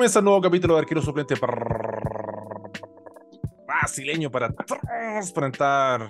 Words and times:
Comienza 0.00 0.20
el 0.20 0.24
nuevo 0.24 0.40
capítulo 0.40 0.72
de 0.76 0.80
Arquero 0.80 1.02
Suplente 1.02 1.34
brasileño 3.66 4.30
para 4.30 4.50
transparentar 4.50 6.08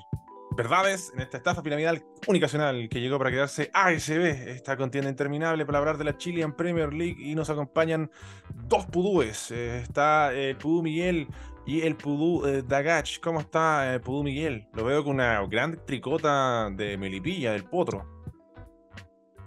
verdades 0.56 1.10
en 1.12 1.22
esta 1.22 1.38
estafa 1.38 1.60
piramidal 1.60 2.00
unicacional 2.28 2.88
que 2.88 3.00
llegó 3.00 3.18
para 3.18 3.32
quedarse 3.32 3.68
ASB, 3.74 4.48
esta 4.50 4.76
contienda 4.76 5.10
interminable 5.10 5.66
para 5.66 5.78
hablar 5.78 5.98
de 5.98 6.04
la 6.04 6.16
Chilean 6.16 6.52
Premier 6.52 6.92
League 6.92 7.16
y 7.18 7.34
nos 7.34 7.50
acompañan 7.50 8.12
dos 8.54 8.86
pudúes. 8.86 9.50
Eh, 9.50 9.80
está 9.80 10.32
el 10.34 10.54
pudú 10.54 10.84
Miguel 10.84 11.26
y 11.66 11.80
el 11.80 11.96
pudú 11.96 12.46
eh, 12.46 12.62
Dagach. 12.62 13.18
¿Cómo 13.18 13.40
está 13.40 13.92
el 13.92 14.00
pudú 14.00 14.22
Miguel? 14.22 14.68
Lo 14.72 14.84
veo 14.84 15.02
con 15.02 15.14
una 15.14 15.44
gran 15.48 15.84
tricota 15.84 16.70
de 16.70 16.96
Melipilla, 16.96 17.50
del 17.50 17.64
potro. 17.64 18.19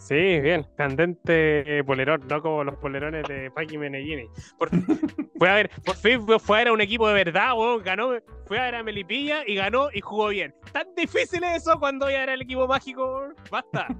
Sí, 0.03 0.41
bien, 0.41 0.67
candente 0.75 1.81
polerón, 1.85 2.27
no 2.27 2.41
como 2.41 2.65
los 2.65 2.75
polerones 2.75 3.25
de 3.25 3.49
Paki 3.51 3.77
Menellini. 3.77 4.27
Por, 4.59 4.69
fue 5.39 5.49
a 5.49 5.53
ver, 5.53 5.69
por 5.85 5.95
fin 5.95 6.27
fue 6.39 6.57
a 6.57 6.59
ver 6.59 6.67
a 6.67 6.73
un 6.73 6.81
equipo 6.81 7.07
de 7.07 7.13
verdad, 7.13 7.57
weón, 7.57 7.81
ganó, 7.81 8.09
fue 8.45 8.59
a 8.59 8.63
ver 8.63 8.75
a 8.75 8.83
Melipilla 8.83 9.47
y 9.47 9.55
ganó 9.55 9.87
y 9.93 10.01
jugó 10.01 10.27
bien. 10.27 10.53
Tan 10.73 10.93
difícil 10.93 11.41
eso 11.45 11.79
cuando 11.79 12.09
ya 12.09 12.23
era 12.23 12.33
el 12.33 12.41
equipo 12.41 12.67
mágico, 12.67 13.29
basta. 13.49 13.87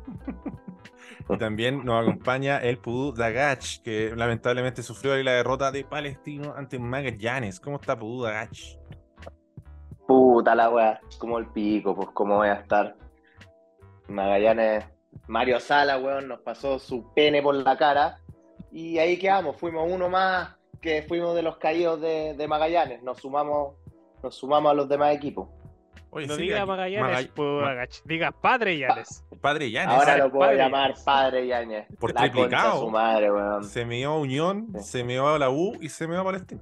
Y 1.29 1.38
también 1.38 1.85
nos 1.85 2.02
acompaña 2.02 2.57
el 2.57 2.79
Pudú 2.79 3.13
Dagach, 3.13 3.81
que 3.81 4.13
lamentablemente 4.13 4.84
sufrió 4.84 5.15
la 5.23 5.31
derrota 5.31 5.71
de 5.71 5.85
Palestino 5.85 6.54
ante 6.55 6.79
Magallanes. 6.79 7.62
¿Cómo 7.62 7.77
está 7.77 7.98
Pudú 7.98 8.23
Dagach? 8.23 8.77
Puta 10.05 10.54
la 10.54 10.70
weá, 10.70 10.99
como 11.17 11.40
el 11.40 11.48
pico, 11.48 11.95
pues 11.95 12.09
cómo 12.13 12.38
voy 12.38 12.49
a 12.49 12.55
estar. 12.55 12.98
Magallanes 14.10 14.93
Mario 15.28 15.60
Sala, 15.60 15.98
weón, 15.98 16.28
nos 16.28 16.42
pasó 16.42 16.80
su 16.80 17.14
pene 17.14 17.42
por 17.42 17.56
la 17.56 17.78
cara. 17.78 18.20
Y 18.72 18.98
ahí 18.98 19.18
quedamos, 19.18 19.58
fuimos 19.58 19.88
uno 19.90 20.10
más 20.10 20.56
que 20.84 21.02
fuimos 21.04 21.34
de 21.34 21.42
los 21.42 21.58
caídos 21.58 22.02
de, 22.02 22.46
Magallanes. 22.48 23.02
Nos 23.02 23.20
sumamos, 23.20 23.76
nos 24.22 24.36
sumamos 24.36 24.72
a 24.72 24.76
los 24.76 24.90
demás 24.90 25.16
equipos. 25.16 25.48
Oye, 26.12 26.28
no 26.28 26.36
diga 26.36 26.66
Magallanes, 26.66 27.28
pues, 27.34 28.04
diga 28.06 28.32
Padre 28.32 28.78
Yanes. 28.78 29.26
padre 29.41 29.72
Yanes. 29.72 29.96
Ahora 29.96 30.18
lo 30.18 30.32
puedo 30.32 30.54
llamar 30.54 30.94
Padre 31.04 31.48
Yanes. 31.48 31.88
Por 32.00 32.14
triplicado. 32.14 32.82
Su 32.82 32.91
madre, 32.91 33.32
weón. 33.32 33.64
Se 33.64 33.86
meó 33.86 34.18
Unión, 34.18 34.68
se 34.80 35.04
meó 35.04 35.38
la 35.40 35.50
U 35.50 35.74
y 35.82 35.90
se 35.90 36.08
meó 36.08 36.24
Palestina. 36.24 36.62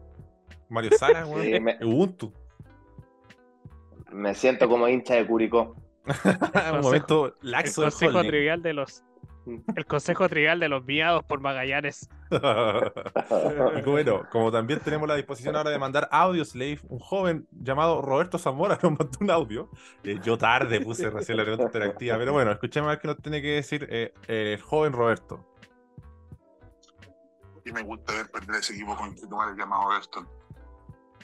Mario 0.70 0.92
Sala, 0.98 1.26
weón. 1.28 1.44
Sí, 1.44 1.60
me... 1.60 1.78
Ubuntu. 1.84 2.32
Me 4.12 4.34
siento 4.36 4.70
como 4.70 4.88
hincha 4.88 5.16
de 5.16 5.26
Curicó. 5.26 5.76
un 6.74 6.82
momento 6.82 7.36
laxo 7.42 7.84
el 7.84 7.92
consejo 7.92 8.22
trivial 8.22 8.62
de 8.62 8.74
los 8.74 9.04
el 9.76 9.86
consejo 9.86 10.30
trivial 10.30 10.60
de 10.60 10.70
los 10.70 10.86
miados 10.86 11.24
por 11.24 11.40
Magallanes. 11.40 12.10
y 12.30 13.82
bueno, 13.90 14.24
como 14.32 14.52
también 14.52 14.80
tenemos 14.80 15.08
la 15.08 15.16
disposición 15.16 15.56
ahora 15.56 15.72
de 15.72 15.80
mandar 15.80 16.08
audio 16.12 16.46
slave, 16.46 16.80
un 16.90 17.00
joven 17.00 17.48
llamado 17.52 18.02
Roberto 18.02 18.38
Zamora 18.38 18.78
nos 18.82 18.92
mandó 18.92 19.18
un 19.20 19.32
audio. 19.32 19.70
Eh, 20.04 20.20
yo 20.24 20.38
tarde 20.38 20.82
puse 20.82 21.10
recién 21.10 21.38
la 21.38 21.44
pregunta 21.44 21.66
interactiva, 21.66 22.18
pero 22.18 22.34
bueno, 22.34 22.52
escuchemos 22.52 22.88
a 22.88 22.92
ver 22.92 23.00
qué 23.00 23.08
nos 23.08 23.18
tiene 23.18 23.42
que 23.42 23.56
decir 23.56 23.88
eh, 23.90 24.14
el 24.28 24.62
joven 24.62 24.94
Roberto. 24.94 25.48
Y 27.66 27.72
me 27.72 27.82
gusta 27.82 28.14
ver 28.14 28.30
perder 28.32 28.56
ese 28.58 28.74
equipo 28.74 28.96
con 28.96 29.10
el 29.10 29.58
llamado 29.58 29.90
Roberto 29.90 30.26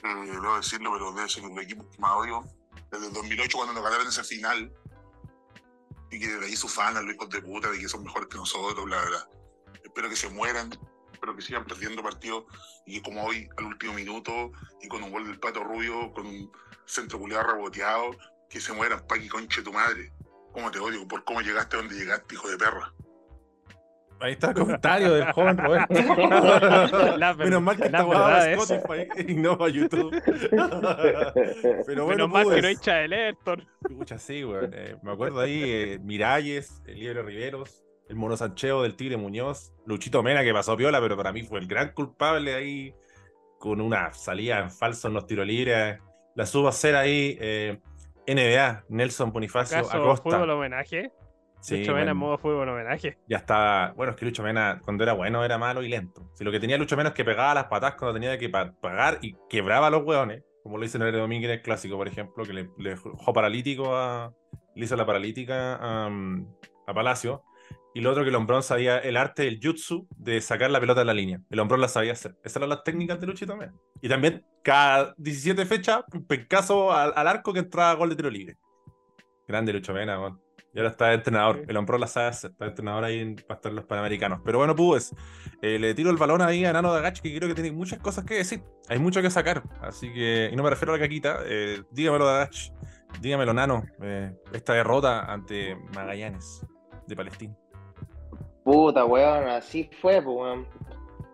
Eh, 0.02 0.26
debo 0.26 0.56
decirlo, 0.56 0.90
pero 0.92 1.12
debe 1.12 1.28
ser 1.28 1.44
un 1.44 1.58
equipo 1.60 1.88
que 1.88 1.98
más 1.98 2.12
odio 2.12 2.44
desde 2.90 3.06
el 3.06 3.12
2008 3.12 3.56
cuando 3.56 3.74
nos 3.74 3.82
ganaron 3.82 4.06
esa 4.06 4.24
final 4.24 4.72
y 6.10 6.18
que 6.18 6.26
de 6.26 6.46
ahí 6.46 6.56
su 6.56 6.68
fan, 6.68 6.94
los 6.94 7.14
hijos 7.14 7.28
de 7.28 7.42
puta, 7.42 7.70
de 7.70 7.78
que 7.78 7.88
son 7.88 8.02
mejores 8.02 8.28
que 8.28 8.36
nosotros, 8.36 8.84
bla, 8.84 9.04
bla. 9.04 9.28
Espero 9.84 10.08
que 10.08 10.16
se 10.16 10.28
mueran, 10.30 10.70
espero 11.12 11.36
que 11.36 11.42
sigan 11.42 11.64
perdiendo 11.64 12.02
partidos 12.02 12.44
y 12.86 12.96
que 12.96 13.02
como 13.02 13.24
hoy, 13.24 13.48
al 13.56 13.64
último 13.64 13.94
minuto, 13.94 14.52
y 14.80 14.88
con 14.88 15.02
un 15.02 15.10
gol 15.10 15.26
del 15.26 15.38
Pato 15.38 15.62
Rubio, 15.62 16.12
con 16.12 16.26
un 16.26 16.50
centro 16.86 17.18
culiado 17.18 17.52
reboteado, 17.52 18.10
que 18.48 18.60
se 18.60 18.72
mueran, 18.72 19.06
Paqui, 19.06 19.28
conche 19.28 19.62
tu 19.62 19.72
madre. 19.72 20.12
¿Cómo 20.52 20.70
te 20.70 20.78
odio? 20.78 21.06
¿Por 21.06 21.24
cómo 21.24 21.42
llegaste 21.42 21.76
a 21.76 21.80
donde 21.80 21.94
llegaste, 21.94 22.34
hijo 22.34 22.48
de 22.48 22.56
perra? 22.56 22.94
Ahí 24.20 24.32
está 24.32 24.48
el 24.48 24.54
comentario 24.54 25.14
del 25.14 25.32
joven 25.32 25.58
Roberto. 25.58 25.94
Menos 27.38 27.62
mal 27.62 27.76
que 27.76 27.84
está 27.84 28.02
guardado 28.02 28.44
en 28.46 28.58
Spotify 28.58 29.30
y 29.32 29.34
no 29.34 29.52
a 29.52 29.68
YouTube. 29.68 30.20
Pero 31.86 32.04
bueno, 32.04 32.26
Menos 32.26 32.30
mal 32.30 32.54
que 32.54 32.62
no 32.62 32.68
echa 32.68 33.02
el 33.02 33.12
Ayrton. 33.12 33.66
Escucha, 33.88 34.18
sí, 34.18 34.42
güey. 34.42 34.68
Eh, 34.72 34.96
me 35.02 35.12
acuerdo 35.12 35.40
ahí, 35.40 35.62
eh, 35.64 35.98
Miralles, 36.02 36.82
el 36.86 36.98
Libre 36.98 37.22
Riveros, 37.22 37.84
el 38.08 38.16
Mono 38.16 38.36
Sancheo 38.36 38.82
del 38.82 38.96
Tigre 38.96 39.16
Muñoz, 39.16 39.72
Luchito 39.86 40.22
Mena, 40.22 40.42
que 40.42 40.52
pasó 40.52 40.76
piola, 40.76 41.00
pero 41.00 41.16
para 41.16 41.32
mí 41.32 41.42
fue 41.42 41.60
el 41.60 41.68
gran 41.68 41.92
culpable 41.92 42.54
ahí, 42.54 42.94
con 43.58 43.80
una 43.80 44.12
salida 44.12 44.58
en 44.58 44.70
falso 44.70 45.08
en 45.08 45.14
los 45.14 45.26
tiros 45.26 45.46
libres. 45.46 45.98
La 46.34 46.46
subo 46.46 46.66
a 46.66 46.70
hacer 46.70 46.96
ahí, 46.96 47.36
eh, 47.40 47.78
NBA, 48.26 48.84
Nelson 48.88 49.32
Bonifacio 49.32 49.78
Acosta. 49.78 50.22
¿Fútbol 50.22 50.50
homenaje? 50.50 51.12
Lucho 51.70 51.94
Mena 51.94 52.12
en 52.12 52.16
modo 52.16 52.38
fútbol 52.38 52.68
homenaje. 52.68 53.18
Ya 53.28 53.38
está. 53.38 53.92
Bueno, 53.96 54.12
es 54.12 54.18
que 54.18 54.24
Lucho 54.24 54.42
Mena, 54.42 54.80
cuando 54.84 55.04
era 55.04 55.12
bueno, 55.12 55.44
era 55.44 55.58
malo 55.58 55.82
y 55.82 55.88
lento. 55.88 56.30
Si 56.34 56.44
lo 56.44 56.50
que 56.50 56.60
tenía 56.60 56.78
Lucho 56.78 56.96
Mena 56.96 57.10
es 57.10 57.14
que 57.14 57.24
pegaba 57.24 57.54
las 57.54 57.64
patas 57.64 57.94
cuando 57.94 58.14
tenía 58.14 58.38
que 58.38 58.48
pagar 58.48 59.18
y 59.22 59.34
quebraba 59.48 59.88
a 59.88 59.90
los 59.90 60.04
hueones, 60.04 60.42
como 60.62 60.78
lo 60.78 60.84
hizo 60.84 60.98
Nere 60.98 61.18
Domínguez 61.18 61.50
en 61.50 61.56
el 61.56 61.62
clásico, 61.62 61.96
por 61.96 62.08
ejemplo, 62.08 62.44
que 62.44 62.52
le, 62.52 62.70
dejó 62.78 63.32
paralítico 63.32 63.96
a. 63.96 64.32
Le 64.74 64.84
hizo 64.84 64.96
la 64.96 65.06
paralítica 65.06 65.74
a, 65.74 66.10
a 66.86 66.94
Palacio. 66.94 67.42
Y 67.94 68.00
lo 68.00 68.10
otro 68.10 68.22
que 68.22 68.28
el 68.28 68.36
Hombrón 68.36 68.62
sabía 68.62 68.98
el 68.98 69.16
arte 69.16 69.42
del 69.42 69.58
jutsu 69.60 70.06
de 70.16 70.40
sacar 70.40 70.70
la 70.70 70.78
pelota 70.78 71.00
de 71.00 71.06
la 71.06 71.14
línea. 71.14 71.40
El 71.50 71.58
Hombrón 71.58 71.80
la 71.80 71.88
sabía 71.88 72.12
hacer. 72.12 72.36
Esas 72.44 72.58
eran 72.58 72.68
las 72.68 72.84
técnicas 72.84 73.18
de 73.18 73.26
Luchito 73.26 73.56
Mena. 73.56 73.74
Y 74.00 74.08
también, 74.08 74.44
cada 74.62 75.14
17 75.16 75.66
fechas, 75.66 76.04
pencaso 76.28 76.92
al, 76.92 77.12
al 77.16 77.26
arco 77.26 77.52
que 77.52 77.60
entraba 77.60 77.94
gol 77.94 78.10
de 78.10 78.16
tiro 78.16 78.30
libre. 78.30 78.56
Grande 79.48 79.72
Lucho 79.72 79.92
Mena, 79.94 80.18
bueno. 80.18 80.47
Y 80.74 80.78
ahora 80.78 80.90
está 80.90 81.12
entrenador. 81.12 81.64
El 81.66 81.76
hombro 81.76 81.98
las 81.98 82.12
sabe 82.12 82.30
está 82.30 82.66
entrenador 82.66 83.04
ahí 83.04 83.20
en, 83.20 83.36
para 83.36 83.56
estar 83.56 83.72
los 83.72 83.84
panamericanos. 83.84 84.40
Pero 84.44 84.58
bueno, 84.58 84.76
pues, 84.76 85.14
eh, 85.62 85.78
le 85.78 85.94
tiro 85.94 86.10
el 86.10 86.16
balón 86.16 86.42
ahí 86.42 86.64
a 86.64 86.72
Nano 86.72 86.92
Dagach, 86.92 87.20
que 87.20 87.34
creo 87.34 87.48
que 87.48 87.54
tiene 87.54 87.72
muchas 87.72 87.98
cosas 87.98 88.24
que 88.24 88.34
decir. 88.34 88.62
Hay 88.88 88.98
mucho 88.98 89.22
que 89.22 89.30
sacar. 89.30 89.62
Así 89.80 90.12
que, 90.12 90.50
y 90.52 90.56
no 90.56 90.62
me 90.62 90.70
refiero 90.70 90.92
a 90.92 90.96
la 90.96 91.02
caquita, 91.02 91.40
eh, 91.46 91.82
dígamelo, 91.90 92.26
Dagach. 92.26 92.70
Dígamelo, 93.20 93.54
Nano. 93.54 93.84
Eh, 94.02 94.32
esta 94.52 94.74
derrota 94.74 95.32
ante 95.32 95.76
Magallanes 95.94 96.64
de 97.06 97.16
Palestina. 97.16 97.56
Puta, 98.62 99.06
weón, 99.06 99.48
así 99.48 99.88
fue, 100.00 100.20
pues, 100.20 100.36
weón. 100.36 100.66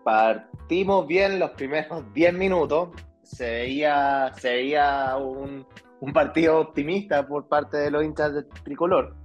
Partimos 0.05 1.07
bien 1.07 1.39
los 1.39 1.51
primeros 1.51 2.13
10 2.13 2.33
minutos. 2.33 2.89
Se 3.23 3.49
veía, 3.49 4.31
se 4.37 4.49
veía 4.53 5.17
un, 5.17 5.67
un 6.01 6.13
partido 6.13 6.59
optimista 6.59 7.27
por 7.27 7.47
parte 7.47 7.77
de 7.77 7.91
los 7.91 8.03
hinchas 8.03 8.33
del 8.33 8.47
tricolor. 8.63 9.15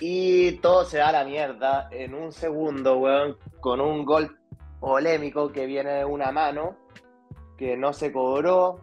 Y 0.00 0.52
todo 0.58 0.84
se 0.84 0.98
da 0.98 1.08
a 1.08 1.12
la 1.12 1.24
mierda 1.24 1.88
en 1.90 2.14
un 2.14 2.32
segundo, 2.32 2.98
weón, 2.98 3.36
con 3.60 3.80
un 3.80 4.04
gol 4.04 4.38
polémico 4.78 5.50
que 5.50 5.66
viene 5.66 5.90
de 5.90 6.04
una 6.04 6.30
mano, 6.30 6.76
que 7.56 7.76
no 7.76 7.92
se 7.92 8.12
cobró. 8.12 8.80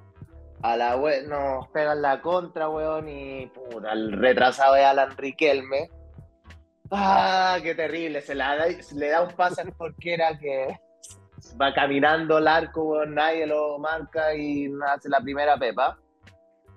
A 0.61 0.75
la 0.77 0.95
web 0.95 1.27
nos 1.27 1.67
pegan 1.69 2.01
la 2.01 2.21
contra, 2.21 2.69
weón, 2.69 3.07
y 3.07 3.45
puta, 3.47 3.93
el 3.93 4.11
retrasado 4.13 4.73
de 4.75 4.83
Alan 4.83 5.15
Riquelme. 5.15 5.89
¡Ah, 6.91 7.57
qué 7.61 7.75
terrible! 7.75 8.21
Se, 8.21 8.35
le 8.35 9.09
da 9.09 9.21
un 9.21 9.31
pase 9.35 9.61
al 9.61 9.73
porquera 9.73 10.37
que 10.39 10.79
va 11.61 11.73
caminando 11.73 12.39
el 12.39 12.47
arco, 12.47 12.83
weón, 12.83 13.15
nadie 13.15 13.45
lo 13.45 13.77
marca 13.79 14.33
y 14.35 14.69
hace 14.87 15.07
la 15.09 15.19
primera 15.21 15.57
pepa. 15.57 15.97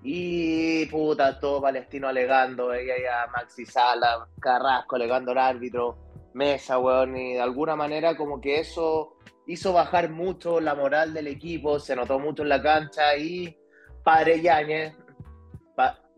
Y 0.02 0.86
puta, 0.86 1.38
todo 1.40 1.60
palestino 1.60 2.08
alegando, 2.08 2.68
veía 2.68 2.94
ya 3.02 3.30
Maxi 3.32 3.66
Sala, 3.66 4.28
Carrasco 4.40 4.96
alegando 4.96 5.32
al 5.32 5.38
árbitro, 5.38 5.98
Mesa, 6.34 6.78
weón, 6.78 7.16
y 7.16 7.34
de 7.34 7.40
alguna 7.40 7.74
manera 7.74 8.16
como 8.16 8.40
que 8.40 8.60
eso 8.60 9.16
hizo 9.46 9.72
bajar 9.72 10.10
mucho 10.10 10.60
la 10.60 10.74
moral 10.74 11.12
del 11.12 11.26
equipo, 11.26 11.80
se 11.80 11.96
notó 11.96 12.18
mucho 12.18 12.42
en 12.42 12.50
la 12.50 12.62
cancha 12.62 13.16
y 13.16 13.56
Padre 14.04 14.40
Yañez 14.40 14.94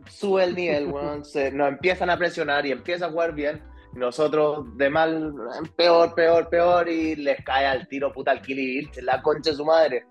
sube 0.08 0.44
el 0.44 0.54
nivel, 0.54 0.86
weón, 0.92 1.24
se, 1.24 1.50
nos 1.50 1.68
empiezan 1.68 2.10
a 2.10 2.18
presionar 2.18 2.66
y 2.66 2.72
empieza 2.72 3.06
a 3.06 3.10
jugar 3.10 3.34
bien. 3.34 3.62
Y 3.94 3.98
nosotros 3.98 4.76
de 4.76 4.88
mal, 4.88 5.34
peor, 5.76 6.14
peor, 6.14 6.48
peor, 6.48 6.88
y 6.88 7.16
les 7.16 7.44
cae 7.44 7.66
al 7.66 7.88
tiro 7.88 8.12
puta 8.12 8.30
al 8.30 8.40
Kili 8.40 8.88
la 9.02 9.20
concha 9.20 9.50
de 9.50 9.56
su 9.56 9.64
madre 9.64 10.06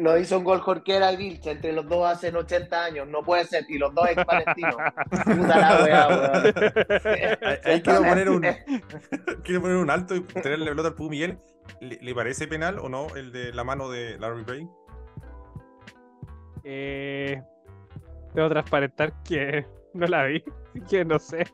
nos 0.00 0.20
hizo 0.20 0.38
un 0.38 0.44
gol 0.44 0.60
Jorquera 0.60 1.12
y 1.12 1.16
Vilcha, 1.16 1.52
entre 1.52 1.72
los 1.72 1.86
dos 1.86 2.06
hace 2.06 2.34
80 2.34 2.84
años, 2.84 3.08
no 3.08 3.22
puede 3.22 3.44
ser, 3.44 3.64
y 3.68 3.78
los 3.78 3.94
dos 3.94 4.08
ex 4.08 4.24
palestinos. 4.24 4.76
Puta 5.10 5.58
la 5.58 5.84
weá, 5.84 7.58
Ahí 7.64 7.82
quiero 7.82 8.02
poner 8.02 8.30
un 8.30 8.40
quiero 9.44 9.60
poner 9.60 9.76
un 9.76 9.90
alto 9.90 10.16
y 10.16 10.22
tenerle 10.22 10.66
pelota 10.66 10.88
al 10.88 10.94
Pú 10.94 11.10
Miguel. 11.10 11.38
¿Le, 11.80 12.14
parece 12.14 12.48
penal 12.48 12.78
o 12.78 12.88
no 12.88 13.14
el 13.14 13.32
de 13.32 13.52
la 13.52 13.64
mano 13.64 13.88
de 13.88 14.18
Larry 14.18 14.44
Bay? 14.44 14.68
Eh, 16.64 17.42
debo 18.34 18.48
transparentar 18.48 19.22
que 19.22 19.66
no 19.94 20.06
la 20.06 20.24
vi, 20.24 20.42
que 20.88 21.04
no 21.04 21.18
sé. 21.18 21.44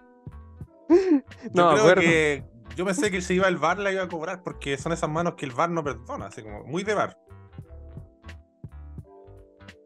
no, 1.52 1.74
creo 1.74 1.94
que 1.96 2.44
yo 2.76 2.84
pensé 2.84 3.10
que 3.10 3.20
si 3.20 3.34
iba 3.34 3.48
el 3.48 3.56
VAR 3.56 3.78
la 3.78 3.90
iba 3.90 4.02
a 4.02 4.08
cobrar, 4.08 4.42
porque 4.42 4.76
son 4.76 4.92
esas 4.92 5.08
manos 5.08 5.34
que 5.34 5.46
el 5.46 5.52
VAR 5.52 5.70
no 5.70 5.82
perdona, 5.82 6.26
así 6.26 6.42
como 6.42 6.64
muy 6.64 6.84
de 6.84 6.94
VAR. 6.94 7.16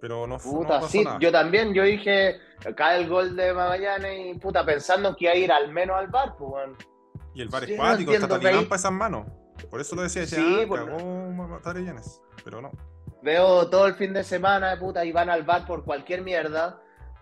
Pero 0.01 0.27
no 0.27 0.39
fue. 0.39 0.53
Puta, 0.61 0.81
no 0.81 0.89
sí, 0.89 1.05
nada. 1.05 1.19
yo 1.21 1.31
también, 1.31 1.75
yo 1.75 1.83
dije, 1.85 2.39
cae 2.77 3.01
el 3.03 3.09
gol 3.09 3.37
de 3.37 3.53
Magallanes 3.53 4.35
y 4.35 4.39
puta, 4.39 4.65
pensando 4.65 5.15
que 5.15 5.25
iba 5.27 5.33
a 5.35 5.37
ir 5.37 5.53
al 5.53 5.71
menos 5.73 5.97
al 5.99 6.09
bar, 6.09 6.37
pues. 6.39 6.71
Y 7.35 7.43
el 7.43 7.51
Sí, 7.51 7.57
es 7.57 7.71
no 7.71 7.77
cuático, 7.77 8.13
está 8.13 8.25
entiendo, 8.25 8.29
talinán 8.29 8.53
veis. 8.55 8.69
para 8.69 8.79
esas 8.79 8.93
manos. 8.93 9.27
Por 9.71 9.81
eso 9.81 9.95
lo 9.95 10.03
decía, 10.03 10.23
decía, 10.23 10.39
Sí, 10.39 10.65
por- 10.67 10.87
cagó 10.87 11.31
matar 11.31 11.77
a 11.77 11.81
Llanes. 11.81 12.21
Pero 12.43 12.61
no. 12.63 12.71
Veo 13.23 13.69
todo 13.69 13.87
el 13.87 13.95
fin 13.95 14.15
de 14.15 14.25
semana, 14.25 14.79
puta, 14.81 15.05
y 15.05 15.13
van 15.13 15.29
al 15.29 15.43
bar 15.43 15.67
por 15.67 15.85
cualquier 15.85 16.23
mierda. 16.23 16.81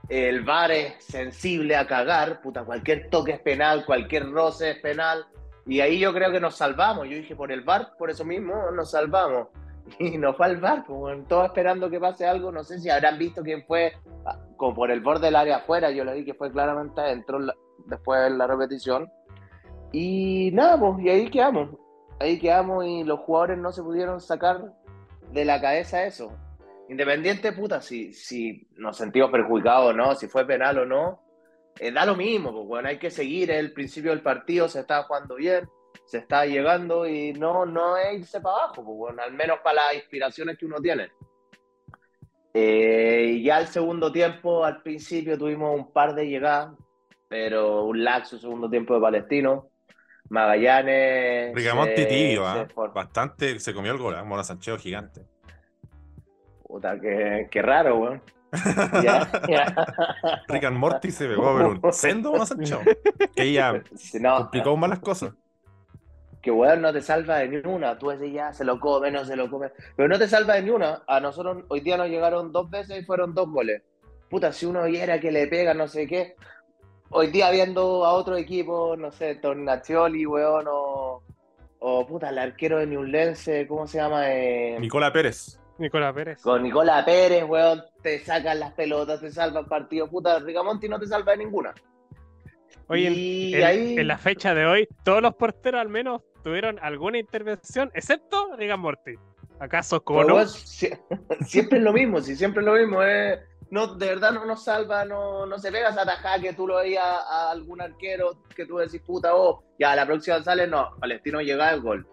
El 0.09 0.45
bar 0.45 0.71
es 0.71 1.05
sensible 1.05 1.77
a 1.77 1.87
cagar, 1.87 2.41
puta, 2.41 2.65
cualquier 2.65 3.11
toque 3.11 3.33
es 3.33 3.41
penal, 3.41 3.85
cualquier 3.85 4.31
roce 4.31 4.71
es 4.71 4.79
penal. 4.79 5.27
Y 5.67 5.81
ahí 5.81 5.99
yo 5.99 6.15
creo 6.15 6.31
que 6.31 6.41
nos 6.41 6.57
salvamos. 6.57 7.07
Yo 7.09 7.17
dije, 7.17 7.35
por 7.37 7.51
el 7.53 7.63
bar, 7.63 7.95
por 7.99 8.09
eso 8.09 8.25
mismo 8.25 8.71
nos 8.71 8.93
salvamos. 8.93 9.49
Y 9.99 10.19
no 10.19 10.35
fue 10.35 10.47
al 10.47 10.57
bar, 10.59 10.85
weón, 10.89 11.27
todos 11.27 11.47
esperando 11.47 11.91
que 11.91 12.01
pase 12.01 12.27
algo. 12.27 12.53
No 12.53 12.65
sé 12.65 12.79
si 12.79 12.91
habrán 12.91 13.19
visto 13.19 13.43
quién 13.43 13.65
fue, 13.67 13.93
ah, 14.27 14.39
como 14.57 14.75
por 14.75 14.91
el 14.91 15.01
borde 15.01 15.27
del 15.27 15.37
área 15.37 15.59
afuera. 15.59 15.91
Yo 15.91 16.05
lo 16.05 16.15
vi 16.15 16.25
que 16.25 16.35
fue 16.35 16.51
claramente 16.51 17.01
adentro 17.01 17.39
después 17.87 18.23
de 18.23 18.31
la 18.31 18.47
repetición. 18.47 19.11
Y 19.93 20.51
nada, 20.53 20.79
pues, 20.79 21.05
y 21.05 21.09
ahí 21.09 21.31
quedamos. 21.31 21.71
Ahí 22.21 22.39
quedamos 22.39 22.85
y 22.85 23.05
los 23.05 23.21
jugadores 23.21 23.59
no 23.59 23.73
se 23.73 23.83
pudieron 23.83 24.21
sacar 24.21 24.73
de 25.33 25.45
la 25.45 25.61
cabeza 25.61 26.05
eso. 26.05 26.33
Independiente, 26.89 27.53
puta, 27.53 27.81
si, 27.81 28.13
si 28.13 28.67
nos 28.77 28.97
sentimos 28.97 29.31
perjudicados 29.31 29.91
o 29.91 29.93
no, 29.93 30.15
si 30.15 30.27
fue 30.27 30.47
penal 30.47 30.79
o 30.79 30.87
no, 30.87 31.21
eh, 31.79 31.93
da 31.93 32.07
lo 32.07 32.17
mismo, 32.17 32.51
pues 32.53 32.67
bueno, 32.67 32.89
hay 32.89 32.99
que 32.99 33.11
seguir 33.11 33.51
el 33.51 33.73
principio 33.73 34.11
del 34.11 34.23
partido, 34.23 34.69
se 34.69 34.81
está 34.81 35.03
jugando 35.05 35.37
bien, 35.37 35.69
se 36.09 36.19
está 36.19 36.47
llegando 36.47 37.07
y 37.07 37.35
no, 37.35 37.67
no 37.67 37.97
es 37.99 38.21
irse 38.21 38.41
para 38.41 38.57
abajo, 38.57 38.77
pues 38.83 38.97
bueno, 38.97 39.23
al 39.23 39.33
menos 39.35 39.59
para 39.63 39.77
las 39.85 39.95
inspiraciones 39.97 40.57
que 40.57 40.65
uno 40.65 40.81
tiene. 40.81 41.11
Eh, 42.55 43.33
y 43.35 43.43
ya 43.45 43.61
el 43.61 43.67
segundo 43.67 44.11
tiempo, 44.11 44.65
al 44.65 44.83
principio 44.83 45.37
tuvimos 45.37 45.75
un 45.79 45.93
par 45.93 46.15
de 46.15 46.27
llegadas, 46.27 46.71
pero 47.29 47.85
un 47.85 48.03
laxo 48.03 48.39
segundo 48.39 48.71
tiempo 48.71 48.95
de 48.95 49.01
Palestino. 49.01 49.69
Magallanes. 50.31 51.55
Ricamonti 51.55 52.03
se- 52.03 52.07
tibio, 52.07 52.45
for- 52.75 52.93
Bastante 52.93 53.59
se 53.61 53.73
comió 53.75 53.93
el 53.93 53.99
gol, 53.99 54.15
¿ah? 54.17 54.25
Mona 54.25 54.45
Sancheo 54.45 54.79
gigante. 54.79 55.23
Puta, 56.67 56.99
qué, 57.01 57.49
qué 57.51 57.63
raro, 57.63 57.99
weón. 57.99 58.23
Ya, 59.05 59.31
ya. 59.47 60.43
Rick 60.49 60.65
and 60.65 60.79
Morty 60.79 61.11
se 61.11 61.29
pegó, 61.29 61.55
pero 61.57 61.69
un 61.71 61.81
sendo 61.93 62.33
Mona 62.33 62.47
Sancheo. 62.47 62.81
Que 63.37 63.53
ya 63.53 63.83
no, 64.21 64.37
complicó 64.39 64.77
más 64.77 64.91
las 64.91 65.01
cosas. 65.01 65.35
Que 66.43 66.51
weón 66.51 66.83
no 66.83 66.93
te 66.93 67.01
salva 67.01 67.39
de 67.39 67.49
ni 67.49 67.57
una. 67.57 67.99
Tú 67.99 68.09
decís 68.09 68.33
ya, 68.33 68.53
se 68.53 68.65
lo 68.65 68.79
come, 68.79 69.11
no 69.11 69.25
se 69.25 69.37
lo 69.37 69.51
come. 69.51 69.71
Pero 69.97 70.09
no 70.09 70.19
te 70.19 70.29
salva 70.29 70.55
de 70.55 70.63
ni 70.63 70.71
una. 70.71 71.03
A 71.07 71.21
nosotros 71.21 71.65
hoy 71.69 71.81
día 71.81 71.97
nos 71.97 72.09
llegaron 72.09 72.53
dos 72.53 72.71
veces 72.71 73.01
y 73.01 73.05
fueron 73.05 73.35
dos 73.35 73.51
goles. 73.51 73.83
Puta, 74.29 74.53
si 74.53 74.67
uno 74.67 74.85
viera 74.85 75.21
que 75.21 75.33
le 75.33 75.47
pega, 75.47 75.75
no 75.75 75.89
sé 75.89 76.07
qué. 76.07 76.35
Hoy 77.11 77.29
día 77.29 77.51
viendo 77.51 78.05
a 78.05 78.13
otro 78.13 78.37
equipo, 78.37 78.95
no 78.97 79.11
sé, 79.11 79.37
Tornacioli, 79.37 80.27
weón, 80.27 80.67
o, 80.69 81.23
o 81.79 82.07
puta, 82.07 82.29
el 82.29 82.39
arquero 82.39 82.79
de 82.79 82.87
Newlense, 82.87 83.67
¿cómo 83.67 83.87
se 83.87 83.99
llama? 83.99 84.31
Eh, 84.31 84.77
Nicola 84.79 85.13
Pérez. 85.13 85.59
Nicolás 85.79 86.13
Pérez. 86.13 86.43
con 86.43 86.63
Nicola 86.63 87.05
Pérez, 87.05 87.45
weón, 87.45 87.83
te 88.03 88.19
sacan 88.19 88.59
las 88.59 88.73
pelotas, 88.73 89.21
te 89.21 89.31
salvan 89.31 89.67
partido. 89.67 90.09
Puta, 90.09 90.41
Ricamonti 90.41 90.89
no 90.89 90.99
te 90.99 91.07
salva 91.07 91.33
de 91.33 91.39
ninguna. 91.39 91.73
Oye, 92.89 93.57
en, 93.57 93.65
ahí... 93.65 93.97
en 93.99 94.09
la 94.09 94.19
fecha 94.19 94.55
de 94.55 94.67
hoy, 94.67 94.89
todos 95.05 95.23
los 95.23 95.35
porteros 95.35 95.81
al 95.81 95.89
menos 95.89 96.23
tuvieron 96.43 96.79
alguna 96.81 97.19
intervención, 97.19 97.91
excepto 97.95 98.57
Rigan 98.57 98.81
Morty. 98.81 99.15
¿Acaso 99.61 100.03
Cono? 100.03 100.35
weón, 100.37 100.47
sie- 100.49 100.99
siempre 101.47 101.79
es 101.79 101.85
lo 101.85 101.93
mismo, 101.93 102.21
si 102.21 102.37
siempre 102.37 102.61
es 102.61 102.67
lo 102.67 102.75
mismo, 102.75 103.03
eh. 103.03 103.41
no, 103.71 103.95
de 103.97 104.07
verdad 104.07 104.31
no 104.33 104.45
nos 104.45 104.63
salva, 104.65 105.05
no, 105.05 105.47
no 105.47 105.59
se 105.59 105.73
pega 105.73 105.89
esa 105.91 106.05
tajada 106.07 106.39
que 106.41 106.53
tú 106.53 106.67
lo 106.67 106.77
veías 106.77 107.05
a 107.05 107.51
algún 107.51 107.81
arquero 107.81 108.43
que 108.55 108.67
tú 108.67 108.77
decís, 108.79 109.01
puta, 109.03 109.35
oh, 109.35 109.65
ya 109.79 109.97
la 109.97 110.07
próxima 110.07 110.43
sale, 110.43 110.67
no, 110.69 110.95
Palestino 111.01 111.41
llega 111.41 111.71
el 111.73 111.81
gol. 111.81 112.07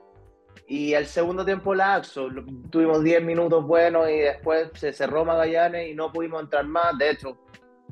Y 0.68 0.94
el 0.94 1.06
segundo 1.06 1.46
tiempo 1.46 1.76
laxo, 1.76 2.28
tuvimos 2.72 3.04
10 3.04 3.24
minutos 3.24 3.64
buenos 3.64 4.10
y 4.10 4.18
después 4.18 4.72
se 4.74 4.92
cerró 4.92 5.24
Magallanes 5.24 5.88
y 5.90 5.94
no 5.94 6.12
pudimos 6.12 6.42
entrar 6.42 6.66
más, 6.66 6.98
de 6.98 7.12
hecho, 7.12 7.38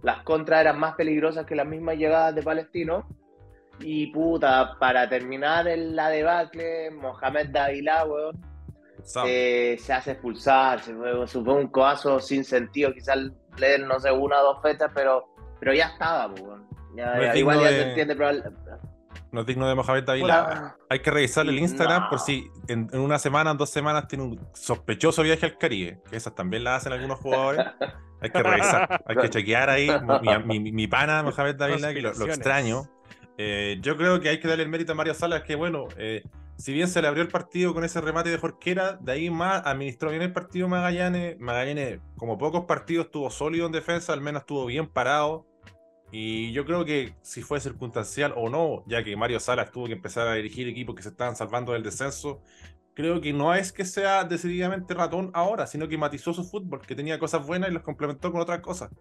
las 0.01 0.23
contras 0.23 0.61
eran 0.61 0.79
más 0.79 0.95
peligrosas 0.95 1.45
que 1.45 1.55
las 1.55 1.67
mismas 1.67 1.95
llegadas 1.97 2.33
de 2.33 2.41
Palestino. 2.41 3.07
Y 3.79 4.07
puta, 4.07 4.77
para 4.79 5.09
terminar 5.09 5.67
en 5.67 5.95
la 5.95 6.09
debacle, 6.09 6.91
Mohamed 6.91 7.49
Davila, 7.49 8.05
weón, 8.05 8.39
eh, 9.25 9.77
se 9.79 9.93
hace 9.93 10.11
expulsar, 10.11 10.79
se 10.81 10.93
fue, 10.95 11.27
se 11.27 11.41
fue 11.41 11.53
un 11.53 11.67
coazo 11.67 12.19
sin 12.19 12.43
sentido, 12.45 12.93
quizás 12.93 13.17
le 13.57 13.67
den, 13.69 13.87
no 13.87 13.99
sé, 13.99 14.11
una 14.11 14.39
o 14.41 14.53
dos 14.53 14.61
fechas, 14.61 14.89
pero, 14.93 15.25
pero 15.59 15.73
ya 15.73 15.87
estaba, 15.87 16.29
pues, 16.29 16.41
weón. 16.41 16.67
Ya- 16.95 17.15
No 17.15 17.35
igual 17.35 17.59
ya 17.61 17.67
de- 17.71 17.75
se 17.75 17.89
entiende, 17.89 18.15
pero... 18.15 18.31
No 19.31 19.41
es 19.41 19.47
digno 19.47 19.67
de 19.67 19.73
Mohamed 19.73 20.03
Davila. 20.03 20.75
Hay 20.89 20.99
que 20.99 21.09
revisar 21.09 21.47
el 21.47 21.57
Instagram 21.57 22.03
No. 22.03 22.09
por 22.11 22.19
si 22.19 22.47
en, 22.67 22.87
en 22.93 22.99
una 22.99 23.17
semana, 23.17 23.49
en 23.49 23.57
dos 23.57 23.71
semanas 23.71 24.07
tiene 24.07 24.25
un 24.25 24.39
sospechoso 24.53 25.23
viaje 25.23 25.47
al 25.47 25.57
Caribe. 25.57 26.01
Que 26.07 26.17
esas 26.17 26.35
también 26.35 26.63
las 26.63 26.77
hacen 26.81 26.93
algunos 26.93 27.17
jugadores. 27.19 27.65
Hay 28.21 28.29
que 28.29 28.43
revisar, 28.43 29.03
hay 29.07 29.15
que 29.15 29.29
chequear 29.31 29.71
ahí. 29.71 29.89
Mi, 30.45 30.59
mi- 30.59 30.71
mi 30.71 30.87
pana 30.87 31.23
Mohamed 31.23 31.55
Davila, 31.55 31.91
que 31.95 32.01
lo, 32.03 32.13
lo 32.13 32.25
extraño. 32.25 32.83
Eh, 33.37 33.77
yo 33.81 33.97
creo 33.97 34.19
que 34.19 34.29
hay 34.29 34.39
que 34.39 34.47
darle 34.47 34.63
el 34.63 34.69
mérito 34.69 34.91
a 34.91 34.95
Mario 34.95 35.13
Salas, 35.13 35.43
que 35.43 35.55
bueno, 35.55 35.87
eh, 35.97 36.23
si 36.57 36.71
bien 36.71 36.87
se 36.87 37.01
le 37.01 37.07
abrió 37.07 37.23
el 37.23 37.29
partido 37.29 37.73
con 37.73 37.83
ese 37.83 37.99
remate 37.99 38.29
de 38.29 38.37
Jorquera, 38.37 38.97
de 39.01 39.11
ahí 39.11 39.29
más 39.29 39.65
administró 39.65 40.11
bien 40.11 40.21
el 40.21 40.33
partido 40.33 40.67
Magallanes. 40.67 41.39
Magallanes, 41.39 41.99
como 42.15 42.37
pocos 42.37 42.65
partidos, 42.65 43.07
estuvo 43.07 43.29
sólido 43.29 43.65
en 43.65 43.71
defensa, 43.71 44.13
al 44.13 44.21
menos 44.21 44.41
estuvo 44.41 44.65
bien 44.65 44.87
parado. 44.87 45.47
Y 46.11 46.51
yo 46.51 46.63
creo 46.65 46.85
que 46.85 47.15
si 47.23 47.41
fue 47.41 47.59
circunstancial 47.59 48.33
o 48.35 48.47
no, 48.49 48.83
ya 48.85 49.03
que 49.03 49.15
Mario 49.15 49.39
Salas 49.39 49.71
tuvo 49.71 49.87
que 49.87 49.93
empezar 49.93 50.27
a 50.27 50.35
dirigir 50.35 50.67
equipos 50.67 50.95
que 50.95 51.01
se 51.01 51.09
estaban 51.09 51.35
salvando 51.35 51.73
del 51.73 51.81
descenso, 51.81 52.39
creo 52.93 53.19
que 53.19 53.33
no 53.33 53.55
es 53.55 53.71
que 53.71 53.83
sea 53.83 54.23
decididamente 54.23 54.93
ratón 54.93 55.31
ahora, 55.33 55.65
sino 55.65 55.87
que 55.87 55.97
matizó 55.97 56.31
su 56.31 56.43
fútbol, 56.43 56.81
que 56.85 56.95
tenía 56.95 57.17
cosas 57.17 57.45
buenas 57.45 57.71
y 57.71 57.73
los 57.73 57.81
complementó 57.81 58.31
con 58.31 58.41
otras 58.41 58.59
cosas. 58.59 58.91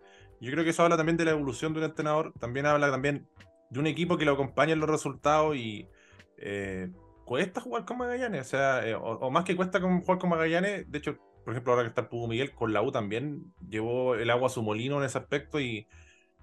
Yo 0.40 0.50
creo 0.50 0.64
que 0.64 0.70
eso 0.70 0.82
habla 0.84 0.96
también 0.96 1.18
de 1.18 1.26
la 1.26 1.32
evolución 1.32 1.74
de 1.74 1.80
un 1.80 1.84
entrenador, 1.84 2.32
también 2.40 2.64
habla 2.64 2.90
también 2.90 3.28
de 3.72 3.80
un 3.80 3.86
equipo 3.86 4.18
que 4.18 4.26
lo 4.26 4.32
acompaña 4.32 4.74
en 4.74 4.80
los 4.80 4.90
resultados 4.90 5.56
y 5.56 5.88
eh, 6.36 6.90
cuesta 7.24 7.62
jugar 7.62 7.86
con 7.86 7.96
Magallanes, 7.96 8.42
o 8.42 8.50
sea, 8.50 8.86
eh, 8.86 8.94
o, 8.94 9.30
más 9.30 9.44
que 9.44 9.56
cuesta 9.56 9.80
jugar 9.80 10.18
con 10.18 10.28
Magallanes, 10.28 10.90
de 10.90 10.98
hecho, 10.98 11.16
por 11.42 11.54
ejemplo, 11.54 11.72
ahora 11.72 11.84
que 11.84 11.88
está 11.88 12.02
el 12.02 12.08
Pugu 12.08 12.28
Miguel 12.28 12.52
con 12.52 12.74
la 12.74 12.82
U 12.82 12.92
también 12.92 13.54
llevó 13.66 14.14
el 14.14 14.28
agua 14.28 14.48
a 14.48 14.50
su 14.50 14.62
molino 14.62 14.98
en 14.98 15.04
ese 15.04 15.16
aspecto 15.16 15.58
y 15.58 15.88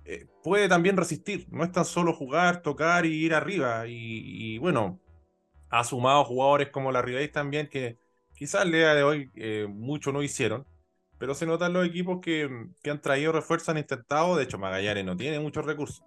eh, 0.05 0.25
puede 0.43 0.67
también 0.67 0.97
resistir. 0.97 1.45
No 1.51 1.63
es 1.63 1.71
tan 1.71 1.85
solo 1.85 2.13
jugar, 2.13 2.63
tocar 2.63 3.05
y 3.05 3.13
ir 3.13 3.33
arriba. 3.33 3.83
Y, 3.87 4.57
bueno, 4.57 4.99
ha 5.69 5.83
sumado 5.85 6.25
jugadores 6.25 6.69
como 6.69 6.91
la 6.91 7.01
Ribey 7.01 7.31
también, 7.31 7.69
que 7.69 7.97
quizás 8.35 8.65
el 8.65 8.73
día 8.73 8.93
de 8.93 9.03
hoy 9.03 9.31
mucho 9.69 10.11
no 10.11 10.21
hicieron. 10.21 10.65
Pero 11.17 11.33
se 11.33 11.45
notan 11.45 11.71
los 11.71 11.85
equipos 11.87 12.19
que, 12.21 12.49
que 12.83 12.89
han 12.89 13.01
traído 13.01 13.31
refuerzos, 13.31 13.69
han 13.69 13.77
intentado. 13.77 14.35
De 14.35 14.43
hecho, 14.43 14.57
Magallanes 14.57 15.05
no 15.05 15.15
tiene 15.15 15.39
muchos 15.39 15.65
recursos. 15.65 16.03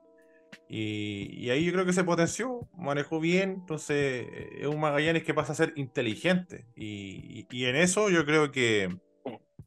Y, 0.68 1.28
y 1.38 1.50
ahí 1.50 1.64
yo 1.64 1.73
creo 1.73 1.85
que 1.87 1.92
se 1.92 2.04
potenció, 2.04 2.68
manejó 2.76 3.21
bien. 3.21 3.50
Entonces, 3.61 3.97
eh, 4.30 4.59
es 4.62 4.66
un 4.66 4.80
Magallanes 4.80 5.25
que 5.25 5.35
pasa 5.35 5.52
a 5.52 5.56
ser 5.56 5.73
inteligente. 5.76 6.66
Y, 6.76 7.47
y- 7.50 7.59
y 7.62 7.66
en 7.66 7.76
eso 7.76 8.11
yo 8.11 8.25
creo 8.26 8.50
que, 8.52 8.88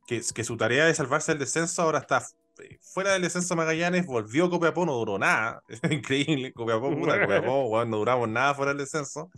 que, 0.08 0.22
que 0.34 0.44
su 0.44 0.58
tarea 0.58 0.86
de 0.86 0.94
salvarse 0.94 1.32
del 1.34 1.40
descenso 1.40 1.82
ahora 1.82 2.00
está 2.00 2.24
eh, 2.60 2.78
fuera 2.82 3.14
del 3.14 3.24
descenso 3.24 3.56
Magallanes, 3.56 4.06
volvió 4.06 4.50
Copiapó, 4.50 4.86
no 4.86 4.94
duró 4.94 5.18
nada. 5.20 5.64
Es 5.70 5.82
increíble. 5.92 6.54
Copiapó, 6.54 6.92
puta, 6.96 7.20
Copiapó, 7.22 7.86
no 7.86 7.98
duramos 7.98 8.30
nada 8.30 8.54
fuera 8.56 8.72
del 8.74 8.80
descenso. 8.80 9.32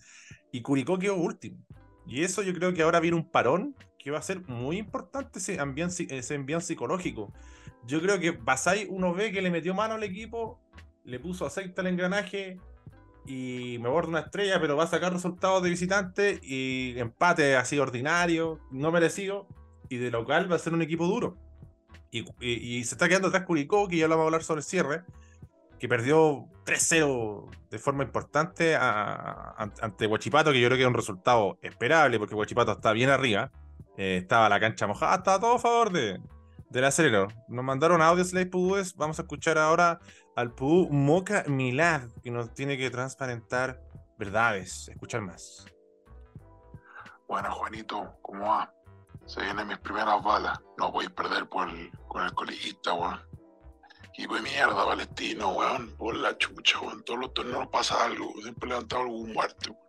Y 0.51 0.62
Curicó 0.62 0.98
quedó 1.00 1.16
último. 1.16 1.58
Y 2.06 2.24
eso 2.24 2.42
yo 2.42 2.54
creo 2.54 2.74
que 2.74 2.84
ahora 2.84 3.00
viene 3.00 3.18
un 3.18 3.30
parón 3.30 3.75
que 4.00 4.12
va 4.12 4.20
a 4.20 4.22
ser 4.22 4.42
muy 4.48 4.77
importante 4.77 5.39
ese 5.39 5.60
ambiente, 5.60 6.08
ese 6.18 6.36
ambiente 6.36 6.66
psicológico. 6.66 7.34
Yo 7.86 8.01
creo 8.01 8.20
que 8.20 8.32
Basay 8.32 8.88
uno 8.89 9.13
ve 9.13 9.32
que 9.32 9.42
le 9.42 9.51
metió 9.51 9.74
mano 9.74 9.96
al 9.96 10.04
equipo, 10.04 10.60
le 11.08 11.20
puso 11.20 11.46
aceite 11.46 11.82
al 11.82 11.88
engranaje 11.88 12.60
y 13.26 13.78
me 13.82 13.90
borda 13.90 14.10
una 14.10 14.20
estrella, 14.20 14.60
pero 14.60 14.76
va 14.76 14.84
a 14.84 14.88
sacar 14.88 15.14
resultados 15.14 15.64
de 15.64 15.70
visitante 15.70 16.40
y 16.44 17.00
empate 17.00 17.56
así 17.56 17.80
ordinario, 17.80 18.60
no 18.72 18.92
merecido, 18.92 19.48
y 19.90 19.98
de 19.98 20.12
local 20.12 20.52
va 20.52 20.58
a 20.58 20.60
ser 20.60 20.74
un 20.74 20.82
equipo 20.82 21.08
duro. 21.08 21.38
Y, 22.12 22.84
se 22.84 22.96
está 22.96 23.08
quedando 23.08 23.28
atrás 23.30 23.44
Curicó, 23.44 23.88
que 23.88 23.98
ya 23.98 24.08
lo 24.08 24.16
vamos 24.16 24.24
a 24.24 24.28
hablar 24.28 24.44
sobre 24.44 24.60
el 24.60 24.66
cierre, 24.66 25.04
que 25.80 25.88
perdió 25.88 26.48
3-0 26.66 27.50
de 27.70 27.80
forma 27.80 28.04
importante 28.04 28.76
ante 28.76 30.08
Huachipato, 30.08 30.52
que 30.52 30.60
yo 30.60 30.68
creo 30.68 30.78
que 30.78 30.84
es 30.84 30.90
un 30.90 30.94
resultado 30.94 31.58
esperable, 31.62 32.20
porque 32.20 32.36
Huachipato 32.36 32.74
está 32.74 32.92
bien 32.92 33.10
arriba, 33.10 33.52
eh, 33.98 34.18
estaba 34.18 34.50
la 34.50 34.60
cancha 34.60 34.88
mojada, 34.88 35.18
estaba 35.18 35.40
todo 35.40 35.56
a 35.56 35.60
favor 35.60 35.92
de, 35.92 36.20
del 36.69 36.86
acelero. 36.86 37.27
Nos 37.47 37.63
mandaron 37.63 38.01
audios 38.01 38.29
Slay 38.29 38.45
Pudúes, 38.45 38.95
vamos 38.95 39.19
a 39.19 39.24
escuchar 39.24 39.57
ahora 39.57 40.00
al 40.36 40.53
Pudú 40.53 40.89
Moca 40.89 41.43
Milad, 41.47 42.01
que 42.21 42.31
nos 42.31 42.53
tiene 42.53 42.77
que 42.77 42.89
transparentar 42.89 43.81
verdades, 44.17 44.88
escuchar 44.89 45.21
más. 45.21 45.65
Bueno, 47.27 47.51
Juanito, 47.51 48.17
¿cómo 48.21 48.45
va? 48.45 48.74
Se 49.25 49.41
vienen 49.41 49.67
mis 49.67 49.77
primeras 49.79 50.24
balas. 50.24 50.57
No 50.77 50.91
voy 50.91 51.05
a 51.05 51.09
perder 51.09 51.47
por 51.50 51.67
el- 51.69 51.91
con 52.07 52.24
el 52.24 52.33
coleguista, 52.33 52.93
weón. 52.93 53.19
Y 54.17 54.25
de 54.25 54.41
mierda, 54.41 54.86
Palestino, 54.86 55.50
weón. 55.50 55.93
Por 55.97 56.15
la 56.15 56.38
chucha, 56.38 56.79
weón. 56.79 57.03
Todos 57.03 57.19
los 57.19 57.33
torneos 57.33 57.67
pasa 57.67 58.05
algo. 58.05 58.31
Siempre 58.41 58.69
levantado 58.69 59.01
algún 59.01 59.33
muerto, 59.33 59.74
weón. 59.74 59.88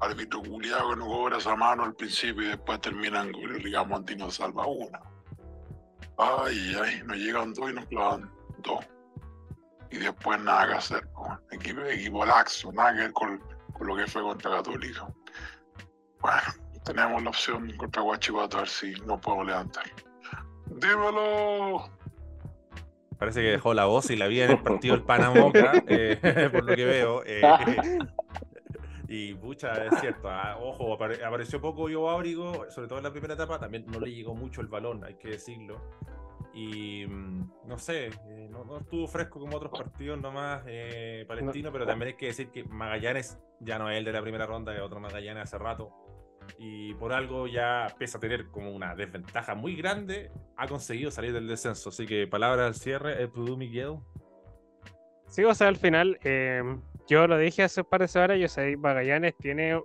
Árbitro 0.00 0.42
culiado 0.42 0.90
que 0.90 0.96
no 0.96 1.06
cobra 1.06 1.38
esa 1.38 1.56
mano 1.56 1.82
al 1.84 1.94
principio 1.94 2.44
y 2.44 2.48
después 2.48 2.80
terminan 2.80 3.32
con 3.32 3.42
el 3.42 4.16
nos 4.16 4.34
salva 4.36 4.66
una. 4.66 5.00
Ay, 6.18 6.76
ay, 6.82 7.02
nos 7.04 7.16
llegan 7.16 7.54
dos 7.54 7.70
y 7.70 7.74
nos 7.74 7.86
clavan 7.86 8.30
dos. 8.58 8.84
Y 9.90 9.98
después 9.98 10.40
nada 10.40 10.68
que 10.68 10.74
hacer. 10.74 11.08
Equipo, 11.50 11.80
equipo 11.82 12.24
laxo, 12.24 12.72
nada 12.72 12.92
que 12.94 13.00
ver 13.00 13.12
con, 13.12 13.40
con 13.72 13.86
lo 13.86 13.96
que 13.96 14.06
fue 14.06 14.22
contra 14.22 14.50
Católica. 14.50 15.06
Bueno, 16.20 16.38
tenemos 16.84 17.22
la 17.22 17.30
opción 17.30 17.76
contra 17.76 18.02
Guachipato 18.02 18.58
a 18.58 18.60
ver 18.60 18.68
si 18.68 18.92
no 19.06 19.20
puedo 19.20 19.42
levantar. 19.44 19.84
¡Dímelo! 20.66 21.90
Parece 23.18 23.42
que 23.42 23.48
dejó 23.50 23.74
la 23.74 23.84
voz 23.86 24.10
y 24.10 24.16
la 24.16 24.28
vida 24.28 24.44
en 24.46 24.52
el 24.52 24.62
partido 24.62 24.94
del 24.96 25.04
Panamoca, 25.04 25.72
eh, 25.88 26.48
por 26.52 26.64
lo 26.64 26.74
que 26.76 26.84
veo. 26.84 27.22
eh, 27.26 27.42
y 29.12 29.34
pucha, 29.34 29.86
es 29.86 30.00
cierto. 30.00 30.28
ah, 30.30 30.56
ojo, 30.60 30.96
apare- 30.96 31.22
apareció 31.24 31.60
poco 31.60 31.88
yo 31.88 32.08
Ábrigo, 32.08 32.70
sobre 32.70 32.86
todo 32.86 32.98
en 32.98 33.04
la 33.04 33.10
primera 33.10 33.34
etapa. 33.34 33.58
También 33.58 33.84
no 33.86 33.98
le 33.98 34.12
llegó 34.12 34.34
mucho 34.34 34.60
el 34.60 34.68
balón, 34.68 35.02
hay 35.04 35.14
que 35.16 35.30
decirlo. 35.30 35.80
Y 36.54 37.06
mm, 37.06 37.66
no 37.66 37.78
sé, 37.78 38.06
eh, 38.06 38.48
no, 38.50 38.64
no 38.64 38.78
estuvo 38.78 39.06
fresco 39.08 39.38
como 39.40 39.56
otros 39.56 39.72
partidos 39.72 40.20
nomás 40.20 40.62
eh, 40.66 41.24
palestino, 41.28 41.70
pero 41.72 41.86
también 41.86 42.08
hay 42.08 42.14
que 42.16 42.26
decir 42.26 42.50
que 42.50 42.64
Magallanes 42.64 43.38
ya 43.60 43.78
no 43.78 43.90
es 43.90 43.98
el 43.98 44.04
de 44.04 44.12
la 44.12 44.22
primera 44.22 44.46
ronda, 44.46 44.74
es 44.74 44.80
otro 44.80 45.00
Magallanes 45.00 45.42
hace 45.44 45.58
rato. 45.58 45.92
Y 46.58 46.94
por 46.94 47.12
algo 47.12 47.46
ya, 47.46 47.86
pese 47.98 48.16
a 48.16 48.20
tener 48.20 48.48
como 48.48 48.70
una 48.72 48.94
desventaja 48.96 49.54
muy 49.54 49.76
grande, 49.76 50.30
ha 50.56 50.66
conseguido 50.66 51.10
salir 51.10 51.32
del 51.32 51.46
descenso. 51.46 51.90
Así 51.90 52.06
que 52.06 52.26
palabras 52.26 52.66
al 52.66 52.74
cierre, 52.74 53.20
el 53.22 53.28
Pudú 53.30 53.56
Miguel. 53.56 53.98
Sí, 55.28 55.44
o 55.44 55.54
sea, 55.54 55.68
al 55.68 55.76
final, 55.76 56.18
eh, 56.24 56.62
yo 57.10 57.26
lo 57.26 57.36
dije 57.38 57.64
hace 57.64 57.80
un 57.80 57.88
par 57.88 58.02
de 58.02 58.08
semanas, 58.08 58.38
yo 58.38 58.46
sé, 58.46 58.76
Magallanes 58.76 59.34
tiene, 59.36 59.82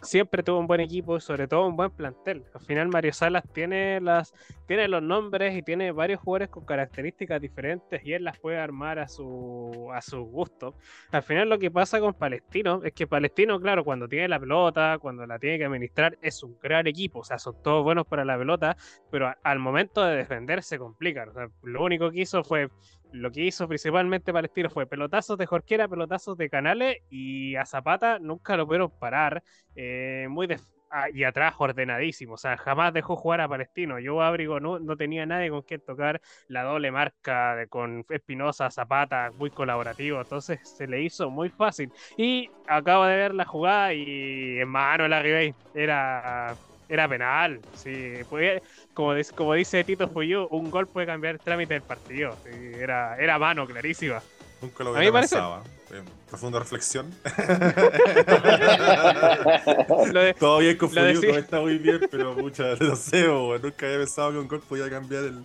siempre 0.00 0.44
tuvo 0.44 0.60
un 0.60 0.68
buen 0.68 0.78
equipo 0.78 1.16
y 1.16 1.20
sobre 1.20 1.48
todo 1.48 1.66
un 1.66 1.74
buen 1.74 1.90
plantel. 1.90 2.44
Al 2.54 2.60
final 2.60 2.86
Mario 2.86 3.12
Salas 3.12 3.42
tiene 3.52 4.00
las, 4.00 4.32
tiene 4.68 4.86
los 4.86 5.02
nombres 5.02 5.56
y 5.56 5.62
tiene 5.62 5.90
varios 5.90 6.20
jugadores 6.20 6.50
con 6.50 6.64
características 6.64 7.40
diferentes 7.40 8.00
y 8.04 8.12
él 8.12 8.22
las 8.22 8.38
puede 8.38 8.58
armar 8.58 9.00
a 9.00 9.08
su, 9.08 9.90
a 9.92 10.00
su 10.00 10.22
gusto. 10.22 10.76
Al 11.10 11.24
final 11.24 11.48
lo 11.48 11.58
que 11.58 11.72
pasa 11.72 11.98
con 11.98 12.14
Palestino 12.14 12.80
es 12.84 12.92
que 12.92 13.08
Palestino, 13.08 13.60
claro, 13.60 13.82
cuando 13.84 14.06
tiene 14.06 14.28
la 14.28 14.38
pelota, 14.38 14.98
cuando 15.00 15.26
la 15.26 15.40
tiene 15.40 15.58
que 15.58 15.64
administrar, 15.64 16.16
es 16.22 16.44
un 16.44 16.56
gran 16.62 16.86
equipo, 16.86 17.18
o 17.18 17.24
sea, 17.24 17.40
son 17.40 17.60
todos 17.60 17.82
buenos 17.82 18.06
para 18.06 18.24
la 18.24 18.38
pelota, 18.38 18.76
pero 19.10 19.34
al 19.42 19.58
momento 19.58 20.04
de 20.04 20.14
defender 20.14 20.62
se 20.62 20.78
complican. 20.78 21.30
Lo 21.64 21.82
único 21.82 22.08
que 22.12 22.20
hizo 22.20 22.44
fue 22.44 22.68
lo 23.12 23.30
que 23.32 23.42
hizo 23.44 23.68
principalmente 23.68 24.32
Palestino 24.32 24.70
fue 24.70 24.86
pelotazos 24.86 25.38
de 25.38 25.46
Jorquera, 25.46 25.88
pelotazos 25.88 26.36
de 26.36 26.50
Canales 26.50 26.96
y 27.08 27.56
a 27.56 27.66
Zapata 27.66 28.18
nunca 28.18 28.56
lo 28.56 28.66
pudieron 28.66 28.90
parar. 28.98 29.42
eh, 29.74 30.26
muy 30.30 30.46
de- 30.46 30.60
ah, 30.90 31.08
y 31.12 31.24
atrás 31.24 31.54
ordenadísimo, 31.58 32.34
o 32.34 32.36
sea, 32.36 32.56
jamás 32.58 32.92
dejó 32.92 33.16
jugar 33.16 33.40
a 33.40 33.48
Palestino. 33.48 33.98
Yo 34.00 34.20
Abrigo 34.22 34.60
no, 34.60 34.78
no 34.78 34.96
tenía 34.96 35.24
nadie 35.26 35.50
con 35.50 35.62
quien 35.62 35.80
tocar 35.82 36.20
la 36.48 36.62
doble 36.64 36.90
marca 36.90 37.56
de, 37.56 37.68
con 37.68 38.04
Espinosa, 38.10 38.70
Zapata, 38.70 39.30
muy 39.34 39.50
colaborativo, 39.50 40.20
entonces 40.20 40.60
se 40.62 40.86
le 40.86 41.02
hizo 41.02 41.30
muy 41.30 41.50
fácil. 41.50 41.92
Y 42.16 42.52
acabo 42.66 43.04
de 43.06 43.16
ver 43.16 43.34
la 43.34 43.44
jugada 43.46 43.94
y 43.94 44.58
en 44.58 44.68
mano 44.68 45.08
la 45.08 45.22
Ribey 45.22 45.56
era 45.72 46.58
era 46.92 47.08
penal, 47.08 47.60
sí, 47.74 48.12
podía- 48.28 48.60
como, 48.94 49.14
dice- 49.14 49.34
como 49.34 49.54
dice 49.54 49.82
Tito 49.84 50.08
Fuyú, 50.08 50.46
un 50.50 50.70
gol 50.70 50.86
puede 50.86 51.06
cambiar 51.06 51.34
el 51.34 51.40
trámite 51.40 51.74
del 51.74 51.82
partido. 51.82 52.36
sí, 52.44 52.50
era, 52.78 53.16
era 53.16 53.38
mano, 53.38 53.66
clarísima. 53.66 54.22
Nunca 54.60 54.84
lo 54.84 54.92
hubiera 54.92 55.20
pensado. 55.20 55.58
¿eh? 55.58 55.62
Eh, 55.98 56.02
Profunda 56.28 56.58
reflexión. 56.60 57.10
De- 60.12 60.34
Todo 60.38 60.58
bien 60.58 60.76
con 60.76 60.94
lo 60.94 61.02
de 61.02 61.14
Fuyuko, 61.14 61.34
sí. 61.34 61.40
está 61.40 61.60
muy 61.60 61.78
bien, 61.78 62.00
pero 62.10 62.34
mucha, 62.34 62.74
no 62.76 62.96
sé, 63.10 63.26
bo, 63.28 63.58
nunca 63.58 63.86
había 63.86 63.98
pensado 63.98 64.32
que 64.32 64.38
un 64.38 64.48
gol 64.48 64.60
podía 64.60 64.88
cambiar 64.90 65.24
el, 65.24 65.42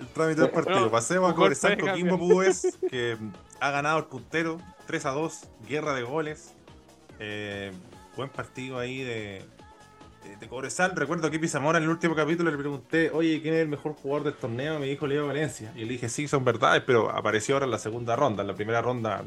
el 0.00 0.06
trámite 0.14 0.40
del 0.42 0.50
partido. 0.50 0.80
No, 0.80 0.90
Pasemos 0.90 1.30
a 1.30 1.34
Cobresal 1.34 1.76
puede 1.76 1.90
Coquimbo 1.90 2.18
Púes, 2.18 2.78
que 2.90 3.16
ha 3.60 3.70
ganado 3.70 3.98
el 3.98 4.04
puntero 4.06 4.58
3 4.86 5.06
a 5.06 5.10
2, 5.10 5.40
guerra 5.68 5.94
de 5.94 6.02
goles. 6.02 6.54
Eh, 7.18 7.72
buen 8.16 8.28
partido 8.30 8.78
ahí 8.78 9.02
de, 9.02 9.42
de, 10.28 10.36
de 10.36 10.48
Cobresal. 10.48 10.94
Recuerdo 10.94 11.30
que 11.30 11.48
Zamora 11.48 11.78
en 11.78 11.84
el 11.84 11.90
último 11.90 12.14
capítulo 12.14 12.50
le 12.50 12.56
pregunté, 12.56 13.10
oye, 13.10 13.40
¿quién 13.40 13.54
es 13.54 13.60
el 13.60 13.68
mejor 13.68 13.94
jugador 13.94 14.24
del 14.24 14.34
torneo? 14.34 14.78
Me 14.78 14.86
dijo 14.86 15.06
Leo 15.06 15.26
Valencia. 15.26 15.72
Y 15.76 15.80
le 15.80 15.92
dije, 15.92 16.08
sí, 16.08 16.28
son 16.28 16.44
verdades, 16.44 16.82
pero 16.86 17.10
apareció 17.10 17.54
ahora 17.54 17.66
en 17.66 17.70
la 17.72 17.78
segunda 17.78 18.16
ronda. 18.16 18.42
En 18.42 18.48
la 18.48 18.54
primera 18.54 18.82
ronda 18.82 19.22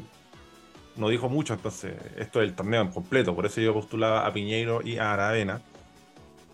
no 0.96 1.08
dijo 1.08 1.28
mucho, 1.28 1.54
entonces 1.54 1.94
esto 2.18 2.42
es 2.42 2.48
el 2.48 2.54
torneo 2.54 2.82
en 2.82 2.88
completo. 2.90 3.34
Por 3.34 3.46
eso 3.46 3.60
yo 3.60 3.72
postulaba 3.72 4.26
a 4.26 4.32
Piñeiro 4.32 4.82
y 4.82 4.98
a 4.98 5.12
Aravena. 5.14 5.62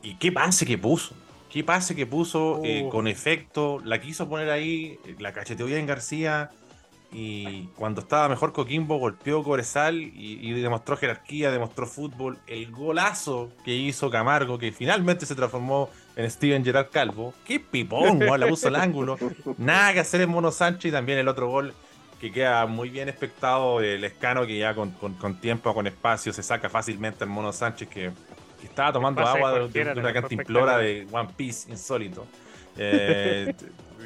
¿Y 0.02 0.14
qué 0.16 0.30
pase 0.30 0.66
que 0.66 0.78
puso? 0.78 1.14
¿Qué 1.50 1.64
pase 1.64 1.96
que 1.96 2.06
puso 2.06 2.60
eh, 2.64 2.84
Uh. 2.84 2.88
con 2.90 3.08
efecto? 3.08 3.80
La 3.84 4.00
quiso 4.00 4.28
poner 4.28 4.50
ahí, 4.50 4.98
eh, 5.06 5.16
la 5.18 5.32
cacheteó 5.32 5.66
bien 5.66 5.86
García. 5.86 6.50
Y 7.18 7.68
cuando 7.76 8.02
estaba 8.02 8.28
mejor 8.28 8.52
Coquimbo, 8.52 8.98
golpeó 8.98 9.42
Cobresal 9.42 10.02
y, 10.02 10.38
y 10.42 10.52
demostró 10.60 10.98
jerarquía, 10.98 11.50
demostró 11.50 11.86
fútbol. 11.86 12.38
El 12.46 12.70
golazo 12.70 13.50
que 13.64 13.74
hizo 13.74 14.10
Camargo, 14.10 14.58
que 14.58 14.70
finalmente 14.70 15.24
se 15.24 15.34
transformó 15.34 15.88
en 16.14 16.30
Steven 16.30 16.62
Gerard 16.62 16.90
Calvo. 16.92 17.32
¡Qué 17.46 17.58
pipón! 17.58 18.18
La 18.18 18.46
puso 18.46 18.68
al 18.68 18.76
ángulo. 18.76 19.16
Nada 19.56 19.94
que 19.94 20.00
hacer 20.00 20.20
en 20.20 20.28
Mono 20.28 20.50
Sánchez 20.50 20.90
y 20.90 20.92
también 20.92 21.18
el 21.18 21.28
otro 21.28 21.48
gol 21.48 21.72
que 22.20 22.30
queda 22.30 22.66
muy 22.66 22.90
bien 22.90 23.08
expectado 23.08 23.80
el 23.80 24.04
escano 24.04 24.46
que 24.46 24.58
ya 24.58 24.74
con, 24.74 24.90
con- 24.90 25.14
con 25.14 25.40
tiempo, 25.40 25.72
con 25.72 25.86
espacio, 25.86 26.34
se 26.34 26.42
saca 26.42 26.68
fácilmente 26.68 27.24
el 27.24 27.30
Mono 27.30 27.50
Sánchez 27.50 27.88
que, 27.88 28.10
que 28.60 28.66
estaba 28.66 28.92
tomando 28.92 29.22
agua 29.22 29.52
de, 29.54 29.68
de- 29.68 30.00
una 30.00 30.12
cantimplora 30.12 30.76
de 30.76 31.06
One 31.10 31.30
Piece 31.34 31.70
insólito. 31.70 32.26
Eh, 32.78 33.54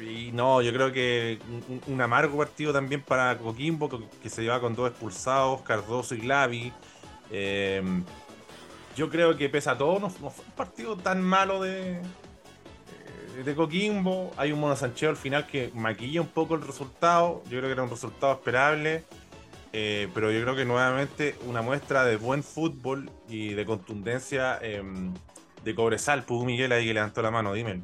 y 0.01 0.31
no, 0.33 0.61
yo 0.61 0.73
creo 0.73 0.91
que 0.91 1.39
un, 1.87 2.01
amargo 2.01 2.37
partido 2.37 2.73
también 2.73 3.01
para 3.01 3.37
Coquimbo, 3.37 3.89
que, 3.89 3.99
que 4.21 4.29
se 4.29 4.41
lleva 4.41 4.59
con 4.59 4.75
dos 4.75 4.89
expulsados, 4.89 5.61
Cardoso 5.61 6.15
y 6.15 6.19
Glavi. 6.19 6.73
Eh, 7.29 7.81
yo 8.95 9.09
creo 9.09 9.37
que 9.37 9.49
pese 9.49 9.69
a 9.69 9.77
todo, 9.77 9.99
no, 9.99 10.09
fue 10.09 10.29
un 10.29 10.51
partido 10.55 10.97
tan 10.97 11.21
malo 11.21 11.61
de, 11.61 12.01
eh, 13.37 13.53
Coquimbo. 13.55 14.31
Hay 14.37 14.51
un 14.51 14.59
monosancheo 14.59 15.09
al 15.09 15.15
final 15.15 15.47
que 15.47 15.71
maquilla 15.73 16.21
un 16.21 16.27
poco 16.27 16.55
el 16.55 16.61
resultado. 16.61 17.41
Yo 17.45 17.59
creo 17.59 17.63
que 17.63 17.71
era 17.71 17.83
un 17.83 17.89
resultado 17.89 18.33
esperable. 18.33 19.03
Eh, 19.73 20.09
pero 20.13 20.31
yo 20.31 20.41
creo 20.41 20.55
que 20.55 20.65
nuevamente 20.65 21.37
una 21.45 21.61
muestra 21.61 22.03
de 22.03 22.17
buen 22.17 22.43
fútbol 22.43 23.09
y 23.29 23.53
de 23.53 23.65
contundencia 23.65 24.59
eh, 24.61 24.83
de 25.63 25.75
Cobresal. 25.75 26.23
Pudo 26.23 26.43
Miguel 26.43 26.73
ahí 26.73 26.85
que 26.85 26.93
levantó 26.93 27.21
la 27.21 27.31
mano, 27.31 27.53
dime. 27.53 27.81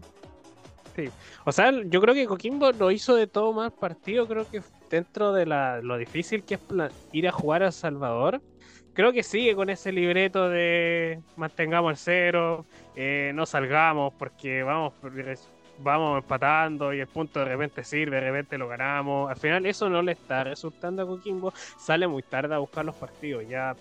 O 1.45 1.51
sea, 1.51 1.71
yo 1.85 2.01
creo 2.01 2.13
que 2.13 2.25
Coquimbo 2.25 2.71
lo 2.71 2.91
hizo 2.91 3.15
de 3.15 3.27
todo 3.27 3.53
mal 3.53 3.71
partido. 3.71 4.27
Creo 4.27 4.49
que 4.49 4.61
dentro 4.89 5.33
de 5.33 5.45
lo 5.45 5.97
difícil 5.97 6.43
que 6.43 6.55
es 6.55 6.61
ir 7.11 7.27
a 7.27 7.31
jugar 7.31 7.63
a 7.63 7.71
Salvador, 7.71 8.41
creo 8.93 9.13
que 9.13 9.23
sigue 9.23 9.55
con 9.55 9.69
ese 9.69 9.91
libreto 9.91 10.49
de 10.49 11.21
mantengamos 11.35 11.91
el 11.91 11.97
cero, 11.97 12.65
eh, 12.95 13.31
no 13.35 13.45
salgamos 13.45 14.13
porque 14.17 14.63
vamos, 14.63 14.93
vamos 15.79 16.17
empatando 16.23 16.93
y 16.93 16.99
el 16.99 17.07
punto 17.07 17.39
de 17.39 17.45
repente 17.45 17.83
sirve, 17.83 18.15
de 18.15 18.21
repente 18.21 18.57
lo 18.57 18.67
ganamos. 18.67 19.29
Al 19.29 19.37
final 19.37 19.65
eso 19.65 19.89
no 19.89 20.01
le 20.01 20.13
está 20.13 20.43
resultando 20.43 21.03
a 21.03 21.05
Coquimbo. 21.05 21.53
Sale 21.77 22.07
muy 22.07 22.23
tarde 22.23 22.55
a 22.55 22.57
buscar 22.57 22.85
los 22.85 22.95
partidos. 22.95 23.47
Ya 23.47 23.75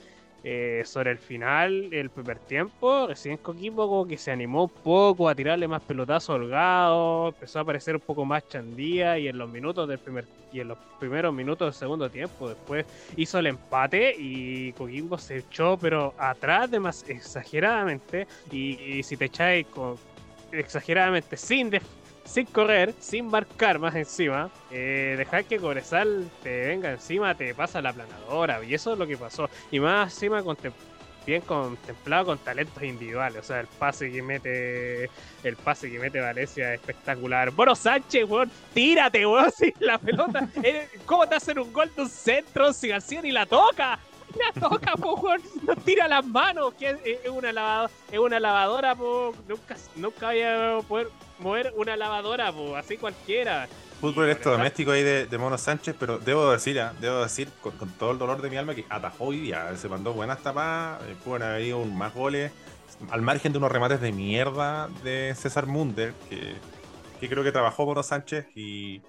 eh, 0.48 0.82
sobre 0.84 1.10
el 1.10 1.18
final, 1.18 1.88
el 1.92 2.08
primer 2.08 2.38
tiempo, 2.38 3.08
recién 3.08 3.36
Coquimbo 3.38 3.88
como 3.88 4.06
que 4.06 4.16
se 4.16 4.30
animó 4.30 4.62
un 4.62 4.70
poco 4.70 5.28
a 5.28 5.34
tirarle 5.34 5.66
más 5.66 5.82
pelotazo 5.82 6.34
holgado, 6.34 7.28
empezó 7.30 7.58
a 7.58 7.62
aparecer 7.62 7.96
un 7.96 8.00
poco 8.02 8.24
más 8.24 8.46
chandía 8.46 9.18
y 9.18 9.26
en 9.26 9.38
los 9.38 9.50
minutos 9.50 9.88
del 9.88 9.98
primer 9.98 10.24
y 10.52 10.60
en 10.60 10.68
los 10.68 10.78
primeros 11.00 11.34
minutos 11.34 11.66
del 11.66 11.74
segundo 11.74 12.08
tiempo 12.08 12.48
después 12.48 12.86
hizo 13.16 13.40
el 13.40 13.48
empate 13.48 14.14
y 14.16 14.72
Coquimbo 14.74 15.18
se 15.18 15.38
echó 15.38 15.76
pero 15.76 16.14
atrás 16.16 16.70
de 16.70 16.78
más 16.78 17.04
exageradamente 17.08 18.28
y, 18.52 19.02
si 19.02 19.16
te 19.16 19.24
echáis 19.24 19.66
exageradamente 20.52 21.36
sin 21.36 21.70
def- 21.70 22.05
sin 22.26 22.46
correr, 22.46 22.92
sin 22.98 23.26
marcar 23.28 23.78
más 23.78 23.94
encima, 23.94 24.50
eh, 24.70 25.14
dejar 25.16 25.44
que 25.44 25.58
Cobresal 25.58 26.28
te 26.42 26.66
venga 26.66 26.90
encima, 26.90 27.34
te 27.34 27.54
pasa 27.54 27.80
la 27.80 27.92
planadora, 27.92 28.62
y 28.64 28.74
eso 28.74 28.92
es 28.92 28.98
lo 28.98 29.06
que 29.06 29.16
pasó. 29.16 29.48
Y 29.70 29.80
más 29.80 30.12
encima 30.12 30.42
contem- 30.42 30.72
bien 31.26 31.40
contemplado 31.42 32.26
con 32.26 32.38
talentos 32.38 32.80
individuales. 32.84 33.38
O 33.40 33.42
sea, 33.42 33.58
el 33.60 33.66
pase 33.66 34.12
que 34.12 34.22
mete. 34.22 35.10
El 35.42 35.56
pase 35.56 35.90
que 35.90 35.98
mete 35.98 36.20
Valencia 36.20 36.72
es 36.72 36.80
espectacular. 36.80 37.50
Bueno, 37.50 37.74
Sánchez, 37.74 38.24
weón, 38.28 38.48
tírate, 38.72 39.26
weón, 39.26 39.50
si 39.56 39.72
la 39.80 39.98
pelota. 39.98 40.48
eh, 40.62 40.88
¿Cómo 41.04 41.26
te 41.28 41.34
hacen 41.34 41.58
un 41.58 41.72
gol 41.72 41.90
de 41.96 42.02
un 42.02 42.08
centro 42.08 42.72
si 42.72 42.88
García 42.88 43.22
ni 43.22 43.32
la 43.32 43.44
toca? 43.46 43.98
La 44.36 44.68
toca, 44.68 44.96
po, 44.96 45.14
weón. 45.14 45.42
Nos 45.62 45.78
tira 45.84 46.08
las 46.08 46.24
manos. 46.26 46.74
Que 46.74 46.90
es, 46.90 46.98
es 47.24 47.30
una 47.30 47.52
lavadora, 47.52 47.92
es 48.10 48.18
una 48.18 48.40
lavadora, 48.40 48.94
po. 48.94 49.34
Nunca, 49.48 49.76
nunca 49.96 50.28
había 50.28 50.78
poder 50.88 51.08
mover 51.38 51.72
una 51.76 51.96
lavadora, 51.96 52.52
po. 52.52 52.76
Así 52.76 52.96
cualquiera. 52.96 53.68
Fútbol 54.00 54.28
esto 54.28 54.50
doméstico 54.50 54.90
ahí 54.90 55.02
de, 55.02 55.26
de 55.26 55.38
Mono 55.38 55.56
Sánchez, 55.56 55.96
pero 55.98 56.18
debo 56.18 56.50
decir, 56.50 56.78
ah, 56.80 56.92
debo 57.00 57.22
decir 57.22 57.48
con, 57.62 57.72
con 57.78 57.88
todo 57.92 58.10
el 58.10 58.18
dolor 58.18 58.42
de 58.42 58.50
mi 58.50 58.56
alma 58.56 58.74
que 58.74 58.84
atajó 58.90 59.24
hoy 59.24 59.40
día. 59.40 59.74
Se 59.76 59.88
mandó 59.88 60.12
buenas 60.12 60.42
tapadas, 60.42 61.02
eh, 61.04 61.16
pueden 61.24 61.44
haber 61.44 61.56
habido 61.56 61.82
más 61.86 62.12
goles, 62.12 62.52
al 63.10 63.22
margen 63.22 63.52
de 63.52 63.58
unos 63.58 63.72
remates 63.72 64.00
de 64.02 64.12
mierda 64.12 64.88
de 65.02 65.34
César 65.34 65.66
Munder, 65.66 66.12
que, 66.28 66.56
que 67.20 67.28
creo 67.28 67.42
que 67.42 67.52
trabajó 67.52 67.86
Mono 67.86 68.02
Sánchez 68.02 68.46
y 68.54 69.00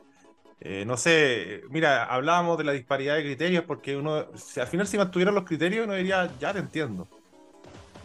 eh, 0.59 0.83
no 0.85 0.97
sé, 0.97 1.61
mira, 1.69 2.05
hablábamos 2.05 2.57
de 2.57 2.63
la 2.63 2.71
disparidad 2.71 3.15
de 3.15 3.23
criterios 3.23 3.63
porque 3.65 3.95
uno, 3.95 4.15
al 4.15 4.67
final 4.67 4.87
si 4.87 4.97
mantuvieran 4.97 5.35
los 5.35 5.43
criterios 5.45 5.85
uno 5.85 5.93
diría, 5.95 6.31
ya 6.39 6.53
te 6.53 6.59
entiendo. 6.59 7.07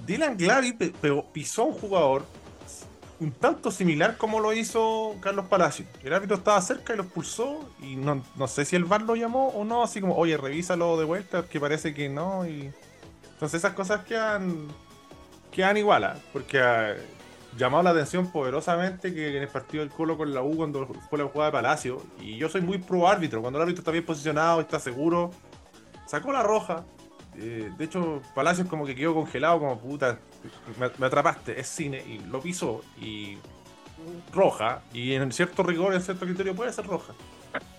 Dylan 0.07 0.37
Glavi 0.37 0.73
pe- 0.73 0.91
pe- 1.01 1.25
pisó 1.33 1.65
un 1.65 1.75
jugador 1.75 2.25
un 3.21 3.31
tanto 3.31 3.71
similar 3.71 4.17
como 4.17 4.41
lo 4.41 4.53
hizo 4.53 5.15
Carlos 5.21 5.47
Palacio. 5.47 5.87
El 6.03 6.13
árbitro 6.13 6.37
estaba 6.37 6.61
cerca 6.61 6.93
y 6.93 6.97
lo 6.97 7.05
expulsó 7.05 7.71
y 7.81 7.95
no, 7.95 8.21
no 8.35 8.49
sé 8.49 8.65
si 8.65 8.75
el 8.75 8.85
VAR 8.85 9.03
lo 9.03 9.15
llamó 9.15 9.49
o 9.51 9.65
no, 9.65 9.85
así 9.85 10.01
como, 10.01 10.17
oye, 10.17 10.37
revísalo 10.37 10.99
de 10.99 11.05
vuelta, 11.05 11.45
que 11.49 11.61
parece 11.61 11.95
que 11.95 12.09
no. 12.09 12.45
Y... 12.49 12.73
Entonces 13.35 13.61
esas 13.61 13.75
cosas 13.75 14.05
quedan, 14.05 14.67
quedan 15.53 15.77
igual, 15.77 16.03
¿ah? 16.03 16.17
porque 16.33 16.61
ha 16.61 16.97
llamado 17.57 17.83
la 17.83 17.91
atención 17.91 18.31
poderosamente 18.33 19.15
que 19.15 19.37
en 19.37 19.43
el 19.43 19.49
partido 19.49 19.83
del 19.85 19.93
Colo 19.93 20.17
con 20.17 20.33
la 20.35 20.43
U 20.43 20.57
cuando 20.57 20.87
fue 21.09 21.19
la 21.19 21.27
jugada 21.27 21.51
de 21.51 21.53
Palacio, 21.53 22.03
y 22.21 22.37
yo 22.37 22.49
soy 22.49 22.61
muy 22.63 22.79
pro 22.79 23.09
árbitro, 23.09 23.41
cuando 23.43 23.59
el 23.59 23.63
árbitro 23.65 23.81
está 23.83 23.91
bien 23.91 24.07
posicionado, 24.07 24.61
está 24.61 24.79
seguro, 24.81 25.31
sacó 26.07 26.33
la 26.33 26.43
roja. 26.43 26.85
eh, 27.37 27.71
de 27.77 27.85
hecho, 27.85 28.23
Palacios 28.35 28.69
como 28.69 28.87
que 28.87 28.95
quedó 28.95 29.15
congelado, 29.15 29.59
como 29.61 29.81
puta, 29.81 30.21
me, 30.79 30.91
me 30.99 31.07
atrapaste, 31.07 31.59
es 31.61 31.69
cine, 31.69 32.03
y 32.07 32.19
lo 32.21 32.41
pisó, 32.41 32.83
y 33.01 33.39
roja, 34.33 34.83
y 34.93 35.13
en 35.15 35.33
cierto 35.33 35.63
rigor, 35.63 35.95
en 35.95 36.03
cierto 36.03 36.27
criterio 36.27 36.55
puede 36.55 36.73
ser 36.73 36.87
roja. 36.87 37.15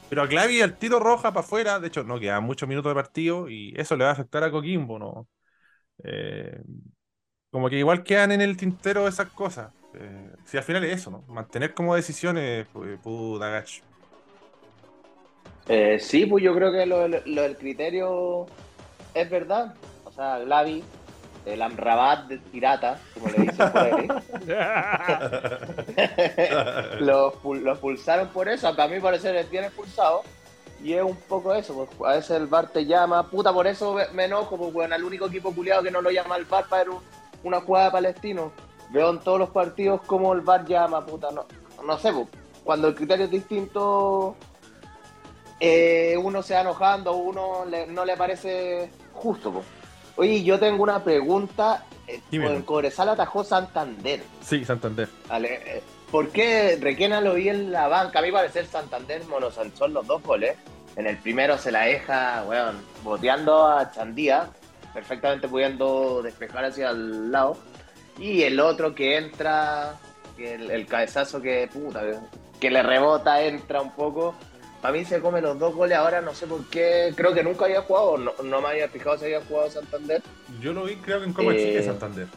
Pero 0.09 0.23
a 0.23 0.27
Clavi 0.27 0.61
el 0.61 0.77
tiro 0.77 0.99
roja 0.99 1.33
para 1.33 1.45
afuera, 1.45 1.79
de 1.79 1.87
hecho, 1.87 2.03
no 2.03 2.19
quedan 2.19 2.43
muchos 2.43 2.69
minutos 2.69 2.89
de 2.91 2.95
partido, 2.95 3.49
y 3.49 3.73
eso 3.75 3.95
le 3.95 4.03
va 4.05 4.11
a 4.11 4.13
afectar 4.13 4.43
a 4.43 4.51
Coquimbo, 4.51 4.99
¿no? 4.99 5.27
Eh, 6.03 6.61
como 7.53 7.69
que 7.69 7.77
igual 7.77 8.03
quedan 8.03 8.31
en 8.31 8.41
el 8.41 8.57
tintero 8.57 9.07
esas 9.07 9.27
cosas. 9.29 9.69
Eh, 9.93 10.31
si 10.43 10.57
al 10.57 10.63
final 10.63 10.83
es 10.85 10.99
eso, 11.01 11.11
¿no? 11.11 11.21
Mantener 11.27 11.75
como 11.75 11.93
decisiones, 11.95 12.65
pues, 12.73 12.97
puta 12.99 13.47
gacho. 13.47 13.83
Eh, 15.67 15.99
sí, 15.99 16.25
pues 16.25 16.43
yo 16.43 16.55
creo 16.55 16.71
que 16.71 16.87
lo, 16.87 17.07
del- 17.07 17.21
lo 17.27 17.43
del 17.43 17.55
criterio 17.55 18.47
es 19.13 19.29
verdad. 19.29 19.75
O 20.03 20.11
sea, 20.11 20.39
Glavi, 20.39 20.83
el 21.45 21.61
Amrabat 21.61 22.25
del 22.27 22.39
pirata, 22.39 22.99
como 23.13 23.27
le 23.27 23.37
dicen 23.43 23.71
por 23.71 23.81
ahí, 23.81 24.07
lo, 27.01 27.33
expul- 27.33 27.61
lo 27.61 27.71
expulsaron 27.73 28.29
por 28.29 28.49
eso, 28.49 28.65
aunque 28.67 28.81
a 28.81 28.87
mí 28.87 28.99
parece 28.99 29.39
es 29.39 29.49
bien 29.51 29.65
expulsado. 29.65 30.23
Y 30.83 30.93
es 30.93 31.03
un 31.03 31.15
poco 31.15 31.53
eso, 31.53 31.87
pues, 31.97 32.11
a 32.11 32.15
veces 32.15 32.31
el 32.31 32.47
VAR 32.47 32.67
te 32.69 32.83
llama, 32.85 33.29
puta, 33.29 33.53
por 33.53 33.67
eso 33.67 33.95
me- 34.11 34.25
enojo, 34.25 34.57
pues 34.57 34.73
bueno, 34.73 34.95
el 34.95 35.03
único 35.03 35.27
equipo 35.27 35.53
culiado 35.53 35.83
que 35.83 35.91
no 35.91 36.01
lo 36.01 36.09
llama 36.09 36.35
el 36.35 36.45
VAR 36.45 36.65
para 36.67 36.83
ver 36.83 36.89
un- 36.95 37.22
una 37.43 37.61
jugada 37.61 37.85
de 37.85 37.91
palestino. 37.91 38.51
Veo 38.89 39.09
en 39.09 39.19
todos 39.19 39.39
los 39.39 39.49
partidos 39.49 40.01
como 40.05 40.33
el 40.33 40.41
VAR 40.41 40.65
llama, 40.65 41.05
puta, 41.05 41.29
no, 41.31 41.45
no 41.85 41.97
sé, 41.97 42.11
pues, 42.13 42.27
cuando 42.63 42.87
el 42.87 42.95
criterio 42.95 43.25
es 43.25 43.31
distinto, 43.31 44.35
eh, 45.59 46.15
uno 46.21 46.41
se 46.43 46.53
va 46.53 46.61
enojando, 46.61 47.13
uno 47.13 47.65
le- 47.65 47.87
no 47.87 48.05
le 48.05 48.17
parece 48.17 48.91
justo. 49.13 49.51
pues. 49.51 49.65
Oye, 50.15 50.43
yo 50.43 50.59
tengo 50.59 50.83
una 50.83 51.03
pregunta. 51.03 51.85
eh, 52.05 52.21
Dímelo. 52.29 52.55
por 52.55 52.65
Cobresal 52.65 53.07
atajó 53.09 53.43
Santander. 53.45 54.21
Sí, 54.41 54.65
Santander. 54.65 55.07
¿vale? 55.29 55.61
Eh, 55.77 55.83
¿Por 56.11 56.29
qué 56.29 56.77
Requena 56.79 57.21
lo 57.21 57.35
vi 57.35 57.47
en 57.49 57.71
la 57.71 57.87
banca? 57.87 58.19
A 58.19 58.21
mí 58.21 58.29
parecer 58.31 58.65
Santander 58.67 59.23
monosanchó 59.25 59.87
los 59.87 60.05
dos 60.05 60.21
goles. 60.21 60.57
En 60.97 61.07
el 61.07 61.17
primero 61.17 61.57
se 61.57 61.71
la 61.71 61.85
deja, 61.85 62.43
weón, 62.47 62.81
boteando 63.03 63.65
a 63.65 63.89
Chandía, 63.91 64.49
perfectamente 64.93 65.47
pudiendo 65.47 66.21
despejar 66.21 66.65
hacia 66.65 66.89
el 66.91 67.31
lado. 67.31 67.57
Y 68.19 68.43
el 68.43 68.59
otro 68.59 68.93
que 68.93 69.17
entra, 69.17 69.95
el, 70.37 70.69
el 70.69 70.85
cabezazo 70.85 71.41
que, 71.41 71.67
puta, 71.71 72.01
que 72.59 72.69
le 72.69 72.83
rebota, 72.83 73.41
entra 73.41 73.81
un 73.81 73.91
poco. 73.91 74.35
Para 74.81 74.93
mí 74.93 75.05
se 75.05 75.21
come 75.21 75.41
los 75.41 75.57
dos 75.57 75.73
goles 75.73 75.97
ahora, 75.97 76.21
no 76.21 76.33
sé 76.35 76.45
por 76.45 76.63
qué. 76.65 77.13
Creo 77.15 77.33
que 77.33 77.41
nunca 77.43 77.65
había 77.65 77.81
jugado, 77.81 78.17
no, 78.17 78.33
no 78.43 78.61
me 78.61 78.67
había 78.67 78.87
fijado 78.89 79.17
si 79.17 79.25
había 79.25 79.41
jugado 79.41 79.69
Santander. 79.71 80.21
Yo 80.61 80.73
lo 80.73 80.83
vi, 80.83 80.95
creo 80.97 81.19
que 81.19 81.25
en 81.25 81.33
Copa 81.33 81.53
Eh, 81.53 81.57
Chile 81.57 81.83
Santander. 81.83 82.27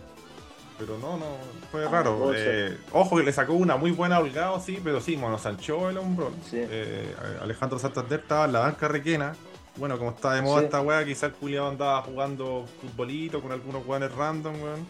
Pero 0.79 0.97
no, 0.99 1.17
no, 1.17 1.27
fue 1.73 1.87
Ah, 1.87 1.89
raro. 1.91 2.33
Eh, 2.35 2.77
ojo 2.93 3.17
que 3.17 3.23
le 3.25 3.33
sacó 3.33 3.55
una 3.55 3.77
muy 3.77 3.91
buena 3.91 4.17
a 4.17 4.21
Holgado, 4.21 4.61
sí, 4.61 4.79
pero 4.85 5.01
sí, 5.01 5.17
Mono 5.17 5.39
Sancho 5.39 5.89
el 5.91 5.99
hombrón. 5.99 6.35
Sí. 6.49 6.59
Eh, 6.61 7.15
Alejandro 7.43 7.79
Santander 7.79 8.21
estaba 8.21 8.45
en 8.45 8.53
la 8.53 8.61
banca 8.61 8.87
requena. 8.89 9.35
Bueno, 9.77 9.99
como 9.99 10.11
está 10.11 10.33
de 10.35 10.43
moda 10.43 10.61
Sí. 10.61 10.65
esta 10.67 10.81
weá, 10.81 11.05
quizá 11.05 11.27
el 11.27 11.33
culiado 11.33 11.69
andaba 11.69 12.01
jugando 12.03 12.65
futbolito 12.81 13.41
con 13.43 13.53
algunos 13.53 13.87
weones 13.87 14.13
random, 14.13 14.63
weón. 14.63 14.87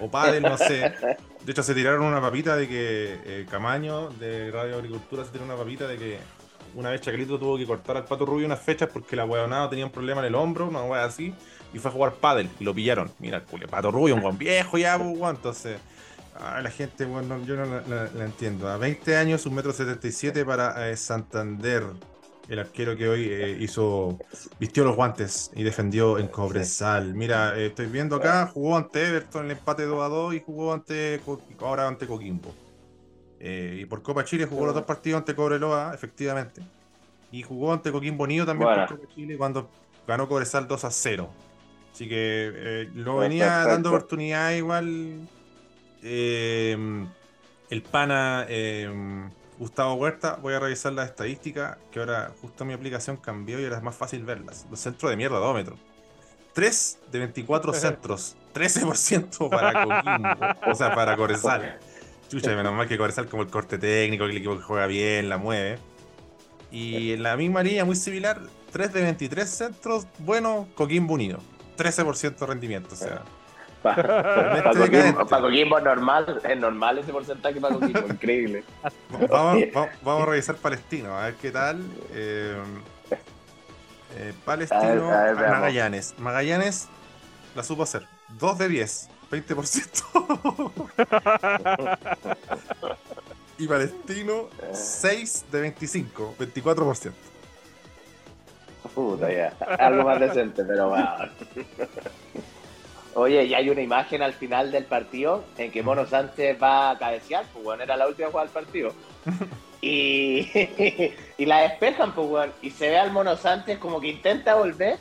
O 0.00 0.10
pádel, 0.10 0.42
no 0.42 0.56
sé. 0.56 0.94
De 1.44 1.52
hecho, 1.52 1.62
se 1.62 1.74
tiraron 1.74 2.02
una 2.04 2.20
papita 2.20 2.56
de 2.56 2.66
que 2.66 3.18
eh, 3.24 3.46
Camaño 3.50 4.08
de 4.10 4.50
Radio 4.50 4.76
Agricultura 4.76 5.22
se 5.24 5.30
tiró 5.32 5.44
una 5.44 5.54
papita 5.56 5.86
de 5.86 5.98
que 5.98 6.18
una 6.74 6.88
vez 6.90 7.02
Chaquelito 7.02 7.38
tuvo 7.38 7.58
que 7.58 7.66
cortar 7.66 7.98
al 7.98 8.04
Pato 8.06 8.24
Rubio 8.24 8.46
unas 8.46 8.60
fechas 8.60 8.88
porque 8.90 9.16
la 9.16 9.26
weonada 9.26 9.68
tenía 9.68 9.84
un 9.84 9.92
problema 9.92 10.22
en 10.22 10.28
el 10.28 10.34
hombro, 10.34 10.66
una 10.68 10.82
weá 10.82 11.04
así, 11.04 11.34
y 11.74 11.78
fue 11.78 11.90
a 11.90 11.92
jugar 11.94 12.14
pádel 12.14 12.48
y 12.58 12.64
lo 12.64 12.72
pillaron. 12.74 13.12
Mira, 13.18 13.36
el 13.36 13.42
culo, 13.42 13.68
Pato 13.68 13.90
Rubio, 13.90 14.14
un 14.14 14.22
buen 14.22 14.38
viejo 14.38 14.78
ya, 14.78 14.96
pues, 14.96 15.10
weón. 15.18 15.36
Entonces, 15.36 15.78
ah, 16.40 16.62
la 16.62 16.70
gente, 16.70 17.04
weón, 17.04 17.28
no- 17.28 17.44
yo 17.44 17.56
no 17.56 17.66
la, 17.66 17.82
la- 17.86 18.10
la 18.14 18.24
entiendo. 18.24 18.68
A 18.70 18.78
20 18.78 19.14
años, 19.18 19.44
un 19.44 19.54
metro 19.56 19.74
77 19.74 20.42
para 20.46 20.88
eh, 20.88 20.96
Santander, 20.96 21.82
el 22.48 22.58
arquero 22.58 22.96
que 22.96 23.08
hoy 23.08 23.28
eh, 23.30 23.56
hizo, 23.60 24.18
vistió 24.58 24.84
los 24.84 24.96
guantes 24.96 25.50
y 25.54 25.62
defendió 25.62 26.18
en 26.18 26.28
Cobresal. 26.28 27.14
Mira, 27.14 27.56
eh, 27.58 27.66
estoy 27.66 27.86
viendo 27.86 28.16
acá, 28.16 28.46
jugó 28.52 28.76
ante 28.76 29.06
Everton 29.06 29.44
en 29.44 29.50
el 29.52 29.56
empate 29.56 29.84
2 29.84 30.02
a 30.02 30.08
2 30.08 30.34
y 30.34 30.40
jugó 30.40 30.72
ante, 30.72 31.20
ahora 31.60 31.88
ante 31.88 32.06
Coquimbo. 32.06 32.52
Eh, 33.40 33.78
y 33.82 33.84
por 33.86 34.02
Copa 34.02 34.24
Chile 34.24 34.46
jugó 34.46 34.66
los 34.66 34.74
dos 34.74 34.84
partidos 34.84 35.18
ante 35.18 35.34
Cobreloa, 35.34 35.92
efectivamente. 35.94 36.62
Y 37.30 37.42
jugó 37.42 37.72
ante 37.72 37.90
Coquimbo 37.90 38.24
Unido 38.24 38.44
también 38.46 38.68
Bueno. 38.68 38.86
por 38.86 38.98
Copa 38.98 39.14
Chile 39.14 39.36
cuando 39.36 39.70
ganó 40.06 40.28
Cobresal 40.28 40.68
2 40.68 40.84
a 40.84 40.90
0. 40.90 41.28
Así 41.92 42.08
que 42.08 42.88
lo 42.94 43.16
Perfecto. 43.16 43.16
venía 43.18 43.46
dando 43.66 43.88
oportunidad 43.90 44.52
igual 44.52 45.28
el 46.02 47.82
pana 47.90 48.46
Gustavo 49.58 49.94
Huerta. 49.94 50.38
Voy 50.40 50.54
a 50.54 50.60
revisar 50.60 50.92
las 50.92 51.08
estadísticas, 51.08 51.78
que 51.90 52.00
ahora 52.00 52.32
justo 52.40 52.64
mi 52.64 52.72
aplicación 52.72 53.16
cambió 53.16 53.60
y 53.60 53.64
ahora 53.64 53.78
es 53.78 53.82
más 53.82 53.94
fácil 53.94 54.24
verlas. 54.24 54.66
Los 54.70 54.80
centros 54.80 55.10
de 55.10 55.16
mierda, 55.16 55.38
dómetro. 55.38 55.76
3 56.52 56.98
de 57.10 57.18
24 57.18 57.72
centros, 57.74 58.36
13% 58.54 59.48
para 59.48 59.84
Coquimbo, 59.84 60.70
o 60.70 60.74
sea, 60.74 60.94
para 60.94 61.16
Cobresal. 61.16 61.78
Chucha, 62.28 62.50
menos 62.56 62.74
mal 62.74 62.86
que 62.88 62.98
Cobresal 62.98 63.26
como 63.28 63.42
el 63.42 63.48
corte 63.48 63.78
técnico, 63.78 64.24
el 64.24 64.36
equipo 64.36 64.56
que 64.56 64.62
juega 64.62 64.86
bien, 64.86 65.28
la 65.28 65.38
mueve. 65.38 65.78
Y 66.70 67.12
en 67.12 67.22
la 67.22 67.36
misma 67.36 67.62
línea, 67.62 67.84
muy 67.84 67.96
similar, 67.96 68.40
3 68.72 68.92
de 68.92 69.02
23 69.02 69.48
centros, 69.48 70.06
bueno, 70.18 70.68
Coquimbo 70.74 71.14
Unido. 71.14 71.38
13% 71.76 72.38
de 72.38 72.46
rendimiento, 72.46 72.94
o 72.94 72.98
sea. 72.98 73.22
Para 73.82 74.54
decadente. 74.76 75.14
Coquimbo 75.28 75.78
es 75.78 75.84
normal, 75.84 76.40
es 76.48 76.58
normal 76.58 76.98
ese 76.98 77.12
porcentaje 77.12 77.60
para 77.60 77.74
Coquimbo, 77.74 78.06
increíble. 78.08 78.64
Vamos, 79.28 79.62
vamos- 79.74 79.90
vamos 80.02 80.22
a 80.22 80.26
revisar 80.30 80.56
Palestino, 80.56 81.18
a 81.18 81.24
ver 81.26 81.34
qué 81.34 81.50
tal. 81.50 81.82
Eh, 82.12 82.56
eh, 84.16 84.32
Palestino, 84.44 84.82
A 85.10 85.22
ver, 85.24 85.30
a 85.30 85.32
ver. 85.34 85.50
Magallanes. 85.50 86.14
Magallanes 86.18 86.88
la 87.54 87.62
supo 87.62 87.82
hacer. 87.82 88.06
2 88.38 88.58
de 88.58 88.68
10, 88.68 89.08
20%. 89.30 90.72
y 93.58 93.66
Palestino, 93.68 94.48
6 94.72 95.44
de 95.52 95.60
25, 95.60 96.34
24%. 96.38 97.12
Puta, 98.94 99.32
ya. 99.32 99.54
Algo 99.78 100.04
más 100.04 100.20
decente, 100.20 100.64
pero 100.64 100.88
bueno. 100.90 101.08
Oye, 103.14 103.44
y 103.44 103.54
hay 103.54 103.68
una 103.68 103.82
imagen 103.82 104.22
al 104.22 104.32
final 104.32 104.72
del 104.72 104.84
partido 104.84 105.44
en 105.58 105.70
que 105.70 105.82
Mono 105.82 106.06
Sánchez 106.06 106.56
va 106.62 106.90
a 106.90 106.98
cabecear, 106.98 107.44
pues 107.52 107.64
bueno, 107.64 107.82
era 107.82 107.96
la 107.96 108.08
última 108.08 108.28
jugada 108.28 108.46
del 108.46 108.54
partido. 108.54 108.92
Y, 109.84 110.48
y 111.38 111.44
la 111.44 111.62
despejan, 111.62 112.14
pues 112.14 112.28
bueno, 112.28 112.52
y 112.62 112.70
se 112.70 112.88
ve 112.88 112.98
al 112.98 113.10
Mono 113.10 113.34
Sánchez 113.34 113.80
como 113.80 114.00
que 114.00 114.10
intenta 114.10 114.54
volver 114.54 114.96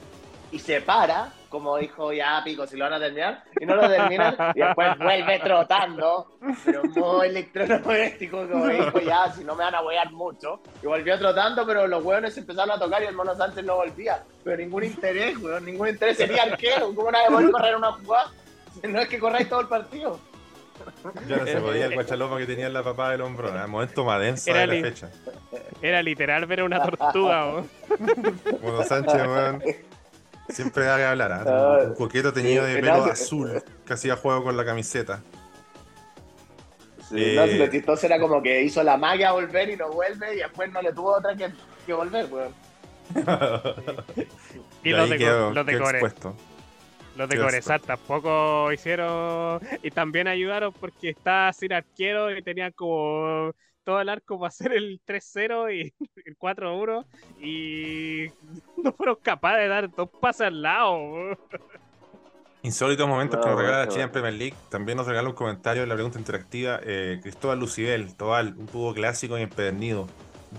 y 0.52 0.58
se 0.58 0.82
para 0.82 1.32
como 1.52 1.78
dijo 1.78 2.14
ya 2.14 2.42
pico, 2.44 2.66
si 2.66 2.78
lo 2.78 2.86
van 2.86 2.94
a 2.94 3.00
terminar, 3.00 3.44
y 3.60 3.66
no 3.66 3.76
lo 3.76 3.88
terminan, 3.90 4.36
y 4.56 4.60
después 4.62 4.98
vuelve 4.98 5.40
trotando, 5.40 6.32
pero 6.66 6.82
muy 6.86 7.28
electrodoméstico, 7.28 8.48
como 8.48 8.68
dijo 8.68 9.00
ya, 9.02 9.32
si 9.34 9.44
no 9.44 9.54
me 9.54 9.66
van 9.66 9.76
a 9.76 9.84
huear 9.84 10.12
mucho, 10.12 10.62
y 10.82 10.88
volvió 10.88 11.20
trotando, 11.20 11.68
pero 11.68 11.86
los 11.88 12.04
hueones 12.04 12.36
empezaron 12.38 12.72
a 12.72 12.80
tocar 12.80 13.04
y 13.04 13.08
el 13.08 13.16
Mono 13.16 13.36
Sánchez 13.36 13.66
no 13.66 13.76
volvía, 13.76 14.24
pero 14.44 14.58
ningún 14.58 14.86
interés, 14.86 15.38
weón, 15.38 15.66
ningún 15.66 15.90
interés, 15.90 16.18
sería 16.18 16.44
arquero, 16.44 16.96
¿cómo 16.96 17.12
nadie 17.12 17.28
puede 17.28 17.52
correr 17.52 17.76
una 17.76 17.92
jugada? 17.92 18.32
No 18.84 19.00
es 19.02 19.10
que 19.10 19.20
corráis 19.20 19.50
todo 19.50 19.60
el 19.60 19.68
partido. 19.68 20.20
Ya 21.28 21.38
no 21.38 21.46
se 21.46 21.58
Eh, 21.58 21.62
podía 21.62 21.86
el 21.86 21.92
eh, 21.92 21.96
guachaloma 21.96 22.38
que 22.38 22.46
tenía 22.46 22.68
en 22.68 22.74
la 22.74 22.82
papá 22.82 23.12
del 23.12 23.22
hombro. 23.22 23.50
El 23.50 23.68
momento 23.68 24.04
más 24.04 24.20
denso 24.20 24.50
Era 24.50 24.62
de 24.62 24.68
la 24.82 24.88
fecha. 24.90 25.10
Era 25.82 26.02
literal 26.02 26.46
ver 26.48 26.62
a 26.62 26.64
una 26.64 26.82
tortuga, 26.82 27.46
weón. 27.48 27.70
Mono 28.64 28.84
Sánchez, 28.84 29.28
weón. 29.28 29.64
Siempre 30.52 30.86
da 30.86 30.98
que 30.98 31.06
hablar. 31.06 31.32
¿ah? 31.32 31.52
Ah, 31.54 31.80
Un 31.84 31.94
coqueto 31.94 32.34
teñido 32.34 32.66
sí, 32.66 32.66
de 32.66 32.78
pelo 32.80 33.06
azul 33.06 33.64
que 33.86 33.94
hacía 33.94 34.16
juego 34.18 34.44
con 34.44 34.58
la 34.58 34.66
camiseta. 34.66 35.28
Sí, 36.98 37.16
Eh, 37.16 37.34
no, 37.34 37.46
lo 37.48 37.68
chistoso 37.70 38.06
era 38.06 38.20
como 38.20 38.42
que 38.42 38.64
hizo 38.64 38.84
la 38.84 38.98
magia 38.98 39.30
a 39.30 39.32
volver 39.34 39.70
y 39.70 39.76
no 39.78 39.92
vuelve, 39.92 40.36
y 40.36 40.38
después 40.40 40.72
no 40.72 40.82
le 40.82 40.94
tuvo 40.94 41.18
otra 41.18 41.36
que, 41.36 41.54
que 41.86 41.94
volver, 41.94 42.28
weón. 42.32 42.56
Y 44.84 44.94
Y 44.94 44.94
los 44.94 45.10
de, 45.10 45.18
quedó, 45.20 45.54
los 45.54 45.66
de 45.66 45.76
Core-. 45.78 46.12
Los 47.14 47.30
de 47.30 47.38
tampoco 47.86 48.72
hicieron. 48.72 49.60
Y 49.82 49.92
también 49.92 50.28
ayudaron 50.28 50.74
porque 50.80 51.10
estaba 51.10 51.52
sin 51.54 51.74
arquero 51.74 52.36
y 52.36 52.42
tenían 52.44 52.72
como 52.74 53.54
todo 53.84 54.00
el 54.02 54.10
arco 54.10 54.39
para 54.39 54.50
hacer 54.50 54.74
el 54.74 55.02
3-0 55.06 55.74
y 55.74 55.94
el 56.26 56.38
4-1. 56.38 57.06
Y 57.41 58.28
no 58.84 58.91
fueron 58.94 59.17
capaces 59.22 59.60
de 59.62 59.67
dar 59.67 59.89
dos 59.96 60.10
pases 60.20 60.48
al 60.48 60.62
lado. 60.62 61.38
Insólitos 62.63 63.08
momentos 63.08 63.38
No, 63.38 63.44
que 63.44 63.50
nos 63.50 63.58
regala 63.58 63.78
la 63.80 63.84
bueno. 63.86 63.91
Chile 63.94 64.04
en 64.04 64.12
Premier 64.12 64.34
League. 64.34 64.56
También 64.70 64.98
nos 64.98 65.08
regala 65.08 65.28
un 65.30 65.36
comentario 65.36 65.82
en 65.84 65.89
la 65.89 65.96
pregunta 65.96 66.20
interactiva. 66.20 66.80
eh, 66.84 67.20
Cristóbal 67.22 67.60
Lucibel, 67.60 68.15
Tobal, 68.15 68.56
un 68.58 68.67
tubo 68.67 68.94
clásico 68.94 69.38
y 69.38 69.41
empedernido. 69.41 70.08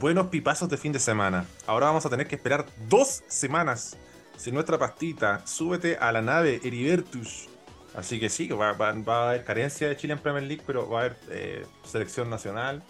Buenos 0.01 0.27
pipazos 0.29 0.69
de 0.69 0.77
fin 0.79 0.91
de 0.93 0.99
semana. 0.99 1.45
Ahora 1.67 1.87
vamos 1.87 2.05
a 2.07 2.11
tener 2.11 2.27
que 2.27 2.35
esperar 2.35 2.67
dos 2.89 3.23
semanas 3.29 3.97
sin 4.37 4.55
nuestra 4.55 4.79
pastita. 4.79 5.47
Súbete 5.47 5.97
a 5.97 6.11
la 6.11 6.23
nave 6.23 6.61
Heribertus. 6.65 7.49
Así 7.95 8.19
que 8.19 8.31
sí, 8.31 8.49
va, 8.49 8.73
va- 8.73 8.93
va 8.95 9.17
a 9.27 9.29
haber 9.29 9.45
carencia 9.45 9.87
de 9.87 9.97
Chile 9.97 10.15
en 10.15 10.19
Premier 10.19 10.43
League, 10.45 10.63
pero 10.67 10.89
va 10.89 11.03
a 11.03 11.05
haber 11.05 11.17
eh, 11.31 11.67
selección 11.85 12.31
nacional. 12.31 12.83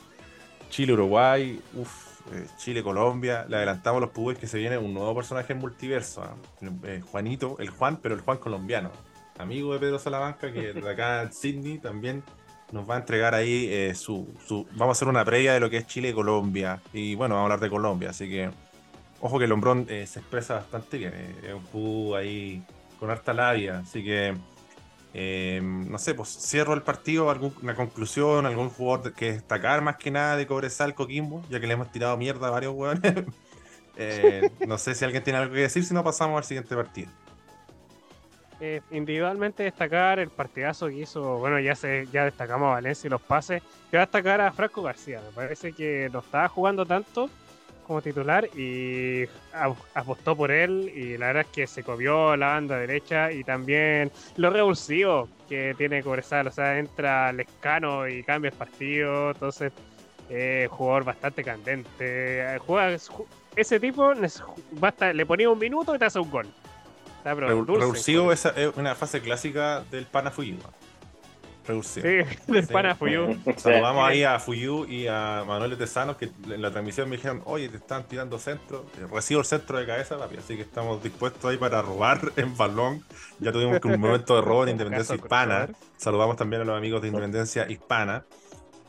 Chile-Uruguay, 0.72 1.60
uff, 1.74 2.20
Chile-Colombia. 2.56 3.44
Le 3.48 3.56
adelantamos 3.56 4.00
los 4.00 4.10
pubes 4.10 4.38
que 4.38 4.46
se 4.46 4.58
viene 4.58 4.78
un 4.78 4.94
nuevo 4.94 5.14
personaje 5.14 5.52
en 5.52 5.58
multiverso. 5.58 6.22
¿ah? 6.22 6.34
Eh, 6.84 7.02
Juanito, 7.10 7.56
el 7.60 7.68
Juan, 7.70 7.98
pero 8.02 8.14
el 8.14 8.22
Juan 8.22 8.38
colombiano. 8.38 8.90
Amigo 9.38 9.72
de 9.74 9.80
Pedro 9.80 9.98
Salamanca, 9.98 10.52
que 10.52 10.72
de 10.72 10.90
acá 10.90 11.22
en 11.22 11.32
Sydney 11.32 11.78
también 11.78 12.22
nos 12.70 12.88
va 12.88 12.94
a 12.94 12.98
entregar 12.98 13.34
ahí 13.34 13.68
eh, 13.70 13.94
su, 13.94 14.26
Vamos 14.72 14.88
a 14.88 14.92
hacer 14.92 15.08
una 15.08 15.24
previa 15.24 15.52
de 15.52 15.60
lo 15.60 15.68
que 15.68 15.76
es 15.78 15.86
Chile-Colombia. 15.86 16.80
Y 16.92 17.14
bueno, 17.16 17.34
vamos 17.34 17.50
a 17.50 17.54
hablar 17.54 17.60
de 17.60 17.70
Colombia, 17.70 18.10
así 18.10 18.28
que. 18.28 18.50
Ojo 19.20 19.38
que 19.38 19.44
el 19.44 19.52
hombrón 19.52 19.86
eh, 19.88 20.06
se 20.06 20.18
expresa 20.18 20.54
bastante 20.54 20.98
bien. 20.98 21.12
eh, 21.14 21.34
Es 21.48 21.54
un 21.54 21.62
pu 21.64 22.14
ahí 22.16 22.62
con 22.98 23.10
harta 23.10 23.32
labia. 23.34 23.78
Así 23.80 24.02
que. 24.02 24.34
Eh, 25.14 25.60
no 25.62 25.98
sé, 25.98 26.14
pues 26.14 26.28
cierro 26.28 26.72
el 26.74 26.82
partido, 26.82 27.30
alguna 27.30 27.74
conclusión, 27.74 28.46
algún 28.46 28.70
jugador 28.70 29.12
que 29.12 29.32
destacar 29.32 29.82
más 29.82 29.96
que 29.96 30.10
nada 30.10 30.36
de 30.36 30.46
Cobresal 30.46 30.94
Coquimbo, 30.94 31.42
ya 31.50 31.60
que 31.60 31.66
le 31.66 31.74
hemos 31.74 31.92
tirado 31.92 32.16
mierda 32.16 32.48
a 32.48 32.50
varios 32.50 32.74
hueones. 32.74 33.14
Eh, 33.94 34.50
no 34.66 34.78
sé 34.78 34.94
si 34.94 35.04
alguien 35.04 35.22
tiene 35.22 35.38
algo 35.38 35.52
que 35.52 35.60
decir, 35.60 35.84
si 35.84 35.92
no 35.92 36.02
pasamos 36.02 36.38
al 36.38 36.44
siguiente 36.44 36.74
partido. 36.74 37.10
Eh, 38.58 38.80
individualmente 38.90 39.64
destacar 39.64 40.18
el 40.18 40.30
partidazo 40.30 40.86
que 40.86 40.94
hizo, 40.94 41.36
bueno, 41.36 41.60
ya 41.60 41.74
se, 41.74 42.06
ya 42.10 42.24
destacamos 42.24 42.68
a 42.68 42.70
Valencia 42.70 43.08
y 43.08 43.10
los 43.10 43.20
pases. 43.20 43.62
Quiero 43.90 44.00
destacar 44.00 44.40
a 44.40 44.50
Franco 44.50 44.80
García, 44.80 45.20
me 45.20 45.30
parece 45.32 45.74
que 45.74 46.08
no 46.10 46.20
estaba 46.20 46.48
jugando 46.48 46.86
tanto 46.86 47.28
como 47.86 48.00
titular 48.02 48.48
y 48.56 49.24
apostó 49.94 50.36
por 50.36 50.50
él 50.50 50.90
y 50.94 51.16
la 51.18 51.28
verdad 51.28 51.42
es 51.42 51.48
que 51.52 51.66
se 51.66 51.82
comió 51.82 52.36
la 52.36 52.48
banda 52.48 52.78
derecha 52.78 53.32
y 53.32 53.44
también 53.44 54.10
lo 54.36 54.50
revulsivo 54.50 55.28
que 55.48 55.74
tiene 55.76 56.02
Cobresal, 56.02 56.46
o 56.46 56.50
sea, 56.50 56.78
entra 56.78 57.32
Lescano 57.32 58.08
y 58.08 58.22
cambia 58.22 58.50
el 58.50 58.56
partido, 58.56 59.30
entonces 59.32 59.72
eh, 60.30 60.66
jugador 60.70 61.04
bastante 61.04 61.44
candente, 61.44 61.90
eh, 62.00 62.58
juega, 62.58 62.96
ju- 62.96 63.26
ese 63.56 63.78
tipo 63.78 64.12
basta, 64.72 65.12
le 65.12 65.26
ponía 65.26 65.50
un 65.50 65.58
minuto 65.58 65.94
y 65.94 65.98
te 65.98 66.04
hace 66.06 66.18
un 66.18 66.30
gol. 66.30 66.46
Revulsivo 67.80 68.32
es 68.32 68.48
una 68.76 68.94
fase 68.94 69.20
clásica 69.20 69.84
del 69.90 70.06
pana 70.06 70.30
Fuyu. 70.30 70.56
Sí, 71.64 72.00
del 72.52 72.66
Sí. 72.66 72.72
pana 72.72 72.94
Fuyu. 72.94 73.36
Saludamos 73.56 74.08
ahí 74.08 74.24
a 74.24 74.38
Fuyu 74.38 74.84
y 74.86 75.06
a 75.06 75.44
Manuel 75.46 75.76
Tesanos 75.76 76.16
que 76.16 76.26
en 76.48 76.60
la 76.62 76.70
transmisión 76.70 77.08
me 77.08 77.16
dijeron, 77.16 77.42
oye, 77.44 77.68
te 77.68 77.76
están 77.76 78.04
tirando 78.08 78.38
centro, 78.38 78.84
recibo 79.12 79.40
el 79.40 79.46
centro 79.46 79.78
de 79.78 79.86
cabeza, 79.86 80.18
papi, 80.18 80.36
así 80.36 80.56
que 80.56 80.62
estamos 80.62 81.02
dispuestos 81.02 81.44
ahí 81.50 81.56
para 81.56 81.82
robar 81.82 82.20
en 82.36 82.56
balón. 82.56 83.04
Ya 83.38 83.52
tuvimos 83.52 83.78
un 83.84 84.00
momento 84.00 84.34
de 84.36 84.42
robo 84.42 84.64
en 84.64 84.70
Independencia 84.70 85.14
Hispana. 85.16 85.68
Saludamos 85.96 86.36
también 86.36 86.62
a 86.62 86.64
los 86.64 86.76
amigos 86.76 87.02
de 87.02 87.08
Independencia 87.08 87.70
Hispana. 87.70 88.24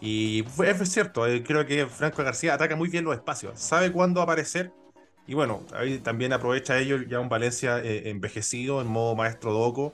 Y 0.01 0.43
fue- 0.53 0.69
es 0.69 0.89
cierto, 0.91 1.25
eh, 1.27 1.43
creo 1.43 1.65
que 1.65 1.85
Franco 1.85 2.23
García 2.23 2.53
ataca 2.55 2.75
muy 2.75 2.89
bien 2.89 3.05
los 3.05 3.15
espacios, 3.15 3.57
sabe 3.59 3.91
cuándo 3.91 4.21
aparecer. 4.21 4.71
Y 5.25 5.33
bueno, 5.35 5.63
ahí 5.73 5.99
también 5.99 6.33
aprovecha 6.33 6.77
ello 6.77 6.97
ya 7.07 7.21
un 7.21 7.29
Valencia 7.29 7.79
eh, 7.79 8.09
envejecido 8.09 8.81
en 8.81 8.87
modo 8.87 9.15
maestro 9.15 9.53
Doco, 9.53 9.93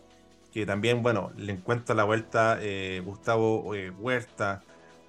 que 0.53 0.65
también, 0.65 1.03
bueno, 1.03 1.31
le 1.38 1.53
encuentra 1.53 1.93
la 1.95 2.03
vuelta 2.03 2.57
eh, 2.62 3.01
Gustavo 3.05 3.73
eh, 3.75 3.91
Huerta, 3.91 4.63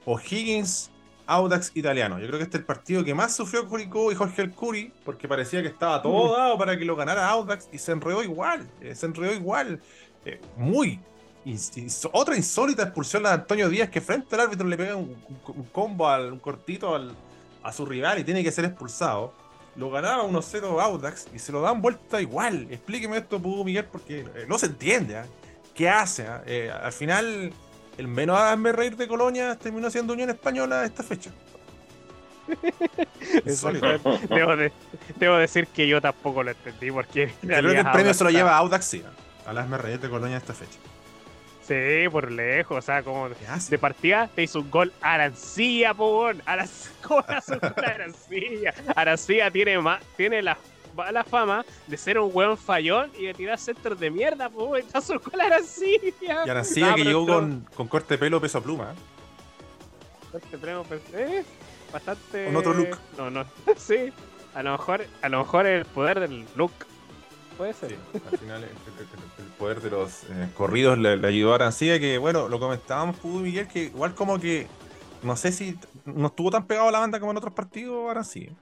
O'Higgins, 0.05 0.91
Audax 1.27 1.73
italiano. 1.77 2.19
Yo 2.19 2.27
creo 2.27 2.39
que 2.39 2.45
este 2.45 2.57
es 2.57 2.61
el 2.61 2.67
partido 2.67 3.05
que 3.05 3.15
más 3.15 3.35
sufrió 3.37 3.67
Curicó 3.69 4.11
y 4.11 4.15
Jorge 4.15 4.43
El 4.43 4.51
Curi, 4.53 4.93
porque 5.05 5.29
parecía 5.29 5.63
que 5.63 5.69
estaba 5.69 6.03
todo 6.03 6.37
dado 6.37 6.59
para 6.59 6.77
que 6.77 6.85
lo 6.85 6.97
ganara 6.97 7.29
Audax 7.29 7.69
y 7.73 7.79
se 7.79 7.93
enredó 7.93 8.23
igual, 8.23 8.69
eh, 8.81 8.95
se 8.95 9.07
enredó 9.07 9.33
igual, 9.33 9.81
eh, 10.25 10.41
muy. 10.57 10.99
ins- 11.47 11.73
ins- 11.77 12.11
otra 12.13 12.37
insólita 12.37 12.83
expulsión 12.83 13.23
la 13.23 13.31
de 13.31 13.35
Antonio 13.37 13.69
Díaz 13.71 13.89
que 13.89 14.01
frente 14.03 14.35
al 14.35 14.43
árbitro 14.43 14.67
le 14.67 14.77
pega 14.77 14.97
un, 14.97 15.17
un- 15.29 15.57
un 15.57 15.65
combo, 15.73 16.07
al, 16.09 16.33
un 16.33 16.39
cortito 16.39 16.95
al- 16.95 17.15
a 17.63 17.73
su 17.73 17.87
rival 17.87 18.19
y 18.19 18.25
tiene 18.25 18.43
que 18.43 18.51
ser 18.53 18.65
expulsado. 18.67 19.33
Lo 19.81 19.91
ganaba 19.91 20.23
1-0 20.25 20.79
Audax 20.83 21.29
y 21.35 21.39
se 21.39 21.53
lo 21.53 21.63
dan 21.63 21.81
vuelta 21.81 22.21
igual. 22.21 22.67
Explíqueme 22.71 23.17
esto, 23.17 23.41
Pudo 23.41 23.65
Miguel, 23.65 23.87
porque 23.87 24.21
eh, 24.21 24.45
no 24.47 24.59
se 24.59 24.67
entiende. 24.67 25.17
¿ah? 25.17 25.25
¿Qué 25.75 25.89
hace? 25.89 26.27
ah? 26.27 26.43
Eh, 26.45 26.71
al 26.71 26.93
final, 26.93 27.51
el 27.97 28.07
menos 28.07 28.39
hazme 28.39 28.73
reír 28.73 28.95
de 28.97 29.09
Colonia 29.09 29.57
terminó 29.57 29.91
siendo 29.91 30.13
Unión 30.13 30.29
Española 30.29 30.85
esta 30.85 31.03
fecha. 31.03 31.31
Exactamente. 33.45 34.09
Debo, 34.29 34.57
de- 34.57 34.73
debo 35.17 35.37
decir 35.37 35.67
que 35.69 35.87
yo 35.89 36.01
tampoco 36.01 36.43
lo 36.43 36.51
entendí 36.51 36.91
porque 36.91 37.33
creo 37.41 37.71
que 37.73 37.79
el 37.81 37.91
premio 37.91 38.13
se 38.15 38.25
lo 38.25 38.31
lleva 38.31 38.57
Audax, 38.57 38.85
sí. 38.85 39.03
ah, 39.07 39.49
Al 39.51 39.59
hazme 39.59 39.79
reír 39.79 39.99
de 40.01 40.11
Colonia 40.11 40.37
esta 40.37 40.53
fecha. 40.55 40.79
Está- 41.71 42.05
Sí, 42.05 42.09
por 42.11 42.31
lejos, 42.31 42.79
o 42.79 42.83
sea, 42.83 43.03
como 43.03 43.29
de 43.29 43.79
partida 43.79 44.29
te 44.35 44.43
hizo 44.43 44.61
un 44.61 44.71
gol 44.71 44.93
Arancilla, 45.01 45.95
pogón. 45.95 46.43
¿Cómo 47.03 47.25
le 47.29 47.35
hace 47.37 47.53
un 47.55 47.61
gol 47.61 47.85
a 47.85 47.89
Arancilla? 47.89 48.75
Arancilla 48.97 49.51
tiene, 49.51 49.79
ma- 49.79 50.01
tiene 50.17 50.43
la, 50.43 50.57
la 51.13 51.25
fama 51.25 51.65
de 51.87 51.97
ser 51.97 52.19
un 52.19 52.31
weón 52.35 52.59
fallón 52.59 53.11
y 53.19 53.27
de 53.27 53.35
tirar 53.35 53.59
centros 53.59 53.99
de 54.01 54.11
mierda. 54.11 54.49
Te 54.51 54.99
hace 54.99 55.13
un 55.13 55.19
gol 55.25 55.41
Arancilla. 55.41 56.45
Y 56.47 56.49
Arancilla 56.51 56.93
Ah, 56.93 56.95
que 56.97 57.05
llegó 57.05 57.27
con, 57.27 57.67
con 57.75 57.89
corte 57.89 58.15
de 58.15 58.19
pelo 58.19 58.41
peso 58.41 58.59
a 58.59 58.63
pluma. 58.63 58.95
eh, 61.15 61.45
bastante. 61.93 62.45
Con 62.47 62.57
otro 62.57 62.75
look. 62.75 62.99
No, 63.19 63.31
no. 63.31 63.45
sí. 63.77 64.13
A 64.55 64.63
lo 64.65 64.73
mejor, 64.73 65.05
a 65.23 65.29
lo 65.29 65.39
mejor 65.39 65.67
el 65.67 65.85
poder 65.85 66.21
del 66.21 66.45
look. 66.57 66.73
Puede 67.61 67.75
ser. 67.75 67.91
Sí, 67.91 67.97
al 68.33 68.39
final 68.39 68.57
el, 68.65 68.71
el- 68.71 69.45
el 69.45 69.53
poder 69.59 69.83
de 69.83 69.91
los 69.91 70.25
eh, 70.25 70.49
corridos 70.57 70.97
le, 70.97 71.19
le 71.19 71.29
ayudó 71.29 71.53
a 71.53 71.57
Arancilla, 71.57 72.01
que 72.01 72.17
bueno, 72.17 72.49
lo 72.49 72.59
comentábamos 72.59 73.17
y 73.23 73.29
Miguel, 73.29 73.69
que 73.69 73.83
igual 73.85 74.15
como 74.15 74.41
que 74.41 74.67
no 75.23 75.37
sé 75.37 75.53
si 75.53 75.77
no 76.07 76.29
estuvo 76.29 76.51
tan 76.51 76.67
pegado 76.67 76.89
a 76.89 76.93
la 76.93 77.01
banda 77.01 77.21
como 77.21 77.33
en 77.33 77.37
otros 77.37 77.53
partidos 77.53 78.11
Arancilla. 78.11 78.53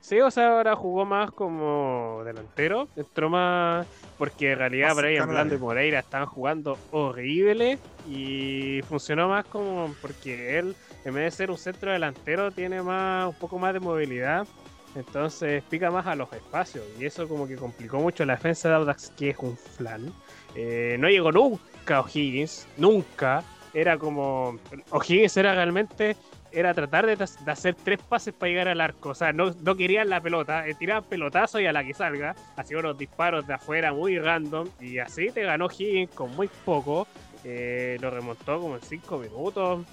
Sí, 0.00 0.18
o 0.22 0.30
sea, 0.30 0.56
ahora 0.56 0.74
jugó 0.74 1.04
más 1.04 1.32
como 1.32 2.22
delantero. 2.24 2.88
Entró 2.96 3.28
más. 3.28 3.86
Porque 4.16 4.52
en 4.52 4.58
realidad 4.58 4.94
Brian 4.96 5.28
Blando 5.28 5.54
y. 5.56 5.58
Moreira 5.58 5.98
estaban 5.98 6.28
jugando 6.28 6.78
horrible. 6.92 7.78
Y 8.08 8.80
funcionó 8.88 9.28
más 9.28 9.44
como. 9.44 9.94
Porque 10.00 10.58
él, 10.58 10.74
en 11.04 11.12
vez 11.14 11.24
de 11.24 11.30
ser 11.32 11.50
un 11.50 11.58
centro 11.58 11.92
delantero, 11.92 12.50
tiene 12.52 12.80
más 12.80 13.28
un 13.28 13.34
poco 13.34 13.58
más 13.58 13.74
de 13.74 13.80
movilidad. 13.80 14.46
Entonces 14.94 15.62
pica 15.68 15.90
más 15.90 16.06
a 16.06 16.14
los 16.14 16.32
espacios. 16.32 16.84
Y 16.98 17.04
eso 17.04 17.28
como 17.28 17.46
que 17.46 17.56
complicó 17.56 17.98
mucho 17.98 18.24
la 18.24 18.34
defensa 18.34 18.68
de 18.68 18.74
Audax, 18.76 19.10
que 19.16 19.30
es 19.30 19.38
un 19.38 19.56
flan. 19.56 20.12
Eh, 20.54 20.96
no 20.98 21.08
llegó 21.08 21.32
nunca 21.32 22.00
O'Higgins. 22.00 22.66
Nunca. 22.76 23.42
Era 23.74 23.98
como. 23.98 24.58
O'Higgins 24.90 25.36
era 25.36 25.54
realmente 25.54 26.16
era 26.52 26.74
tratar 26.74 27.06
de, 27.06 27.24
hacer 27.46 27.74
tres 27.74 28.00
pases 28.02 28.34
para 28.34 28.50
llegar 28.50 28.68
al 28.68 28.80
arco. 28.80 29.10
O 29.10 29.14
sea, 29.14 29.32
no, 29.32 29.54
no 29.62 29.76
querían 29.76 30.08
la 30.08 30.20
pelota, 30.20 30.66
eh, 30.66 30.74
tiraban 30.74 31.04
pelotazo 31.04 31.60
y 31.60 31.66
a 31.66 31.72
la 31.72 31.84
que 31.84 31.94
salga, 31.94 32.34
hacían 32.56 32.80
unos 32.80 32.98
disparos 32.98 33.46
de 33.46 33.54
afuera 33.54 33.92
muy 33.92 34.18
random. 34.18 34.68
Y 34.80 34.98
así 34.98 35.30
te 35.30 35.42
ganó 35.42 35.68
Higgins 35.70 36.10
con 36.14 36.34
muy 36.36 36.48
poco. 36.64 37.06
Eh, 37.44 37.98
lo 38.00 38.10
remontó 38.10 38.60
como 38.60 38.76
en 38.76 38.82
cinco 38.82 39.18
minutos. 39.18 39.84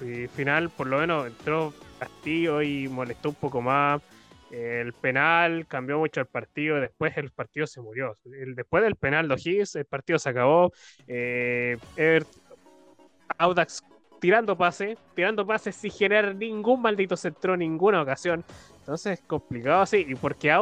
Y 0.00 0.26
final, 0.26 0.70
por 0.70 0.88
lo 0.88 0.98
menos, 0.98 1.26
entró 1.26 1.72
Castillo 2.04 2.62
y 2.62 2.88
molestó 2.88 3.30
un 3.30 3.34
poco 3.36 3.60
más. 3.60 4.02
El 4.50 4.92
penal 4.92 5.66
cambió 5.66 5.98
mucho 5.98 6.20
el 6.20 6.26
partido, 6.26 6.78
después 6.78 7.16
el 7.16 7.30
partido 7.30 7.66
se 7.66 7.80
murió. 7.80 8.18
El, 8.24 8.54
después 8.54 8.82
del 8.82 8.96
penal 8.96 9.26
de 9.26 9.34
O'Higgins, 9.34 9.76
el 9.76 9.86
partido 9.86 10.18
se 10.18 10.28
acabó. 10.28 10.72
Eh, 11.06 11.78
Audax 13.38 13.82
tirando 14.20 14.56
pases, 14.56 14.98
tirando 15.14 15.46
pases 15.46 15.74
sin 15.74 15.90
generar 15.90 16.34
ningún 16.34 16.82
maldito 16.82 17.16
centro 17.16 17.54
en 17.54 17.60
ninguna 17.60 18.02
ocasión. 18.02 18.44
Entonces 18.80 19.20
es 19.20 19.26
complicado 19.26 19.82
así. 19.82 20.04
Y 20.06 20.14
porque 20.16 20.52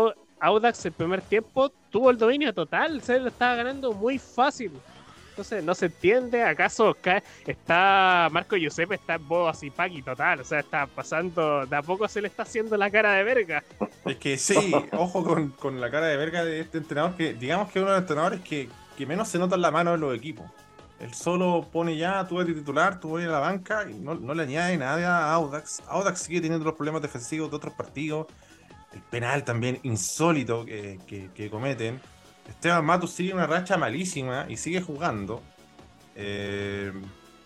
Audax 0.41 0.87
el 0.87 0.93
primer 0.93 1.21
tiempo 1.23 1.71
tuvo 1.91 2.11
el 2.11 2.19
dominio 2.19 2.55
total, 2.55 3.03
se 3.03 3.19
lo 3.19 3.29
estaba 3.29 3.57
ganando 3.57 3.93
muy 3.93 4.19
fácil. 4.19 4.73
Entonces 5.41 5.65
no 5.65 5.75
se 5.75 5.87
entiende, 5.87 6.43
¿acaso 6.43 6.95
está 7.47 8.29
Marco 8.31 8.57
Giuseppe 8.57 8.97
está 8.97 9.15
en 9.15 9.23
modo 9.23 9.49
así 9.49 9.71
paqui 9.71 10.03
total? 10.03 10.41
O 10.41 10.45
sea, 10.45 10.61
está 10.61 10.87
pasando, 10.87 11.65
de 11.65 11.77
a 11.77 11.81
poco 11.81 12.07
se 12.09 12.21
le 12.21 12.29
está 12.29 12.43
haciendo 12.43 12.77
la 12.77 12.91
cara 12.91 13.15
de 13.15 13.25
verga. 13.25 13.65
Es 14.05 14.17
que 14.17 14.37
sí, 14.37 14.71
ojo 14.93 15.25
con, 15.25 15.49
con, 15.53 15.81
la 15.81 15.91
cara 15.91 16.09
de 16.09 16.19
verga 16.19 16.45
de 16.45 16.61
este 16.61 16.77
entrenador, 16.77 17.17
que 17.17 17.33
digamos 17.33 17.73
que 17.73 17.79
es 17.79 17.83
uno 17.83 17.93
de 17.93 18.01
los 18.01 18.03
entrenadores 18.03 18.41
que, 18.43 18.69
que 18.99 19.07
menos 19.07 19.29
se 19.29 19.39
nota 19.39 19.55
en 19.55 19.63
la 19.63 19.71
mano 19.71 19.93
de 19.93 19.97
los 19.99 20.15
equipos. 20.15 20.45
Él 20.99 21.15
solo 21.15 21.67
pone 21.73 21.97
ya, 21.97 22.29
tú 22.29 22.39
eres 22.39 22.55
titular, 22.55 23.01
tú 23.01 23.17
eres 23.17 23.31
a 23.31 23.33
la 23.33 23.41
banca 23.41 23.89
y 23.89 23.95
no, 23.95 24.17
no 24.17 24.35
le 24.35 24.43
añade 24.43 24.77
nada 24.77 25.25
a 25.25 25.33
Audax. 25.33 25.83
Audax 25.89 26.21
sigue 26.21 26.43
teniendo 26.43 26.67
los 26.67 26.75
problemas 26.75 27.01
defensivos 27.01 27.49
de 27.49 27.57
otros 27.57 27.73
partidos. 27.73 28.27
El 28.93 29.01
penal 29.01 29.43
también 29.43 29.81
insólito 29.85 30.67
que, 30.67 30.99
que, 31.07 31.31
que 31.35 31.49
cometen. 31.49 31.99
Esteban 32.51 32.85
Matus 32.85 33.13
sigue 33.13 33.33
una 33.33 33.47
racha 33.47 33.79
malísima 33.79 34.47
y 34.49 34.57
sigue 34.57 34.83
jugando 34.83 35.41
eh, 36.15 36.93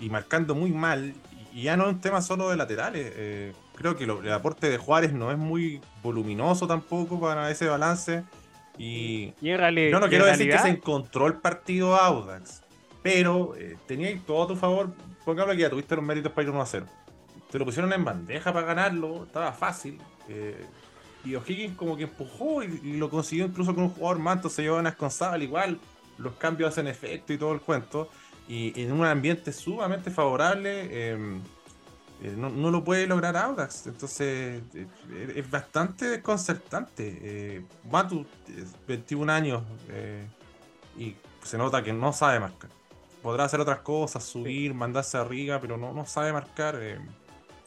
y 0.01 0.11
marcando 0.11 0.55
muy 0.55 0.73
mal. 0.73 1.15
Y 1.53 1.63
ya 1.63 1.77
no 1.77 1.85
es 1.85 1.91
un 1.91 2.01
tema 2.01 2.21
solo 2.21 2.51
de 2.51 2.57
laterales. 2.57 3.13
Eh, 3.15 3.53
creo 3.77 3.97
que 3.97 4.05
el 4.05 4.33
aporte 4.33 4.69
de 4.69 4.79
Juárez 4.79 5.13
no 5.13 5.31
es 5.31 5.39
muy 5.39 5.81
voluminoso 6.03 6.67
tampoco 6.67 7.21
para 7.21 7.51
ese 7.51 7.69
balance. 7.69 8.25
Y, 8.77 9.33
yo 9.41 10.01
no 10.01 10.09
quiero 10.09 10.27
decir 10.27 10.51
que 10.51 10.59
se 10.59 10.69
encontró 10.69 11.29
el 11.29 11.35
partido 11.35 11.95
Audax, 11.95 12.65
pero 13.03 13.55
eh, 13.57 13.77
tenía 13.87 14.19
todo 14.27 14.43
a 14.43 14.49
tu 14.49 14.57
favor. 14.57 14.93
Pongámoslo 15.25 15.55
que 15.55 15.63
ya 15.63 15.71
tuviste 15.71 15.95
los 15.95 16.05
méritos 16.05 16.33
para 16.33 16.49
ir 16.49 16.51
1 16.51 16.61
a 16.61 16.67
0. 16.67 16.87
Te 17.53 17.59
lo 17.59 17.65
pusieron 17.65 17.93
en 17.93 18.05
bandeja 18.05 18.53
para 18.53 18.67
ganarlo, 18.67 19.25
estaba 19.25 19.53
fácil. 19.53 20.01
Y 21.25 21.35
O'Higgins 21.35 21.77
como 21.77 21.97
que 21.97 22.05
empujó 22.05 22.63
y, 22.63 22.97
lo 22.97 23.09
consiguió 23.09 23.47
incluso 23.47 23.75
con 23.75 23.85
un 23.85 23.91
jugador 23.91 24.19
manto, 24.19 24.49
se 24.49 24.63
llevó 24.63 24.79
a 24.79 24.91
González 24.91 25.49
igual, 25.49 25.79
los 26.19 26.35
cambios 26.35 26.71
hacen 26.71 26.87
efecto 26.87 27.33
y 27.33 27.39
todo 27.39 27.53
el 27.53 27.61
cuento. 27.61 28.11
Y 28.47 28.79
en 28.81 28.93
un 28.93 29.07
ambiente 29.07 29.53
sumamente 29.53 30.11
favorable, 30.11 31.13
em, 31.13 31.41
eh, 32.23 32.35
no, 32.37 32.71
lo 32.71 32.85
puede 32.85 33.07
lograr 33.07 33.37
Audax. 33.37 33.87
Entonces 33.87 34.63
eh, 34.75 34.87
es 35.35 35.51
bastante 35.51 36.07
desconcertante. 36.07 37.19
Eh, 37.23 37.65
Matu, 37.91 38.27
21 38.87 39.33
años, 39.33 39.63
y 40.97 41.17
se 41.43 41.59
nota 41.59 41.83
que 41.83 41.93
no 41.93 42.13
sabe 42.13 42.39
marcar. 42.39 42.71
Podrá 43.23 43.45
hacer 43.45 43.61
otras 43.61 43.81
cosas, 43.81 44.23
subir, 44.23 44.75
mandarse 44.75 45.17
arriba, 45.17 45.59
pero 45.61 45.79
no, 45.79 45.93
no 45.95 46.05
sabe 46.05 46.33
marcar. 46.33 46.79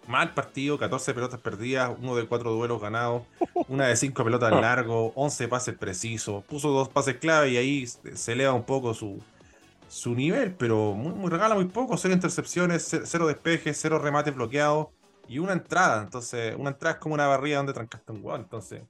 Mal 0.08 0.34
partido, 0.34 0.78
14 0.78 1.14
pelotas 1.14 1.40
perdidas, 1.40 1.92
uno 2.02 2.16
de 2.16 2.26
cuatro 2.26 2.52
duelos 2.52 2.82
ganados, 2.82 3.24
una 3.68 3.88
de 3.88 3.96
cinco 3.96 4.24
pelotas 4.24 4.52
largo, 4.62 5.12
11 5.16 5.48
pases 5.48 5.76
precisos, 5.76 6.44
puso 6.46 6.70
dos 6.70 6.90
pases 6.90 7.18
clave 7.18 7.52
y 7.52 7.58
ahí 7.58 7.88
se 7.88 8.32
eleva 8.32 8.54
un 8.54 8.64
poco 8.64 8.94
su, 8.94 9.22
su 9.88 10.16
nivel, 10.16 10.54
pero 10.54 10.94
muy, 10.94 11.30
regala 11.30 11.56
muy 11.56 11.66
poco, 11.66 11.98
cero 11.98 12.14
intercepciones, 12.14 12.90
cero 13.04 13.28
despejes, 13.28 13.78
cero 13.80 14.00
remates 14.00 14.36
bloqueados 14.36 14.88
y 15.28 15.40
una 15.40 15.54
entrada. 15.54 16.02
Entonces, 16.02 16.56
una 16.58 16.72
entrada 16.72 16.96
es 16.96 17.02
como 17.02 17.16
una 17.16 17.28
barrida 17.28 17.58
donde 17.58 17.74
trancaste 17.74 18.12
un 18.12 18.22
gol. 18.22 18.40
Entonces, 18.40 18.82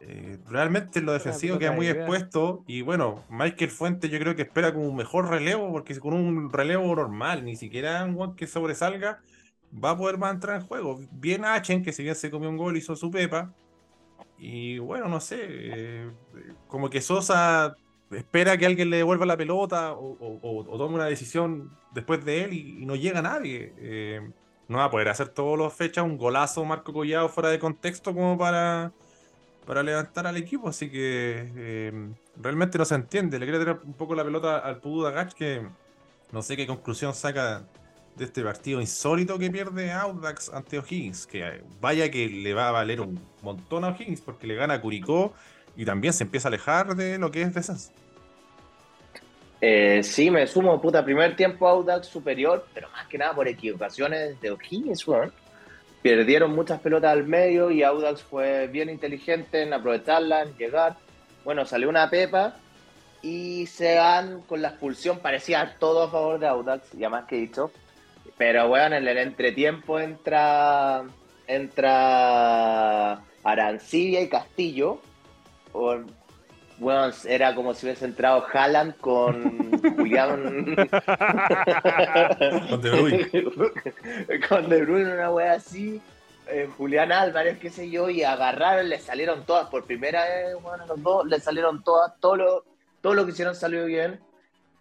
eh, 0.00 0.38
realmente 0.48 1.00
lo 1.00 1.12
defensivo 1.12 1.58
queda 1.58 1.72
muy 1.72 1.88
expuesto. 1.88 2.64
Y 2.66 2.82
bueno, 2.82 3.24
Michael 3.28 3.70
Fuente 3.70 4.08
yo 4.08 4.18
creo 4.18 4.34
que 4.34 4.42
espera 4.42 4.72
como 4.72 4.88
un 4.88 4.96
mejor 4.96 5.28
relevo, 5.28 5.70
porque 5.70 5.98
con 5.98 6.14
un 6.14 6.50
relevo 6.52 6.94
normal, 6.94 7.44
ni 7.44 7.56
siquiera 7.56 8.04
un 8.04 8.14
gol 8.14 8.34
que 8.34 8.46
sobresalga, 8.46 9.20
va 9.72 9.90
a 9.90 9.96
poder 9.96 10.18
más 10.18 10.34
entrar 10.34 10.60
en 10.60 10.66
juego. 10.66 11.00
Bien 11.12 11.44
Achen, 11.44 11.82
que 11.82 11.92
si 11.92 12.02
bien 12.02 12.14
se 12.14 12.30
comió 12.30 12.48
un 12.48 12.56
gol, 12.56 12.76
hizo 12.76 12.96
su 12.96 13.10
pepa. 13.10 13.52
Y 14.38 14.78
bueno, 14.78 15.08
no 15.08 15.20
sé, 15.20 15.38
eh, 15.42 16.10
como 16.66 16.88
que 16.90 17.00
Sosa 17.00 17.76
espera 18.10 18.56
que 18.56 18.66
alguien 18.66 18.90
le 18.90 18.98
devuelva 18.98 19.26
la 19.26 19.36
pelota 19.36 19.92
o, 19.92 20.64
tome 20.78 20.94
una 20.94 21.04
decisión 21.04 21.70
después 21.92 22.24
de 22.24 22.44
él 22.44 22.52
y, 22.54 22.86
no 22.86 22.96
llega 22.96 23.22
nadie. 23.22 23.74
Eh, 23.78 24.30
no 24.68 24.78
va 24.78 24.84
a 24.84 24.90
poder 24.90 25.08
hacer 25.08 25.28
todas 25.28 25.58
las 25.58 25.74
fechas 25.74 26.04
un 26.04 26.16
golazo 26.16 26.64
Marco 26.64 26.92
Collado 26.92 27.28
fuera 27.28 27.50
de 27.50 27.58
contexto 27.58 28.14
como 28.14 28.38
para, 28.38 28.92
para 29.66 29.82
levantar 29.82 30.26
al 30.26 30.36
equipo. 30.36 30.68
Así 30.68 30.90
que 30.90 31.52
eh, 31.56 32.12
realmente 32.36 32.78
no 32.78 32.84
se 32.84 32.94
entiende. 32.94 33.38
Le 33.38 33.46
quiere 33.46 33.58
tirar 33.58 33.80
un 33.84 33.94
poco 33.94 34.14
la 34.14 34.24
pelota 34.24 34.58
al 34.58 34.80
Pudu 34.80 35.02
Gach 35.10 35.32
que 35.34 35.66
no 36.32 36.42
sé 36.42 36.56
qué 36.56 36.66
conclusión 36.66 37.14
saca 37.14 37.64
de 38.20 38.26
este 38.26 38.42
partido 38.42 38.82
insólito 38.82 39.38
que 39.38 39.50
pierde 39.50 39.90
Audax 39.90 40.50
ante 40.50 40.78
O'Higgins. 40.78 41.26
Que 41.26 41.62
vaya 41.80 42.10
que 42.10 42.28
le 42.28 42.52
va 42.52 42.68
a 42.68 42.70
valer 42.70 43.00
un 43.00 43.18
montón 43.40 43.82
a 43.82 43.88
O'Higgins 43.88 44.20
porque 44.20 44.46
le 44.46 44.56
gana 44.56 44.78
Curicó 44.80 45.32
y 45.74 45.86
también 45.86 46.12
se 46.12 46.24
empieza 46.24 46.48
a 46.48 46.50
alejar 46.50 46.94
de 46.94 47.18
lo 47.18 47.30
que 47.30 47.40
es 47.40 47.54
Descens. 47.54 47.90
Eh, 49.62 50.02
sí, 50.02 50.30
me 50.30 50.46
sumo, 50.46 50.80
puta, 50.82 51.02
primer 51.02 51.34
tiempo 51.34 51.66
Audax 51.66 52.08
superior, 52.08 52.66
pero 52.74 52.90
más 52.90 53.06
que 53.06 53.16
nada 53.16 53.34
por 53.34 53.48
equivocaciones 53.48 54.40
de 54.40 54.50
O'Higgins, 54.50 55.04
Perdieron 56.02 56.54
muchas 56.54 56.80
pelotas 56.80 57.12
al 57.12 57.26
medio 57.26 57.70
y 57.70 57.82
Audax 57.82 58.22
fue 58.22 58.66
bien 58.68 58.88
inteligente 58.88 59.62
en 59.62 59.72
aprovecharla, 59.72 60.42
en 60.42 60.56
llegar. 60.56 60.96
Bueno, 61.44 61.64
salió 61.66 61.88
una 61.88 62.08
pepa 62.08 62.56
y 63.22 63.66
se 63.66 63.96
van 63.96 64.42
con 64.42 64.62
la 64.62 64.68
expulsión, 64.68 65.18
parecía 65.18 65.76
todo 65.78 66.04
a 66.04 66.10
favor 66.10 66.38
de 66.38 66.46
Audax, 66.48 66.92
ya 66.92 67.08
más 67.08 67.26
que 67.26 67.36
dicho. 67.36 67.70
Pero 68.40 68.68
bueno, 68.68 68.96
en 68.96 69.06
el 69.06 69.18
entretiempo 69.18 70.00
entra 70.00 71.04
entra 71.46 73.20
Arancibia 73.44 74.22
y 74.22 74.30
Castillo. 74.30 74.98
bueno, 76.78 77.12
era 77.28 77.54
como 77.54 77.74
si 77.74 77.84
hubiese 77.84 78.06
entrado 78.06 78.46
Haaland 78.50 78.96
con 78.96 79.78
Julián. 79.94 80.74
con 82.70 82.80
De 82.80 82.90
Bruyne. 82.90 83.28
con 84.48 84.70
De 84.70 84.84
Bruyne, 84.86 85.12
una 85.12 85.30
wea 85.30 85.52
así. 85.52 86.00
Eh, 86.46 86.66
Julián 86.78 87.12
Álvarez, 87.12 87.58
qué 87.58 87.68
sé 87.68 87.90
yo, 87.90 88.08
y 88.08 88.24
agarraron, 88.24 88.88
le 88.88 89.00
salieron 89.00 89.44
todas. 89.44 89.68
Por 89.68 89.84
primera 89.84 90.24
vez, 90.24 90.54
bueno, 90.62 90.86
los 90.86 91.02
dos, 91.02 91.26
le 91.26 91.40
salieron 91.40 91.84
todas. 91.84 92.18
Todo 92.20 92.36
lo, 92.36 92.64
todo 93.02 93.12
lo 93.12 93.26
que 93.26 93.32
hicieron 93.32 93.54
salió 93.54 93.84
bien. 93.84 94.18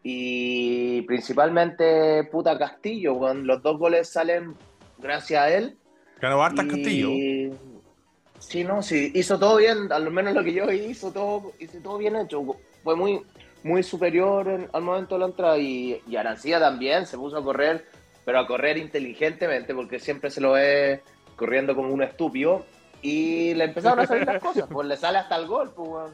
Y 0.04 1.02
principalmente 1.04 2.24
puta 2.32 2.58
Castillo, 2.58 3.34
los 3.34 3.62
dos 3.62 3.78
goles 3.78 4.10
salen 4.10 4.56
gracias 4.98 5.42
a 5.42 5.50
él. 5.50 5.78
Ganó 6.22 6.44
hartas 6.44 6.66
Castillo. 6.66 7.10
Sí, 8.40 8.64
no, 8.64 8.82
sí, 8.82 9.12
hizo 9.14 9.38
todo 9.38 9.58
bien, 9.58 9.92
al 9.92 10.10
menos 10.12 10.34
lo 10.34 10.44
que 10.44 10.54
yo 10.54 10.72
hizo 10.72 11.12
todo, 11.12 11.52
hizo 11.60 11.78
todo 11.80 11.98
bien 11.98 12.16
hecho. 12.16 12.42
Fue 12.84 12.96
muy, 12.96 13.22
muy 13.64 13.84
superior 13.84 14.70
al 14.72 14.82
momento 14.82 15.16
de 15.16 15.20
la 15.20 15.26
entrada 15.26 15.58
y, 15.58 16.02
y 16.08 16.16
Arancía 16.16 16.60
también 16.60 17.06
se 17.06 17.18
puso 17.18 17.38
a 17.38 17.44
correr, 17.44 17.86
pero 18.24 18.40
a 18.40 18.48
correr 18.48 18.78
inteligentemente 18.78 19.76
porque 19.76 20.00
siempre 20.00 20.32
se 20.32 20.40
lo 20.40 20.54
ve 20.54 21.02
corriendo 21.36 21.76
como 21.76 21.94
un 21.94 22.02
estúpido 22.02 22.66
y 23.02 23.54
le 23.54 23.66
empezaron 23.66 24.00
a 24.00 24.06
salir 24.06 24.26
las 24.26 24.42
cosas, 24.42 24.68
pues 24.70 24.88
le 24.88 24.98
sale 24.98 25.18
hasta 25.18 25.36
el 25.36 25.48
gol, 25.48 25.72
pues, 25.76 26.12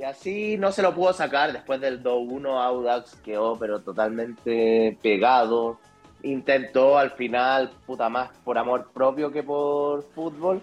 y 0.00 0.02
así 0.02 0.56
no 0.56 0.72
se 0.72 0.80
lo 0.80 0.94
pudo 0.94 1.12
sacar 1.12 1.52
después 1.52 1.78
del 1.78 2.02
2-1 2.02 2.58
Audax 2.58 3.16
quedó 3.16 3.58
pero 3.58 3.82
totalmente 3.82 4.98
pegado. 5.02 5.78
Intentó 6.22 6.96
al 6.96 7.10
final, 7.10 7.70
puta 7.84 8.08
más 8.08 8.30
por 8.42 8.56
amor 8.56 8.90
propio 8.94 9.30
que 9.30 9.42
por 9.42 10.02
fútbol, 10.14 10.62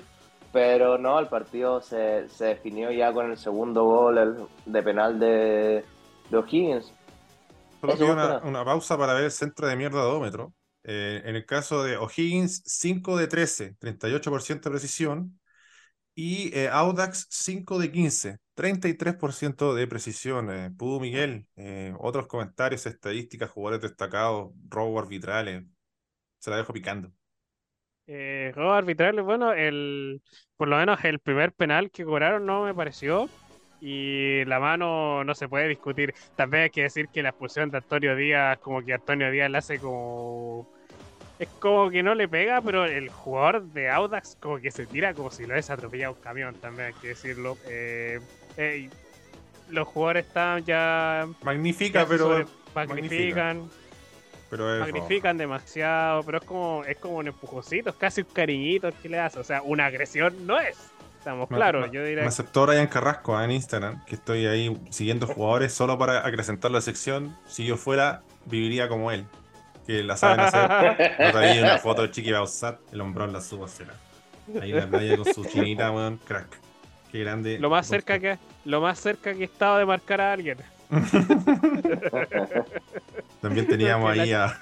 pero 0.52 0.97
no, 0.97 1.19
el 1.19 1.28
partido 1.28 1.82
se, 1.82 2.26
definió 2.39 2.91
ya 2.91 3.13
con 3.13 3.30
el 3.30 3.38
segundo 3.38 3.84
gol 3.84 4.50
de 4.65 4.84
penal 4.84 5.19
de, 5.19 5.86
de 6.32 6.38
O'Higgins. 6.38 6.91
Solo 7.82 8.13
una, 8.13 8.39
una, 8.39 8.65
pausa 8.65 8.97
para 8.97 9.13
ver 9.13 9.26
el 9.26 9.32
centro 9.32 9.67
de 9.67 9.76
mierda 9.76 10.04
de 10.04 10.47
Eh, 10.84 11.21
en 11.26 11.36
el 11.36 11.45
caso 11.45 11.84
de 11.84 11.97
O'Higgins, 11.97 12.63
5 12.65 13.15
de 13.17 13.28
13, 13.28 13.76
38% 13.80 14.62
de 14.63 14.69
precisión. 14.71 15.39
Y 16.15 16.52
eh, 16.58 16.69
Audax 16.69 17.28
5 17.30 17.78
de 17.78 17.91
15, 17.91 18.39
33% 18.58 19.76
de 19.76 19.88
precisión. 19.88 20.52
Eh, 20.52 20.72
Pudo 20.76 21.00
Miguel, 21.00 21.46
eh, 21.56 21.93
otros 22.00 22.26
comentarios, 22.26 22.88
estadísticas, 22.88 23.52
jugadores 23.52 23.82
destacados, 23.82 24.52
robo 24.67 25.00
arbitrales. 25.00 25.63
Se 26.39 26.50
la 26.50 26.58
dejo 26.58 26.74
picando. 26.74 27.12
Eh, 28.08 28.52
juegos 28.56 28.78
arbitrales, 28.78 29.24
bueno, 29.24 29.54
el, 29.54 30.22
por 30.56 30.70
lo 30.70 30.78
menos 30.78 31.04
el 31.06 31.20
primer 31.20 31.54
penal 31.54 31.91
que 31.91 32.04
cobraron 32.04 32.46
no 32.46 32.63
me 32.65 32.74
pareció. 32.74 33.30
Y 33.80 34.43
la 34.46 34.60
mano 34.60 35.24
no 35.24 35.36
se 35.36 35.48
puede 35.48 35.67
discutir. 35.67 36.15
También 36.36 36.63
hay 36.63 36.70
que 36.72 36.82
decir 36.82 37.10
que 37.10 37.22
la 37.22 37.30
expulsión 37.30 37.70
de 37.70 37.78
Antonio 37.78 38.15
Díaz, 38.15 38.58
como 38.58 38.84
que 38.84 38.93
Antonio 38.93 39.30
Díaz 39.30 39.52
le 39.52 39.58
hace 39.60 39.80
como. 39.80 40.67
Es 41.38 41.50
como 41.60 41.91
que 41.91 42.02
no 42.02 42.15
le 42.15 42.28
pega, 42.28 42.60
pero 42.62 42.86
el 42.86 43.10
jugador 43.10 43.65
de 43.72 43.89
Audax 43.89 44.38
como 44.41 44.58
que 44.60 44.72
se 44.72 44.88
tira 44.88 45.13
como 45.13 45.30
si 45.30 45.46
lo 45.46 45.54
hubiese 45.54 45.72
atropellado 45.72 46.13
un 46.15 46.22
camión, 46.22 46.56
también 46.60 46.88
hay 46.88 46.93
que 46.96 47.10
decirlo. 47.10 47.60
Eh, 47.67 48.20
eh, 48.58 48.89
los 49.70 49.88
jugadores 49.88 50.26
están 50.26 50.63
ya. 50.65 51.28
Se 52.04 52.08
pero. 52.08 52.46
magnifican. 52.76 53.70
pero 54.50 54.74
es 54.76 54.80
magnifican 54.82 55.38
demasiado, 55.38 56.24
pero 56.24 56.38
es 56.39 56.43
como, 56.46 56.84
es 56.86 56.98
como 56.98 57.17
un 57.17 57.28
empujoncito, 57.28 57.89
es 57.89 57.96
casi 57.96 58.22
un 58.22 58.28
cariñito 58.32 58.89
que 59.02 59.10
le 59.10 59.20
hace. 59.20 59.39
O 59.39 59.43
sea, 59.43 59.62
una 59.62 59.86
agresión 59.86 60.46
no 60.46 60.60
es. 60.60 60.78
Estamos 61.20 61.50
Me- 61.50 61.58
claros, 61.58 61.88
me- 61.88 61.93
yo 61.93 62.02
Me 62.02 62.08
diría. 62.08 62.26
aceptó 62.28 62.65
Brian 62.65 62.88
Carrasco 62.88 63.36
ah, 63.36 63.43
en 63.43 63.52
Instagram, 63.52 64.06
que 64.06 64.15
estoy 64.15 64.46
ahí 64.46 64.80
siguiendo 64.91 65.28
jugadores 65.28 65.74
solo 65.74 65.98
para 65.98 66.26
acrecentar 66.26 66.72
la 66.72 66.80
sección. 66.80 67.36
Si 67.48 67.65
yo 67.65 67.76
fuera, 67.76 68.22
viviría 68.46 68.88
como 68.88 69.12
él, 69.12 69.26
que 69.86 70.04
la 70.04 70.15
saben 70.15 70.39
hacer. 70.39 70.98
Vez 71.34 71.62
una 71.62 71.78
foto 71.80 72.04
de 72.04 72.12
Chiqui 72.12 72.32
Bausat, 72.32 72.80
el 72.93 73.02
hombrón 73.02 73.34
la 73.34 73.41
subo 73.41 73.67
será. 73.67 73.93
Ahí 74.62 74.72
en 74.72 74.78
la 74.78 74.88
playa 74.88 75.17
con 75.17 75.26
su 75.34 75.43
chinita, 75.43 75.91
weón, 75.91 76.17
crack. 76.26 76.48
Qué 77.17 77.23
grande. 77.23 77.58
Lo 77.58 77.71
más 77.71 77.88
cerca 77.88 78.19
que 78.19 78.38
lo 78.63 78.80
más 78.80 78.99
cerca 78.99 79.34
que 79.34 79.41
he 79.41 79.45
estado 79.45 79.80
de 79.80 79.88
marcar 79.88 80.21
a 80.21 80.34
alguien. 80.34 80.60
También 83.41 83.65
teníamos 83.65 84.12
ahí 84.12 84.34
a, 84.34 84.56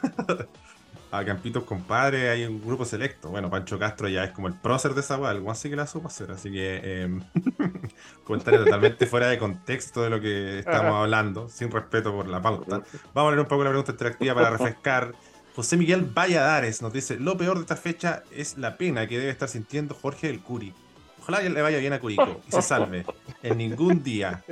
a 1.12 1.26
Campitos 1.26 1.66
Compadre, 1.66 2.30
hay 2.30 2.46
un 2.46 2.66
grupo 2.66 2.86
selecto. 2.86 3.30
Bueno, 3.30 3.50
Pancho 3.50 3.78
Castro 3.78 4.08
ya 4.08 4.24
es 4.24 4.32
como 4.32 4.48
el 4.48 4.54
prócer 4.54 4.94
de 4.94 5.02
esa 5.02 5.16
el 5.30 5.42
guan 5.42 5.58
sí 5.58 5.70
que 5.70 5.76
la 5.76 5.86
supo 5.86 6.08
hacer, 6.08 6.32
así 6.32 6.50
que 6.50 6.80
eh, 6.82 7.20
comentario 8.24 8.64
totalmente 8.64 9.06
fuera 9.06 9.28
de 9.28 9.38
contexto 9.38 10.04
de 10.04 10.10
lo 10.10 10.22
que 10.22 10.60
estamos 10.60 10.94
hablando, 10.94 11.50
sin 11.50 11.70
respeto 11.70 12.14
por 12.14 12.30
la 12.30 12.42
pauta. 12.42 12.84
Vamos 13.14 13.28
a 13.28 13.32
leer 13.32 13.42
un 13.42 13.50
poco 13.50 13.66
la 13.66 13.72
pregunta 13.72 13.92
interactiva 13.92 14.34
para 14.34 14.52
refrescar. 14.52 15.14
José 15.54 15.76
Miguel 15.76 16.06
Valladares 16.06 16.82
nos 16.82 16.94
dice: 16.94 17.20
Lo 17.20 17.36
peor 17.36 17.58
de 17.58 17.64
esta 17.64 17.76
fecha 17.76 18.24
es 18.32 18.58
la 18.58 18.78
pena 18.78 19.08
que 19.08 19.20
debe 19.20 19.32
estar 19.32 19.50
sintiendo 19.50 19.94
Jorge 19.94 20.28
del 20.28 20.40
Curi. 20.40 20.74
Ojalá 21.28 21.42
le 21.42 21.60
vaya 21.60 21.80
bien 21.80 21.92
a 21.92 22.00
Curico 22.00 22.40
y 22.48 22.52
se 22.52 22.62
salve 22.62 23.04
en 23.42 23.58
ningún 23.58 24.04
día. 24.04 24.44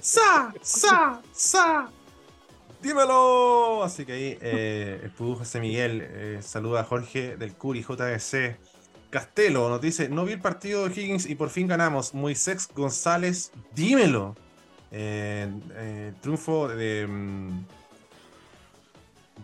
¡Sa! 0.00 0.50
¡Sa! 0.62 1.20
¡Sa! 1.30 1.90
¡Dímelo! 2.80 3.84
Así 3.84 4.06
que 4.06 4.12
ahí 4.12 4.38
eh, 4.40 5.00
el 5.04 5.10
Pudú 5.10 5.34
José 5.36 5.60
Miguel 5.60 6.00
eh, 6.02 6.38
saluda 6.40 6.80
a 6.80 6.84
Jorge 6.84 7.36
del 7.36 7.52
Curi 7.52 7.82
JDC. 7.82 8.56
Castelo 9.10 9.68
nos 9.68 9.82
dice: 9.82 10.08
No 10.08 10.24
vi 10.24 10.32
el 10.32 10.40
partido 10.40 10.88
de 10.88 10.98
Higgins 10.98 11.26
y 11.28 11.34
por 11.34 11.50
fin 11.50 11.68
ganamos. 11.68 12.14
Moisés 12.14 12.66
González, 12.74 13.52
dímelo. 13.74 14.34
Eh, 14.90 15.52
eh, 15.74 16.12
triunfo 16.22 16.66
de. 16.68 17.06
mm, 17.06 17.66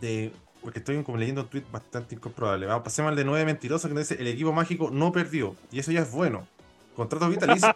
de. 0.01 0.33
Porque 0.63 0.79
estoy 0.79 1.03
como 1.03 1.19
leyendo 1.19 1.43
un 1.43 1.49
tweet 1.49 1.65
bastante 1.71 2.15
incomprobable. 2.15 2.65
Vamos, 2.65 2.83
pasemos 2.83 3.11
al 3.11 3.17
de 3.17 3.27
9 3.27 3.45
mentiroso 3.45 3.89
que 3.89 3.95
nos 3.95 4.09
dice: 4.09 4.19
El 4.19 4.29
equipo 4.29 4.55
mágico 4.55 4.89
no 4.91 5.13
perdió. 5.13 5.55
Y 5.71 5.81
eso 5.81 5.93
ya 5.93 6.01
es 6.01 6.11
bueno. 6.11 6.47
Contrato 6.99 7.29
vitalicio 7.29 7.73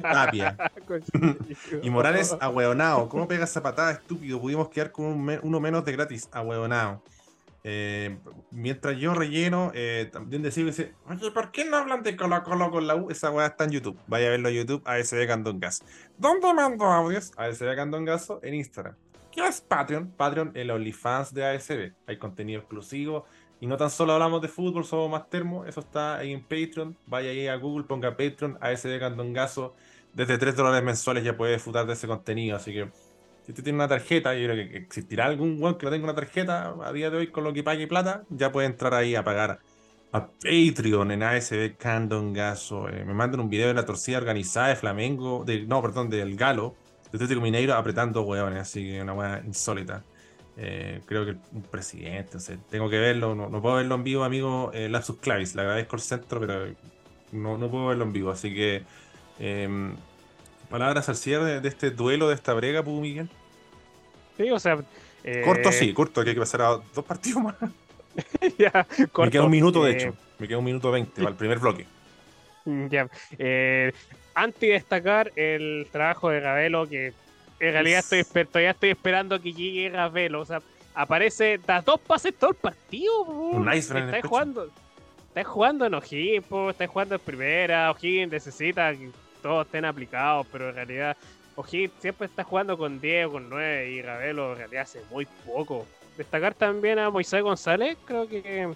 Tapia. 0.00 0.56
Y 1.82 1.90
Morales 1.90 2.36
ahueonao. 2.40 3.08
¿Cómo 3.08 3.26
pega 3.26 3.42
esa 3.42 3.60
patada, 3.64 3.90
estúpido? 3.90 4.40
Pudimos 4.40 4.68
quedar 4.68 4.92
con 4.92 5.06
un 5.06 5.24
me- 5.24 5.40
uno 5.42 5.58
menos 5.58 5.84
de 5.84 5.90
gratis, 5.90 6.28
ahueonao. 6.30 7.02
Eh, 7.64 8.16
mientras 8.52 8.96
yo 8.96 9.12
relleno, 9.12 9.72
eh, 9.74 10.08
también 10.12 10.42
decir, 10.42 10.64
dice, 10.64 10.94
oye, 11.08 11.32
¿por 11.32 11.50
qué 11.50 11.64
no 11.64 11.78
hablan 11.78 12.04
de 12.04 12.16
Colo 12.16 12.40
Colo 12.44 12.70
con 12.70 12.86
la 12.86 12.94
U? 12.94 13.10
Esa 13.10 13.32
weá 13.32 13.48
está 13.48 13.64
en 13.64 13.70
YouTube. 13.72 13.98
Vaya 14.06 14.28
a 14.28 14.30
verlo 14.30 14.48
a 14.48 14.52
YouTube, 14.52 14.82
ASB 14.86 15.26
Candongazo. 15.26 15.84
¿Dónde 16.16 16.54
mando 16.54 16.84
audios? 16.84 17.32
ASB 17.36 17.74
Candongazo 17.74 18.38
en 18.44 18.54
Instagram. 18.54 18.94
¿Qué 19.32 19.46
es 19.46 19.60
Patreon? 19.60 20.12
Patreon, 20.16 20.52
el 20.54 20.70
OnlyFans 20.70 21.34
de 21.34 21.44
ASB. 21.44 21.92
Hay 22.06 22.18
contenido 22.18 22.60
exclusivo. 22.60 23.26
Y 23.60 23.66
no 23.66 23.76
tan 23.76 23.90
solo 23.90 24.14
hablamos 24.14 24.40
de 24.40 24.48
fútbol, 24.48 24.84
somos 24.84 25.10
más 25.10 25.28
termo. 25.28 25.66
Eso 25.66 25.80
está 25.80 26.16
ahí 26.16 26.32
en 26.32 26.42
Patreon. 26.42 26.96
Vaya 27.06 27.30
ahí 27.30 27.46
a 27.46 27.56
Google, 27.56 27.84
ponga 27.84 28.16
Patreon, 28.16 28.56
ASB 28.60 28.98
Candongazo. 28.98 29.74
Desde 30.14 30.38
3 30.38 30.56
dólares 30.56 30.82
mensuales 30.82 31.22
ya 31.22 31.36
puede 31.36 31.52
disfrutar 31.54 31.86
de 31.86 31.92
ese 31.92 32.06
contenido. 32.06 32.56
Así 32.56 32.72
que 32.72 32.88
si 33.44 33.52
usted 33.52 33.62
tiene 33.62 33.76
una 33.76 33.88
tarjeta, 33.88 34.34
yo 34.34 34.48
creo 34.48 34.68
que 34.68 34.76
existirá 34.78 35.26
algún 35.26 35.62
weón 35.62 35.76
que 35.76 35.84
no 35.84 35.92
tenga 35.92 36.04
una 36.04 36.14
tarjeta 36.14 36.74
a 36.82 36.92
día 36.92 37.10
de 37.10 37.18
hoy 37.18 37.26
con 37.28 37.44
lo 37.44 37.52
que 37.52 37.62
pague 37.62 37.86
plata, 37.86 38.24
ya 38.30 38.50
puede 38.50 38.66
entrar 38.66 38.94
ahí 38.94 39.14
a 39.14 39.24
pagar 39.24 39.60
a 40.12 40.26
Patreon 40.28 41.10
en 41.12 41.22
ASB 41.22 41.76
Candongazo. 41.76 42.88
Eh, 42.88 43.04
me 43.04 43.14
mandan 43.14 43.40
un 43.40 43.50
video 43.50 43.68
de 43.68 43.74
la 43.74 43.84
torcida 43.84 44.18
organizada 44.18 44.68
de 44.68 44.76
Flamengo, 44.76 45.44
de, 45.44 45.66
no, 45.66 45.80
perdón, 45.82 46.10
del 46.10 46.36
Galo, 46.36 46.76
de 47.10 47.16
Atlético 47.16 47.40
Mineiro 47.40 47.74
apretando 47.74 48.22
hueones, 48.22 48.60
así 48.60 48.84
que 48.84 49.02
una 49.02 49.14
hueá 49.14 49.42
insólita. 49.44 50.04
Eh, 50.56 51.00
creo 51.06 51.24
que 51.24 51.36
un 51.52 51.62
presidente, 51.62 52.36
o 52.36 52.40
sea, 52.40 52.56
tengo 52.70 52.90
que 52.90 52.98
verlo, 52.98 53.34
no, 53.34 53.48
no 53.48 53.62
puedo 53.62 53.76
verlo 53.76 53.94
en 53.94 54.04
vivo, 54.04 54.24
amigo 54.24 54.70
eh, 54.74 54.88
Lapsus 54.88 55.16
Clavis, 55.18 55.54
le 55.54 55.62
agradezco 55.62 55.96
el 55.96 56.02
centro, 56.02 56.38
pero 56.40 56.66
no, 57.32 57.56
no 57.56 57.70
puedo 57.70 57.86
verlo 57.86 58.04
en 58.04 58.12
vivo, 58.12 58.30
así 58.30 58.52
que 58.54 58.82
em, 59.38 59.94
palabras 60.68 61.08
al 61.08 61.16
cierre 61.16 61.60
de, 61.60 61.68
este 61.68 61.90
duelo, 61.92 62.28
de 62.28 62.34
esta 62.34 62.52
brega, 62.52 62.82
Pudu 62.82 63.00
Miguel. 63.00 63.28
Sí, 64.36 64.50
o 64.50 64.58
sea. 64.58 64.78
eh, 65.24 65.42
Corto 65.44 65.72
sí, 65.72 65.92
corto, 65.94 66.22
que 66.24 66.30
hay 66.30 66.34
que 66.34 66.40
pasar 66.40 66.62
a 66.62 66.68
dos 66.94 67.04
partidos 67.06 67.42
más. 67.42 67.54
ya, 68.58 68.86
Me 69.18 69.30
queda 69.30 69.44
un 69.44 69.50
minuto, 69.50 69.84
de 69.84 69.92
Eh, 69.92 69.94
hecho. 69.94 70.14
Me 70.38 70.48
queda 70.48 70.58
un 70.58 70.64
minuto 70.64 70.90
veinte 70.90 71.22
para 71.22 71.30
el 71.30 71.36
primer 71.36 71.58
bloque. 71.58 71.86
Ya. 72.64 73.08
Antes 74.34 74.60
de 74.60 74.68
destacar 74.72 75.32
el 75.36 75.86
trabajo 75.90 76.28
de 76.30 76.40
Gabelo, 76.40 76.88
que 76.88 77.12
en 77.60 77.72
realidad 77.72 78.00
estoy, 78.00 78.24
todavía 78.44 78.70
estoy 78.70 78.90
esperando 78.90 79.40
que 79.40 79.52
llegue 79.52 79.90
Gabelo. 79.90 80.40
O 80.40 80.44
sea, 80.46 80.60
aparece, 80.94 81.58
da 81.58 81.80
dos 81.82 82.00
pases 82.00 82.34
todo 82.34 82.50
el 82.50 82.56
partido. 82.56 83.22
Un 83.22 83.68
el 83.68 83.78
Estáis 83.78 83.92
pecho. 84.10 84.28
jugando, 84.28 84.68
estáis 85.28 85.46
jugando 85.46 85.86
en 85.86 85.94
O'Higgins, 85.94 86.46
po, 86.46 86.70
estáis 86.70 86.90
jugando 86.90 87.14
en 87.14 87.20
primera. 87.20 87.90
O'Higgins 87.90 88.32
necesita 88.32 88.92
que 88.92 89.10
todos 89.42 89.66
estén 89.66 89.84
aplicados, 89.84 90.46
pero 90.50 90.70
en 90.70 90.74
realidad 90.74 91.16
O'Higgins 91.56 91.92
siempre 92.00 92.26
está 92.26 92.44
jugando 92.44 92.76
con 92.78 93.00
10 93.00 93.26
o 93.26 93.32
con 93.32 93.48
9 93.50 93.90
y 93.90 94.02
Gabelo 94.02 94.52
en 94.52 94.58
realidad 94.58 94.82
hace 94.82 95.02
muy 95.10 95.26
poco. 95.46 95.86
Destacar 96.16 96.54
también 96.54 96.98
a 96.98 97.10
Moisés 97.10 97.42
González, 97.42 97.96
creo 98.04 98.28
que 98.28 98.68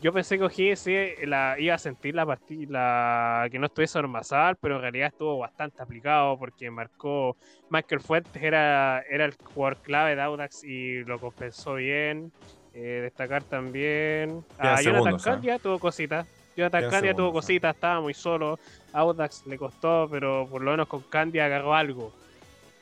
yo 0.00 0.12
pensé 0.12 0.38
que 0.38 0.76
sí 0.76 0.96
la, 1.26 1.56
iba 1.58 1.74
a 1.74 1.78
sentir 1.78 2.14
la 2.14 2.24
partida, 2.24 3.48
que 3.50 3.58
no 3.58 3.66
estuviese 3.66 3.98
Ormazal, 3.98 4.56
pero 4.56 4.76
en 4.76 4.82
realidad 4.82 5.08
estuvo 5.08 5.38
bastante 5.38 5.82
aplicado 5.82 6.38
porque 6.38 6.70
marcó 6.70 7.36
Michael 7.68 8.00
Fuentes, 8.00 8.42
era, 8.42 9.02
era 9.10 9.24
el 9.24 9.34
jugador 9.34 9.78
clave 9.78 10.14
de 10.14 10.22
Audax 10.22 10.62
y 10.64 11.04
lo 11.04 11.18
compensó 11.18 11.74
bien. 11.74 12.32
Eh, 12.74 13.00
destacar 13.02 13.42
también 13.42 14.44
Quedan 14.56 14.74
a 14.74 14.82
Jonathan 14.82 15.14
¿ah? 15.14 15.22
Candia, 15.24 15.58
tuvo 15.58 15.80
cositas. 15.80 16.28
Jonathan 16.56 16.90
Candia 16.90 17.14
tuvo 17.14 17.30
¿ah? 17.30 17.32
cositas, 17.32 17.74
estaba 17.74 18.00
muy 18.00 18.14
solo. 18.14 18.58
Audax 18.92 19.46
le 19.46 19.58
costó, 19.58 20.06
pero 20.08 20.46
por 20.48 20.62
lo 20.62 20.70
menos 20.70 20.86
con 20.86 21.02
Candia 21.02 21.46
agarró 21.46 21.74
algo. 21.74 22.12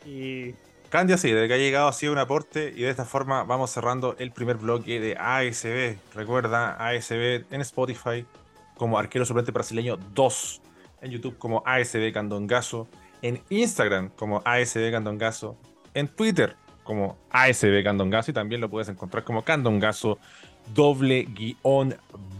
Y 0.04 0.54
Candia 0.96 1.18
sí, 1.18 1.30
desde 1.30 1.46
que 1.46 1.52
ha 1.52 1.58
llegado 1.58 1.88
ha 1.88 1.92
sido 1.92 2.14
un 2.14 2.18
aporte 2.18 2.72
y 2.74 2.80
de 2.80 2.88
esta 2.88 3.04
forma 3.04 3.44
vamos 3.44 3.70
cerrando 3.70 4.16
el 4.18 4.30
primer 4.30 4.56
bloque 4.56 4.98
de 4.98 5.14
ASB. 5.14 5.98
Recuerda 6.14 6.70
ASB 6.88 7.44
en 7.50 7.60
Spotify 7.60 8.24
como 8.78 8.98
arquero 8.98 9.26
suplente 9.26 9.52
brasileño 9.52 9.98
2, 10.14 10.62
en 11.02 11.10
YouTube 11.10 11.36
como 11.36 11.62
ASB 11.66 12.14
Candongazo, 12.14 12.88
en 13.20 13.42
Instagram 13.50 14.08
como 14.16 14.40
ASB 14.46 14.90
Candongazo, 14.90 15.58
en 15.92 16.08
Twitter 16.08 16.56
como 16.82 17.18
ASB 17.28 17.84
Candongazo 17.84 18.30
y 18.30 18.34
también 18.34 18.62
lo 18.62 18.70
puedes 18.70 18.88
encontrar 18.88 19.22
como 19.22 19.44
Candongazo 19.44 20.18
doble 20.74 21.24
guion 21.24 21.94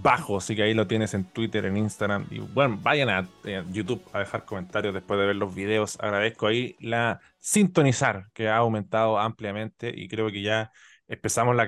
bajo. 0.06 0.36
Así 0.36 0.54
que 0.54 0.62
ahí 0.62 0.72
lo 0.72 0.86
tienes 0.86 1.14
en 1.14 1.24
Twitter, 1.24 1.66
en 1.66 1.76
Instagram. 1.76 2.28
Y 2.30 2.38
bueno, 2.38 2.78
vayan 2.80 3.08
a 3.08 3.28
eh, 3.44 3.64
YouTube 3.72 4.00
a 4.12 4.20
dejar 4.20 4.44
comentarios 4.44 4.94
después 4.94 5.18
de 5.18 5.26
ver 5.26 5.36
los 5.36 5.52
videos. 5.52 5.98
Agradezco 6.00 6.46
ahí 6.46 6.76
la 6.78 7.20
sintonizar 7.38 8.26
que 8.32 8.48
ha 8.48 8.58
aumentado 8.58 9.18
ampliamente 9.18 9.92
y 9.94 10.06
creo 10.08 10.30
que 10.30 10.42
ya 10.42 10.70
empezamos 11.08 11.56
la 11.56 11.66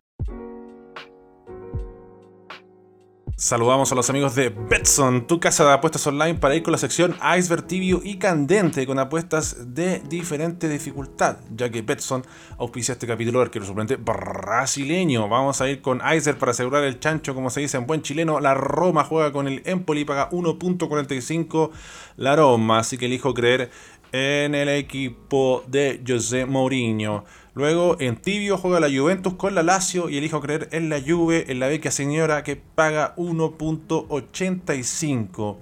Saludamos 3.41 3.93
a 3.93 3.95
los 3.95 4.11
amigos 4.11 4.35
de 4.35 4.49
Betson, 4.49 5.29
tu 5.29 5.39
casa 5.39 5.65
de 5.65 5.73
apuestas 5.73 6.05
online 6.09 6.35
para 6.35 6.57
ir 6.57 6.65
con 6.65 6.73
la 6.73 6.79
sección 6.79 7.17
Iceberg 7.39 7.69
Tibio 7.69 8.01
y 8.03 8.17
Candente 8.17 8.85
con 8.85 8.99
apuestas 8.99 9.77
de 9.77 10.01
diferente 10.01 10.69
dificultad, 10.69 11.37
ya 11.55 11.71
que 11.71 11.83
Betson 11.83 12.27
auspicia 12.59 12.95
este 12.95 13.07
capítulo 13.07 13.39
del 13.39 13.65
suplente 13.65 13.95
brasileño. 13.95 15.29
Vamos 15.29 15.61
a 15.61 15.71
ir 15.71 15.81
con 15.81 16.01
Iceberg 16.01 16.37
para 16.37 16.51
asegurar 16.51 16.83
el 16.83 16.99
chancho, 16.99 17.33
como 17.33 17.49
se 17.49 17.61
dice 17.61 17.77
en 17.77 17.87
buen 17.87 18.03
chileno. 18.03 18.41
La 18.41 18.55
Roma 18.55 19.05
juega 19.05 19.31
con 19.31 19.47
el 19.47 19.63
Empoli, 19.67 20.05
paga 20.05 20.29
1.45 20.31 21.71
la 22.17 22.35
Roma, 22.35 22.81
así 22.81 22.99
que 22.99 23.07
elijo 23.07 23.35
creer 23.35 23.71
en 24.11 24.57
el 24.57 24.69
equipo 24.69 25.63
de 25.69 26.03
José 26.05 26.45
Mourinho. 26.45 27.25
Luego 27.59 27.97
en 27.99 28.15
tibio 28.15 28.57
juega 28.57 28.79
la 28.79 28.89
Juventus 28.89 29.35
con 29.35 29.57
la 29.57 29.65
Lazio 29.65 30.09
y 30.09 30.17
elijo 30.17 30.41
creer 30.41 30.69
en 30.71 30.89
la 30.89 31.01
Juve, 31.05 31.47
en 31.49 31.59
la 31.59 31.67
beca 31.67 31.91
señora 31.91 32.45
que 32.45 32.55
paga 32.55 33.17
1.85. 33.17 35.57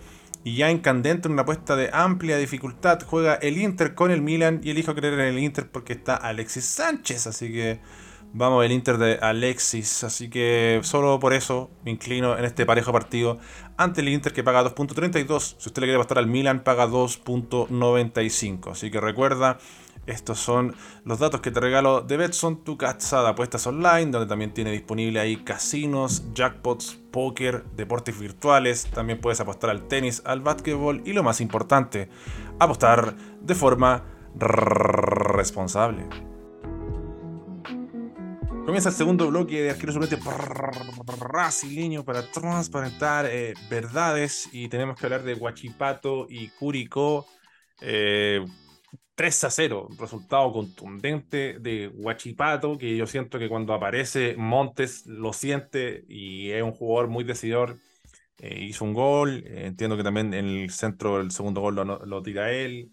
Y 0.44 0.56
ya 0.56 0.70
en 0.70 0.80
candente, 0.80 1.26
en 1.26 1.32
una 1.32 1.44
apuesta 1.44 1.74
de 1.74 1.88
amplia 1.94 2.36
dificultad, 2.36 2.98
juega 3.06 3.36
el 3.36 3.56
Inter 3.56 3.94
con 3.94 4.10
el 4.10 4.20
Milan 4.20 4.60
y 4.62 4.72
elijo 4.72 4.94
creer 4.94 5.14
en 5.14 5.20
el 5.20 5.38
Inter 5.38 5.70
porque 5.70 5.94
está 5.94 6.16
Alexis 6.16 6.66
Sánchez. 6.66 7.28
Así 7.28 7.50
que 7.50 7.80
vamos 8.34 8.62
el 8.62 8.72
Inter 8.72 8.98
de 8.98 9.14
Alexis. 9.14 10.04
Así 10.04 10.28
que 10.28 10.80
solo 10.82 11.18
por 11.18 11.32
eso 11.32 11.70
me 11.82 11.92
inclino 11.92 12.36
en 12.36 12.44
este 12.44 12.66
parejo 12.66 12.92
partido 12.92 13.38
ante 13.78 14.02
el 14.02 14.10
Inter 14.10 14.34
que 14.34 14.44
paga 14.44 14.62
2.32. 14.62 15.56
Si 15.56 15.70
usted 15.70 15.80
le 15.80 15.86
quiere 15.86 15.94
apostar 15.94 16.18
al 16.18 16.26
Milan, 16.26 16.62
paga 16.62 16.86
2.95. 16.86 18.72
Así 18.72 18.90
que 18.90 19.00
recuerda 19.00 19.56
estos 20.06 20.38
son 20.38 20.74
los 21.04 21.18
datos 21.18 21.40
que 21.40 21.50
te 21.50 21.58
regalo 21.58 22.00
de 22.00 22.16
Betson, 22.16 22.62
tu 22.62 22.78
casa 22.78 23.22
de 23.22 23.28
apuestas 23.28 23.66
online, 23.66 24.12
donde 24.12 24.26
también 24.26 24.54
tiene 24.54 24.70
disponible 24.70 25.18
ahí 25.18 25.38
casinos, 25.38 26.32
jackpots, 26.32 26.96
póker, 27.10 27.64
deportes 27.76 28.18
virtuales. 28.18 28.86
También 28.86 29.20
puedes 29.20 29.40
apostar 29.40 29.70
al 29.70 29.88
tenis, 29.88 30.22
al 30.24 30.40
básquetbol 30.40 31.02
y 31.04 31.12
lo 31.12 31.24
más 31.24 31.40
importante, 31.40 32.08
apostar 32.60 33.16
de 33.40 33.54
forma 33.54 34.04
responsable. 34.36 36.06
Comienza 38.64 38.88
el 38.88 38.94
segundo 38.96 39.28
bloque 39.28 39.62
de 39.62 39.70
Arquero 39.70 39.92
Suplente 39.92 40.18
brasileño 41.20 42.04
para 42.04 42.22
transparentar 42.30 43.26
eh, 43.26 43.54
verdades 43.70 44.48
y 44.52 44.68
tenemos 44.68 44.98
que 44.98 45.06
hablar 45.06 45.22
de 45.22 45.34
Huachipato 45.34 46.26
y 46.28 46.48
Curicó. 46.48 47.26
Eh, 47.80 48.44
3 49.16 49.44
a 49.44 49.50
0, 49.50 49.88
resultado 49.98 50.52
contundente 50.52 51.58
de 51.58 51.88
Huachipato, 51.88 52.76
que 52.76 52.96
yo 52.96 53.06
siento 53.06 53.38
que 53.38 53.48
cuando 53.48 53.72
aparece 53.72 54.36
Montes 54.36 55.06
lo 55.06 55.32
siente 55.32 56.04
y 56.06 56.50
es 56.50 56.62
un 56.62 56.72
jugador 56.72 57.08
muy 57.08 57.24
decidor. 57.24 57.78
Eh, 58.38 58.64
hizo 58.64 58.84
un 58.84 58.92
gol, 58.92 59.42
eh, 59.46 59.66
entiendo 59.68 59.96
que 59.96 60.02
también 60.02 60.34
en 60.34 60.44
el 60.44 60.70
centro 60.70 61.18
el 61.18 61.30
segundo 61.30 61.62
gol 61.62 61.76
lo, 61.76 62.22
tira 62.22 62.52
él. 62.52 62.90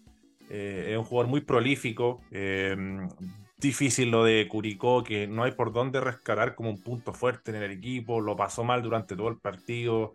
Eh, 0.48 0.92
es 0.92 0.98
un 0.98 1.04
jugador 1.04 1.30
muy 1.30 1.42
prolífico. 1.42 2.22
difícil 3.58 4.10
lo 4.10 4.24
de 4.24 4.48
Curicó, 4.48 5.04
que 5.04 5.26
no 5.26 5.44
hay 5.44 5.52
por 5.52 5.72
dónde 5.72 6.00
rescatar 6.00 6.54
como 6.54 6.70
un 6.70 6.82
punto 6.82 7.12
fuerte 7.12 7.50
en 7.50 7.62
el 7.62 7.70
equipo. 7.70 8.20
Lo 8.22 8.34
pasó 8.34 8.64
mal 8.64 8.82
durante 8.82 9.14
todo 9.14 9.28
el 9.28 9.36
partido 9.36 10.14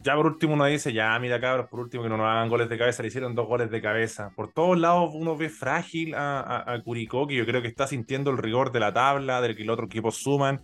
ya 0.00 0.14
por 0.14 0.26
último 0.26 0.54
uno 0.54 0.64
dice, 0.66 0.92
ya 0.92 1.18
mira 1.18 1.40
cabros, 1.40 1.68
por 1.68 1.80
último 1.80 2.04
que 2.04 2.08
no 2.08 2.16
nos 2.16 2.26
hagan 2.26 2.48
goles 2.48 2.68
de 2.68 2.78
cabeza, 2.78 3.02
le 3.02 3.08
hicieron 3.08 3.34
dos 3.34 3.46
goles 3.48 3.70
de 3.70 3.82
cabeza. 3.82 4.30
Por 4.36 4.52
todos 4.52 4.78
lados 4.78 5.10
uno 5.12 5.36
ve 5.36 5.48
frágil 5.48 6.14
a, 6.14 6.80
Curicó, 6.84 7.26
que 7.26 7.34
yo 7.34 7.44
creo 7.44 7.62
que 7.62 7.68
está 7.68 7.86
sintiendo 7.86 8.30
el 8.30 8.38
rigor 8.38 8.70
de 8.70 8.80
la 8.80 8.92
tabla, 8.92 9.40
del 9.40 9.56
que 9.56 9.64
el 9.64 9.70
otro 9.70 9.86
equipo 9.86 10.12
suman, 10.12 10.62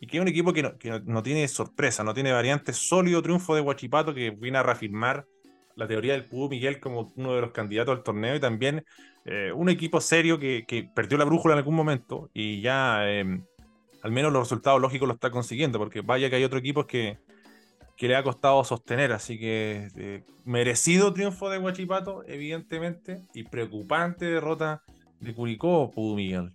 y 0.00 0.06
que 0.06 0.18
es 0.18 0.20
un 0.20 0.28
equipo 0.28 0.52
que 0.52 0.62
no, 1.04 1.22
tiene 1.22 1.48
sorpresa, 1.48 2.04
no 2.04 2.14
tiene 2.14 2.32
variantes. 2.32 2.76
Sólido 2.76 3.22
triunfo 3.22 3.54
de 3.54 3.60
Huachipato 3.60 4.14
que 4.14 4.30
viene 4.30 4.58
a 4.58 4.62
reafirmar 4.62 5.26
la 5.74 5.88
teoría 5.88 6.12
del 6.12 6.24
Pudú 6.24 6.48
Miguel 6.48 6.80
como 6.80 7.12
uno 7.16 7.34
de 7.34 7.40
los 7.40 7.50
candidatos 7.50 7.96
al 7.96 8.02
torneo 8.02 8.36
y 8.36 8.40
también 8.40 8.84
eh, 9.24 9.50
un 9.52 9.68
equipo 9.68 10.00
serio 10.00 10.38
que, 10.38 10.90
perdió 10.94 11.18
la 11.18 11.24
brújula 11.24 11.54
en 11.54 11.58
algún 11.58 11.74
momento 11.74 12.30
y 12.32 12.60
ya 12.60 13.08
em, 13.10 13.44
al 14.02 14.12
menos 14.12 14.32
los 14.32 14.44
resultados 14.44 14.80
lógicos 14.80 15.08
lo 15.08 15.14
está 15.14 15.30
consiguiendo, 15.30 15.78
porque 15.78 16.00
vaya 16.02 16.30
que 16.30 16.36
hay 16.36 16.44
otros 16.44 16.60
equipos 16.60 16.86
que 16.86 17.18
que 17.96 18.08
le 18.08 18.16
ha 18.16 18.22
costado 18.22 18.62
sostener. 18.64 19.12
Así 19.12 19.38
que 19.38 19.88
eh, 19.96 20.22
merecido 20.44 21.12
triunfo 21.12 21.50
de 21.50 21.58
Guachipato, 21.58 22.24
evidentemente, 22.26 23.22
y 23.34 23.44
preocupante 23.44 24.26
derrota 24.26 24.82
de 25.20 25.34
Curicó, 25.34 25.90
Pudu 25.90 26.16
Miguel. 26.16 26.52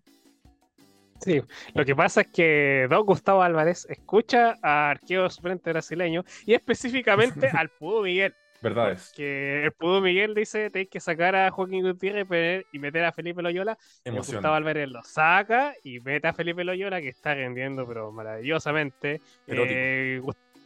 Sí, 1.20 1.42
lo 1.76 1.86
que 1.86 1.96
pasa 1.96 2.22
es 2.22 2.32
que 2.32 2.88
Don 2.90 3.06
Gustavo 3.06 3.44
Álvarez 3.44 3.86
escucha 3.90 4.56
a 4.64 4.90
arqueo 4.90 5.30
suplente 5.30 5.72
brasileño 5.72 6.24
y 6.46 6.54
específicamente 6.54 7.48
al 7.54 7.70
Pudu 7.70 8.04
Miguel. 8.04 8.34
Verdades. 8.62 9.12
Que 9.16 9.66
el 9.66 9.72
Pudu 9.72 10.02
Miguel 10.02 10.36
dice 10.36 10.70
tenéis 10.70 10.90
que 10.90 11.00
sacar 11.00 11.36
a 11.36 11.50
Joaquín 11.50 11.84
Gutiérrez 11.84 12.66
y 12.72 12.80
meter 12.80 13.04
a 13.06 13.12
Felipe 13.12 13.42
Loyola. 13.42 13.78
Gustavo 14.06 14.54
Álvarez 14.54 14.90
lo 14.90 15.04
saca 15.04 15.74
y 15.84 16.00
mete 16.00 16.28
a 16.28 16.34
Felipe 16.34 16.64
Loyola 16.64 17.02
que 17.02 17.10
está 17.10 17.34
rendiendo 17.34 17.88
pero 17.88 18.12
maravillosamente. 18.12 19.22
Eh, 19.48 20.22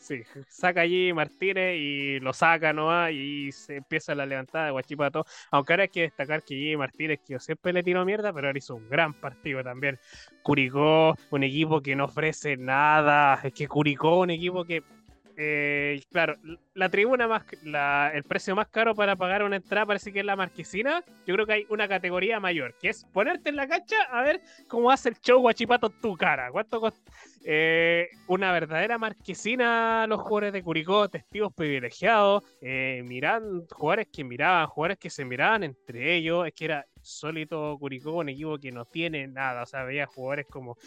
Sí, 0.05 0.21
saca 0.47 0.81
allí 0.81 1.11
Martínez 1.13 1.77
y 1.79 2.19
lo 2.19 2.31
saca 2.31 2.71
¿no? 2.73 3.09
y 3.09 3.51
se 3.51 3.77
empieza 3.77 4.13
la 4.13 4.27
levantada 4.27 4.65
de 4.65 4.71
Guachipato. 4.71 5.25
Aunque 5.49 5.73
ahora 5.73 5.83
hay 5.83 5.89
que 5.89 6.01
destacar 6.01 6.43
que 6.43 6.53
allí 6.53 6.77
Martínez, 6.77 7.21
que 7.25 7.33
yo 7.33 7.39
siempre 7.39 7.73
le 7.73 7.81
tiro 7.81 8.05
mierda, 8.05 8.31
pero 8.31 8.45
ahora 8.45 8.59
hizo 8.59 8.75
un 8.75 8.87
gran 8.87 9.15
partido 9.15 9.63
también. 9.63 9.97
Curicó, 10.43 11.15
un 11.31 11.43
equipo 11.43 11.81
que 11.81 11.95
no 11.95 12.05
ofrece 12.05 12.55
nada. 12.55 13.39
Es 13.43 13.51
que 13.53 13.67
Curicó, 13.67 14.19
un 14.19 14.29
equipo 14.29 14.63
que 14.63 14.83
eh, 15.37 16.01
claro, 16.11 16.35
la 16.73 16.89
tribuna 16.89 17.27
más, 17.27 17.43
el 18.13 18.23
precio 18.23 18.55
más 18.55 18.67
caro 18.67 18.95
para 18.95 19.15
pagar 19.15 19.43
una 19.43 19.57
entrada 19.57 19.85
parece 19.85 20.13
que 20.13 20.19
es 20.19 20.25
la 20.25 20.35
marquesina. 20.35 21.03
Yo 21.25 21.33
creo 21.35 21.45
que 21.45 21.53
hay 21.53 21.65
una 21.69 21.87
categoría 21.87 22.39
mayor, 22.39 22.75
que 22.79 22.89
es 22.89 23.05
ponerte 23.13 23.49
en 23.49 23.55
la 23.55 23.67
cancha 23.67 23.95
a 24.11 24.21
ver 24.21 24.41
cómo 24.67 24.91
hace 24.91 25.09
el 25.09 25.15
show 25.19 25.39
guachipato 25.39 25.89
tu 25.89 26.15
cara. 26.15 26.51
¿Cuánto 26.51 26.93
eh, 27.43 28.09
una 28.27 28.51
verdadera 28.51 28.97
marquesina 28.97 30.07
los 30.07 30.21
jugadores 30.21 30.53
de 30.53 30.63
Curicó, 30.63 31.09
testigos 31.09 31.53
privilegiados, 31.53 32.43
eh, 32.61 33.03
miran, 33.05 33.65
jugadores 33.69 34.07
que 34.11 34.23
miraban, 34.23 34.67
jugadores 34.67 34.97
que 34.97 35.09
se 35.09 35.25
miraban 35.25 35.63
entre 35.63 36.15
ellos, 36.15 36.47
es 36.47 36.53
que 36.53 36.65
era 36.65 36.85
sólido 37.05 37.77
Curicó, 37.77 38.13
un 38.13 38.29
equipo 38.29 38.57
que 38.57 38.71
no 38.71 38.85
tiene 38.85 39.27
nada, 39.27 39.63
o 39.63 39.65
sea, 39.65 39.83
veía 39.83 40.07
jugadores 40.07 40.47
como, 40.47 40.77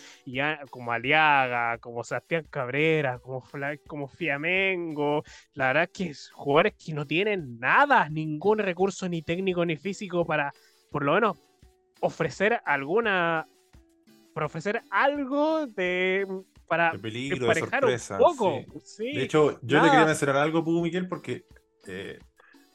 como 0.71 0.93
Aliaga, 0.93 1.79
como 1.79 2.05
Sebastián 2.05 2.47
Cabrera, 2.51 3.19
como, 3.19 3.43
como 3.87 4.09
Fiamengo, 4.09 5.23
la 5.55 5.69
verdad 5.69 5.83
es 5.85 5.91
que 5.91 6.11
es 6.11 6.31
jugadores 6.31 6.75
que 6.75 6.93
no 6.93 7.07
tienen 7.07 7.59
nada, 7.59 8.09
ningún 8.09 8.59
recurso 8.59 9.09
ni 9.09 9.23
técnico 9.23 9.64
ni 9.64 9.77
físico 9.77 10.27
para, 10.27 10.53
por 10.91 11.05
lo 11.05 11.14
menos, 11.14 11.39
ofrecer 12.01 12.61
alguna 12.64 13.47
para 14.35 14.47
ofrecer 14.47 14.83
algo 14.91 15.66
de 15.66 16.27
para 16.69 16.93
de 16.93 16.99
peligro, 16.99 17.49
de 17.49 17.55
sorpresa. 17.55 18.19
Un 18.19 18.37
poco. 18.37 18.64
de 18.99 19.23
hecho, 19.23 19.59
yo 19.62 19.83
le 19.83 19.91
quería 19.91 20.05
mencionar 20.05 20.37
algo, 20.37 20.62
Pugo 20.62 20.83
Miguel, 20.83 21.09
porque 21.09 21.47
eh, 21.87 22.19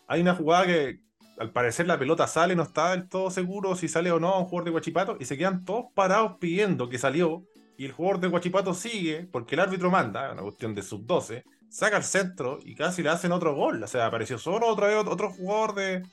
hay 0.07 0.21
una 0.21 0.35
jugada 0.35 0.65
que 0.65 0.99
al 1.43 1.51
parecer 1.51 1.87
la 1.87 1.99
pelota 1.99 2.25
sale, 2.27 2.55
no 2.55 2.63
está 2.63 2.91
del 2.91 3.07
todo 3.07 3.29
seguro 3.29 3.75
si 3.75 3.87
sale 3.87 4.11
o 4.11 4.19
no 4.19 4.29
a 4.29 4.39
un 4.39 4.45
jugador 4.45 4.65
de 4.65 4.71
Guachipato, 4.71 5.17
y 5.19 5.25
se 5.25 5.37
quedan 5.37 5.63
todos 5.65 5.85
parados 5.93 6.37
pidiendo 6.39 6.89
que 6.89 6.97
salió, 6.97 7.43
y 7.77 7.85
el 7.85 7.91
jugador 7.91 8.19
de 8.19 8.27
Guachipato 8.29 8.73
sigue, 8.73 9.27
porque 9.31 9.55
el 9.55 9.61
árbitro 9.61 9.91
manda, 9.91 10.31
una 10.31 10.41
cuestión 10.41 10.73
de 10.73 10.81
sub-12, 10.81 11.43
saca 11.69 11.97
el 11.97 12.03
centro 12.03 12.59
y 12.63 12.75
casi 12.75 13.01
le 13.01 13.09
hacen 13.09 13.31
otro 13.31 13.55
gol. 13.55 13.81
O 13.81 13.87
sea, 13.87 14.05
apareció 14.05 14.37
solo 14.37 14.67
otra 14.67 14.87
vez 14.87 14.97
otro 14.97 15.31
jugador 15.31 15.73
de, 15.73 16.03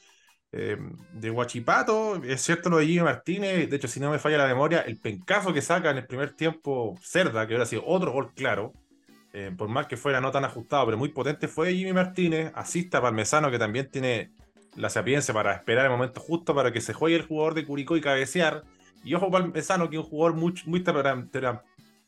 eh, 0.53 0.79
de 1.13 1.31
Guachipato. 1.31 2.17
Es 2.25 2.41
cierto 2.41 2.71
lo 2.71 2.79
de 2.79 2.87
Jimmy 2.87 3.03
Martínez. 3.03 3.69
De 3.69 3.77
hecho, 3.77 3.89
si 3.89 4.01
no 4.01 4.11
me 4.11 4.19
falla 4.19 4.39
la 4.39 4.47
memoria, 4.47 4.81
el 4.81 4.99
pencazo 4.99 5.53
que 5.53 5.61
saca 5.61 5.91
en 5.91 5.99
el 5.99 6.07
primer 6.07 6.35
tiempo 6.35 6.95
Cerda, 7.03 7.47
que 7.47 7.53
hubiera 7.53 7.67
sido 7.67 7.85
otro 7.87 8.11
gol 8.11 8.33
claro, 8.35 8.73
eh, 9.33 9.53
por 9.57 9.69
más 9.69 9.87
que 9.87 9.97
fuera 9.99 10.21
no 10.21 10.31
tan 10.31 10.45
ajustado, 10.45 10.87
pero 10.87 10.99
muy 10.99 11.11
potente, 11.11 11.47
fue 11.47 11.75
Jimmy 11.75 11.93
Martínez. 11.93 12.53
Asista 12.55 13.01
Parmesano, 13.03 13.51
que 13.51 13.59
también 13.59 13.91
tiene 13.91 14.33
la 14.77 14.91
sapiencia 14.91 15.35
para 15.35 15.55
esperar 15.55 15.87
el 15.87 15.91
momento 15.91 16.21
justo 16.21 16.55
para 16.55 16.73
que 16.73 16.81
se 16.81 16.93
juegue 16.93 17.17
el 17.17 17.27
jugador 17.27 17.55
de 17.55 17.65
Curicó 17.65 17.97
y 17.97 18.01
cabecear. 18.01 18.65
Y 19.03 19.15
ojo 19.15 19.31
Parmesano, 19.31 19.89
que 19.89 19.97
es 19.97 20.03
un 20.03 20.09
jugador 20.09 20.37
muy, 20.37 20.55
muy 20.67 20.83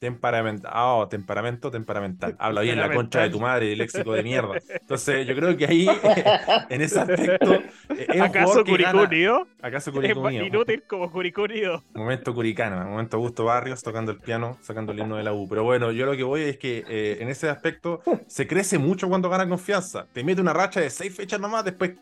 Temperamentado, 0.02 1.06
temperamento 1.06 1.70
temperamental. 1.70 2.34
Habla 2.40 2.62
bien 2.62 2.76
la 2.76 2.92
concha 2.92 3.20
de 3.20 3.30
tu 3.30 3.38
madre, 3.38 3.76
léxico 3.76 4.14
de 4.14 4.24
mierda. 4.24 4.58
Entonces, 4.68 5.24
yo 5.28 5.36
creo 5.36 5.56
que 5.56 5.64
ahí, 5.64 5.86
en 6.70 6.80
ese 6.82 6.98
aspecto. 6.98 7.62
Es 7.88 8.20
¿Acaso 8.20 8.64
Curicúnido? 8.64 9.46
¿Acaso 9.62 9.92
Curicúnido? 9.92 10.44
Inútil 10.44 10.82
como 10.88 11.08
Curicúnido. 11.08 11.84
Momento 11.94 12.34
Curicana, 12.34 12.84
momento 12.84 13.16
Augusto 13.16 13.44
Barrios 13.44 13.80
tocando 13.80 14.10
el 14.10 14.18
piano, 14.18 14.58
sacando 14.60 14.90
el 14.90 14.98
himno 14.98 15.18
de 15.18 15.22
la 15.22 15.34
U. 15.34 15.48
Pero 15.48 15.62
bueno, 15.62 15.92
yo 15.92 16.04
lo 16.04 16.16
que 16.16 16.24
voy 16.24 16.42
es 16.42 16.58
que 16.58 16.84
eh, 16.88 17.18
en 17.20 17.28
ese 17.28 17.48
aspecto 17.48 18.02
se 18.26 18.48
crece 18.48 18.80
mucho 18.80 19.08
cuando 19.08 19.30
gana 19.30 19.48
confianza. 19.48 20.08
Te 20.12 20.24
mete 20.24 20.40
una 20.40 20.52
racha 20.52 20.80
de 20.80 20.90
seis 20.90 21.14
fechas 21.14 21.38
nomás, 21.38 21.64
después 21.64 21.92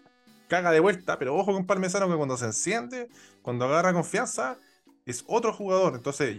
caga 0.50 0.70
de 0.70 0.80
vuelta. 0.80 1.18
Pero 1.18 1.34
ojo 1.36 1.54
con 1.54 1.66
Parmesano 1.66 2.10
que 2.10 2.16
cuando 2.16 2.36
se 2.36 2.44
enciende, 2.44 3.08
cuando 3.40 3.64
agarra 3.64 3.94
confianza, 3.94 4.58
es 5.06 5.24
otro 5.26 5.54
jugador. 5.54 5.94
Entonces, 5.94 6.36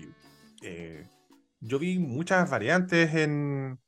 eh, 0.62 1.08
yo 1.60 1.80
vi 1.80 1.98
muchas 1.98 2.48
variantes 2.50 3.16
en, 3.16 3.80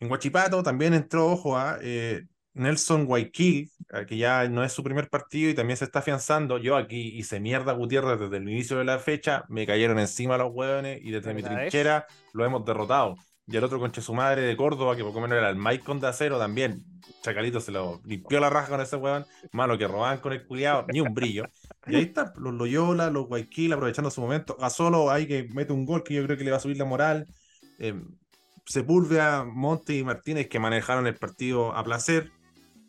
en 0.00 0.10
Huachipato, 0.10 0.62
también 0.62 0.94
entró, 0.94 1.26
ojo, 1.26 1.56
a 1.56 1.78
eh, 1.82 2.22
Nelson 2.54 3.06
Guayaquil, 3.06 3.70
que 4.06 4.16
ya 4.16 4.48
no 4.48 4.64
es 4.64 4.72
su 4.72 4.82
primer 4.82 5.08
partido 5.10 5.50
y 5.50 5.54
también 5.54 5.76
se 5.76 5.84
está 5.84 6.00
afianzando. 6.00 6.58
Yo 6.58 6.76
aquí 6.76 7.18
hice 7.18 7.40
mierda 7.40 7.72
Gutiérrez 7.72 8.18
desde 8.20 8.36
el 8.38 8.48
inicio 8.48 8.78
de 8.78 8.84
la 8.84 8.98
fecha, 8.98 9.44
me 9.48 9.66
cayeron 9.66 9.98
encima 9.98 10.38
los 10.38 10.52
hueones 10.52 11.00
y 11.02 11.10
desde 11.10 11.34
mi 11.34 11.42
trinchera 11.42 12.06
lo 12.32 12.44
hemos 12.44 12.64
derrotado. 12.64 13.16
Y 13.48 13.56
el 13.56 13.62
otro 13.62 13.78
conche 13.78 14.02
su 14.02 14.12
madre 14.12 14.42
de 14.42 14.56
Córdoba, 14.56 14.96
que 14.96 15.04
poco 15.04 15.20
menos 15.20 15.38
era 15.38 15.48
el 15.48 15.56
Maicon 15.56 16.00
de 16.00 16.08
acero 16.08 16.38
también. 16.38 16.84
Chacalito 17.22 17.60
se 17.60 17.70
lo 17.70 18.00
limpió 18.04 18.40
la 18.40 18.50
raja 18.50 18.68
con 18.68 18.80
ese 18.80 18.96
weón, 18.96 19.24
malo 19.52 19.78
que 19.78 19.86
robaban 19.86 20.18
con 20.18 20.32
el 20.32 20.44
culiado, 20.46 20.84
ni 20.92 21.00
un 21.00 21.14
brillo. 21.14 21.44
Y 21.86 21.94
ahí 21.94 22.02
está, 22.02 22.32
los 22.36 22.54
Loyola, 22.54 23.08
los 23.10 23.28
Guayquil 23.28 23.72
aprovechando 23.72 24.10
su 24.10 24.20
momento. 24.20 24.56
A 24.60 24.68
solo 24.68 25.10
hay 25.10 25.28
que 25.28 25.48
mete 25.52 25.72
un 25.72 25.84
gol 25.86 26.02
que 26.02 26.14
yo 26.14 26.24
creo 26.24 26.36
que 26.36 26.42
le 26.42 26.50
va 26.50 26.56
a 26.56 26.60
subir 26.60 26.76
la 26.76 26.84
moral. 26.84 27.26
Eh, 27.78 27.94
Sepúlveda, 28.66 29.44
Monte 29.44 29.96
y 29.96 30.02
Martínez 30.02 30.48
que 30.48 30.58
manejaron 30.58 31.06
el 31.06 31.14
partido 31.14 31.72
a 31.72 31.84
placer. 31.84 32.32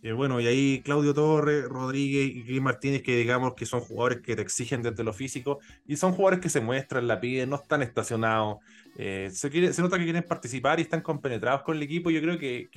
Eh, 0.01 0.11
bueno, 0.11 0.39
y 0.39 0.47
ahí 0.47 0.81
Claudio 0.83 1.13
Torres, 1.13 1.65
Rodríguez 1.65 2.31
y 2.33 2.43
Cris 2.43 2.61
Martínez, 2.61 3.03
que 3.03 3.15
digamos 3.15 3.53
que 3.53 3.65
son 3.65 3.81
jugadores 3.81 4.21
que 4.21 4.35
te 4.35 4.41
exigen 4.41 4.81
desde 4.81 5.03
lo 5.03 5.13
físico 5.13 5.59
y 5.85 5.97
son 5.97 6.13
jugadores 6.13 6.39
que 6.39 6.49
se 6.49 6.61
muestran, 6.61 7.07
la 7.07 7.19
piden, 7.19 7.49
no 7.49 7.57
están 7.57 7.81
estacionados. 7.83 8.57
Eh, 8.99 9.29
se, 9.31 9.49
nota 9.83 9.99
que 9.99 10.05
quieren 10.05 10.23
participar 10.23 10.79
y 10.79 10.81
están 10.81 11.01
compenetrados 11.01 11.61
con 11.61 11.77
el 11.77 11.83
equipo. 11.83 12.09
Yo 12.09 12.19
creo 12.19 12.39
que, 12.39 12.67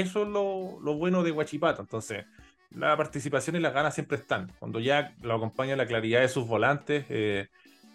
eso 0.00 0.22
es 0.24 0.28
lo, 0.28 0.80
lo, 0.80 0.94
bueno 0.94 1.22
de 1.22 1.30
Guachipato. 1.30 1.82
Entonces, 1.82 2.26
la 2.70 2.96
participación 2.96 3.54
y 3.54 3.60
las 3.60 3.72
ganas 3.72 3.94
siempre 3.94 4.18
están. 4.18 4.52
Cuando 4.58 4.80
ya 4.80 5.14
lo 5.22 5.34
acompaña 5.34 5.76
la 5.76 5.86
claridad 5.86 6.20
de 6.20 6.28
sus 6.28 6.48
volantes, 6.48 7.06
eh, 7.10 7.46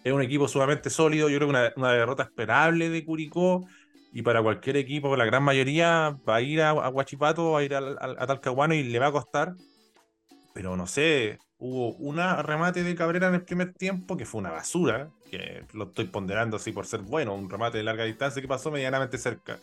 es 0.02 0.12
un 0.12 0.22
equipo 0.22 0.48
sumamente 0.48 0.88
sólido. 0.88 1.28
Yo 1.28 1.36
creo 1.36 1.48
que 1.48 1.56
una, 1.56 1.72
una 1.76 1.92
derrota 1.92 2.22
esperable 2.22 2.88
de 2.88 3.04
Curicó 3.04 3.66
y 4.14 4.22
para 4.22 4.42
cualquier 4.42 4.78
equipo, 4.78 5.14
la 5.14 5.26
gran 5.26 5.42
mayoría 5.42 6.16
va 6.26 6.36
a 6.36 6.40
ir 6.40 6.62
a, 6.62 6.70
a 6.70 6.88
Huachipato, 6.88 7.50
va 7.50 7.58
a 7.58 7.64
ir 7.64 7.74
a, 7.74 7.80
a, 7.80 8.14
a, 8.18 8.26
Talcahuano 8.26 8.72
y 8.72 8.84
le 8.84 8.98
va 8.98 9.08
a 9.08 9.12
costar. 9.12 9.56
Pero 10.54 10.74
no 10.74 10.86
sé, 10.86 11.38
hubo 11.58 11.94
un 11.96 12.16
remate 12.16 12.82
de 12.82 12.94
Cabrera 12.94 13.28
en 13.28 13.34
el 13.34 13.44
primer 13.44 13.74
tiempo 13.74 14.16
que 14.16 14.24
fue 14.24 14.40
una 14.40 14.52
basura, 14.52 15.10
que 15.38 15.64
lo 15.72 15.84
estoy 15.84 16.06
ponderando 16.06 16.56
así 16.56 16.72
por 16.72 16.86
ser 16.86 17.00
bueno, 17.00 17.34
un 17.34 17.48
remate 17.48 17.78
de 17.78 17.84
larga 17.84 18.04
distancia 18.04 18.40
que 18.40 18.48
pasó 18.48 18.70
medianamente 18.70 19.18
cerca. 19.18 19.58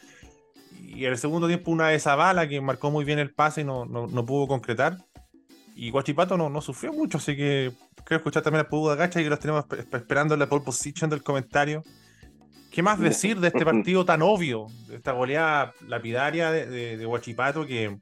Y 0.80 1.05
en 1.05 1.11
el 1.11 1.17
segundo 1.17 1.47
tiempo 1.47 1.72
una 1.72 1.89
de 1.89 1.95
esa 1.95 2.15
bala 2.15 2.47
que 2.47 2.61
marcó 2.61 2.91
muy 2.91 3.05
bien 3.05 3.19
el 3.19 3.34
pase 3.34 3.61
y 3.61 3.63
no, 3.63 3.86
no, 3.86 4.07
no 4.07 4.26
pudo 4.26 4.47
concretar. 4.47 4.97
Y 5.76 5.89
Guachipato 5.89 6.38
no, 6.38 6.49
no, 6.49 6.61
sufrió 6.61 6.91
mucho, 6.93 7.17
así 7.17 7.36
que 7.36 7.72
quiero 8.05 8.17
escuchar 8.17 8.43
también 8.43 8.65
a 8.65 8.69
Pudu 8.69 8.95
Gacha 8.95 9.22
y 9.22 9.24
que 9.24 9.30
los 9.30 9.39
tenemos 9.39 9.65
esperando 9.93 10.34
en 10.34 10.39
la 10.39 10.49
pole 10.49 10.63
position 10.63 11.09
del 11.09 11.24
comentario. 11.24 11.82
¿Qué 12.72 12.84
más 12.84 12.99
decir 12.99 13.39
de 13.39 13.47
este 13.47 13.65
partido 13.65 14.05
tan 14.05 14.22
obvio? 14.22 14.67
De 14.88 14.97
esta 14.97 15.13
goleada 15.13 15.74
lapidaria 15.88 16.51
de, 16.51 16.65
de, 16.65 16.97
de 16.97 17.05
Huachipato 17.05 17.65
que, 17.65 17.97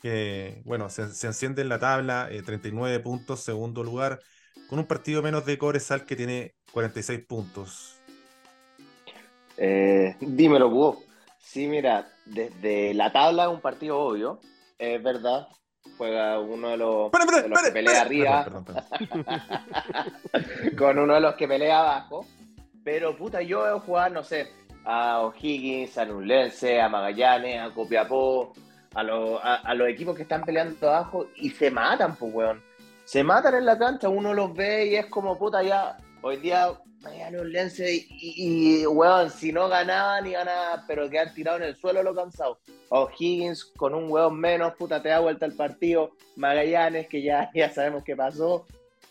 que, 0.00 0.62
bueno, 0.64 0.88
se, 0.90 1.10
se, 1.14 1.26
enciende 1.26 1.62
en 1.62 1.68
la 1.68 1.78
tabla, 1.78 2.28
eh, 2.30 2.42
39 2.42 3.00
puntos, 3.00 3.40
segundo 3.40 3.84
lugar, 3.84 4.20
con 4.68 4.78
un 4.78 4.86
partido 4.86 5.22
menos 5.22 5.46
de 5.46 5.58
Cobresal 5.58 6.04
que 6.04 6.16
tiene 6.16 6.54
46 6.72 7.20
puntos. 7.26 8.00
Eh, 9.56 10.16
dímelo, 10.20 10.70
Búho. 10.70 11.02
Sí, 11.38 11.66
mira, 11.66 12.08
desde 12.24 12.94
la 12.94 13.12
tabla 13.12 13.48
un 13.48 13.60
partido 13.60 13.98
obvio, 13.98 14.40
es 14.78 15.02
verdad. 15.02 15.48
Juega 15.98 16.38
uno 16.38 16.70
de 16.70 16.76
los, 16.78 17.12
de 17.12 17.64
que 17.64 17.72
pelea 17.72 18.00
arriba 18.00 18.46
con 20.78 20.98
uno 20.98 21.14
de 21.14 21.20
los 21.20 21.34
que 21.34 21.46
pelea 21.46 21.80
abajo. 21.80 22.26
Pero 22.82 23.16
puta, 23.16 23.42
yo 23.42 23.62
veo 23.64 23.80
jugar, 23.80 24.10
no 24.12 24.24
sé, 24.24 24.48
a 24.84 25.20
O'Higgins, 25.20 25.98
a 25.98 26.04
Nublense, 26.04 26.80
a 26.80 26.88
Magallanes, 26.88 27.60
a 27.60 27.74
Copiapó, 27.74 28.52
a, 28.94 29.02
lo, 29.02 29.38
a, 29.44 29.56
a, 29.56 29.74
los 29.74 29.88
equipos 29.88 30.16
que 30.16 30.22
están 30.22 30.44
peleando 30.44 30.88
abajo 30.88 31.28
y 31.36 31.50
se 31.50 31.70
matan, 31.70 32.16
pues, 32.16 32.32
weón. 32.34 32.62
Se 33.04 33.22
matan 33.22 33.56
en 33.56 33.66
la 33.66 33.78
cancha, 33.78 34.08
uno 34.08 34.32
los 34.32 34.54
ve 34.54 34.86
y 34.86 34.96
es 34.96 35.06
como, 35.06 35.38
puta, 35.38 35.62
ya, 35.62 35.96
hoy 36.22 36.36
día, 36.38 36.72
vaya 37.02 37.30
Nublense 37.30 37.94
y, 37.94 38.06
y, 38.08 38.82
y, 38.82 38.86
weón, 38.86 39.30
si 39.30 39.52
no 39.52 39.68
ganaban 39.68 40.26
y 40.26 40.32
ganaban, 40.32 40.84
pero 40.86 41.10
quedan 41.10 41.34
tirados 41.34 41.60
en 41.60 41.68
el 41.68 41.76
suelo 41.76 42.02
lo 42.02 42.14
cansados. 42.14 42.58
O'Higgins 42.88 43.64
con 43.76 43.94
un 43.94 44.10
weón 44.10 44.38
menos, 44.38 44.74
puta, 44.74 45.02
te 45.02 45.10
da 45.10 45.20
vuelta 45.20 45.46
el 45.46 45.54
partido. 45.54 46.12
Magallanes, 46.36 47.08
que 47.08 47.22
ya, 47.22 47.50
ya 47.54 47.70
sabemos 47.70 48.04
qué 48.04 48.16
pasó, 48.16 48.66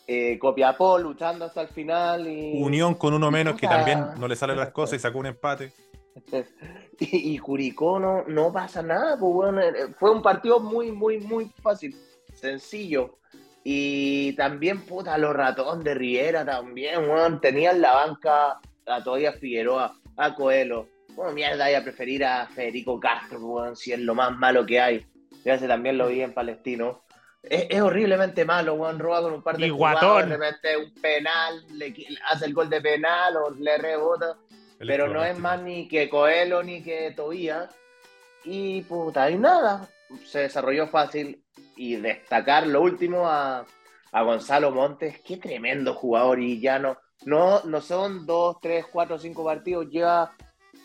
eh, 0.07 0.39
Copiapó 0.39 0.97
luchando 0.97 1.45
hasta 1.45 1.62
el 1.62 1.68
final. 1.68 2.28
Y, 2.28 2.62
Unión 2.62 2.95
con 2.95 3.14
uno 3.14 3.30
menos 3.30 3.59
que 3.59 3.68
también 3.68 3.99
no 4.18 4.28
le 4.28 4.36
salen 4.36 4.57
las 4.57 4.72
cosas 4.72 4.97
y 4.97 4.99
sacó 4.99 5.20
un 5.20 5.28
empate. 5.28 5.72
y, 6.99 7.36
y 7.36 7.38
Curicó 7.38 7.99
no, 7.99 8.24
no, 8.28 8.51
pasa 8.51 8.82
nada, 8.82 9.18
pues 9.18 9.34
bueno, 9.34 9.62
fue 9.97 10.12
un 10.12 10.22
partido 10.22 10.59
muy, 10.59 10.91
muy, 10.91 11.20
muy 11.20 11.45
fácil, 11.62 11.95
sencillo. 12.34 13.21
Y 13.64 14.34
también, 14.34 14.82
puta, 14.86 15.18
los 15.18 15.36
ratón 15.36 15.84
de 15.84 15.93
Riera 15.93 16.43
también, 16.43 17.09
weón, 17.09 17.39
tenían 17.39 17.82
la 17.82 17.93
banca 17.93 18.59
a 18.88 19.03
todavía 19.03 19.34
Figueroa, 19.34 19.95
a 20.18 20.36
Coelho. 20.36 20.88
Bueno, 21.16 21.34
mierda, 21.34 21.66
voy 21.66 21.76
a 21.76 21.84
preferir 21.84 22.26
a 22.26 22.47
Federico 22.47 22.99
Castro, 22.99 23.39
weón, 23.39 23.76
si 23.76 23.91
es 23.93 23.99
lo 23.99 24.16
más 24.16 24.36
malo 24.36 24.66
que 24.66 24.80
hay. 24.80 25.05
Ya 25.45 25.57
se 25.57 25.68
también 25.68 25.97
lo 25.97 26.07
vi 26.07 26.22
en 26.22 26.34
Palestino. 26.34 27.03
Es, 27.43 27.68
es, 27.70 27.82
horriblemente 27.82 28.45
malo, 28.45 28.76
weón. 28.76 28.99
Roba 28.99 29.22
con 29.22 29.34
un 29.34 29.43
par 29.43 29.57
de 29.57 29.68
y 29.68 29.70
jugadas, 29.70 30.30
de 30.30 30.38
repente 30.38 30.78
un 30.78 30.93
penal, 30.95 31.66
le, 31.74 31.93
hace 32.30 32.45
el 32.45 32.53
gol 32.53 32.70
de 32.70 32.82
penal 32.82 33.36
o 33.38 33.51
le 33.51 33.78
rebota. 33.78 34.38
El 34.80 34.88
pero 34.88 35.07
no 35.07 35.24
es 35.24 35.38
más 35.38 35.62
ni 35.62 35.88
que 35.88 36.09
Coelho 36.09 36.64
ni 36.64 36.82
que 36.82 37.14
Tobías. 37.16 37.70
Y 38.43 38.82
puta, 38.84 39.30
y 39.30 39.38
nada. 39.38 39.88
Se 40.26 40.39
desarrolló 40.39 40.88
fácil. 40.88 41.43
Y 41.84 41.96
destacar 41.96 42.68
lo 42.68 42.80
último 42.84 43.28
a, 43.28 43.66
a 44.12 44.22
Gonzalo 44.22 44.70
Montes. 44.70 45.20
Qué 45.26 45.38
tremendo 45.38 45.96
jugador. 45.96 46.40
Y 46.40 46.62
ya 46.62 46.78
no, 46.78 46.98
no, 47.26 47.64
no 47.64 47.82
son 47.82 48.28
dos, 48.28 48.58
tres, 48.62 48.86
cuatro, 48.86 49.18
cinco 49.18 49.44
partidos. 49.44 49.90
Lleva 49.90 50.32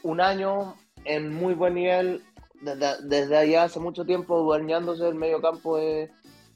un 0.02 0.22
año 0.22 0.74
en 1.04 1.34
muy 1.34 1.52
buen 1.52 1.74
nivel. 1.74 2.22
Desde, 2.62 3.02
desde 3.02 3.36
allá 3.36 3.64
hace 3.64 3.78
mucho 3.78 4.06
tiempo 4.06 4.40
dueñándose 4.40 5.06
el 5.06 5.16
medio 5.16 5.42
campo 5.42 5.76
de, 5.76 6.10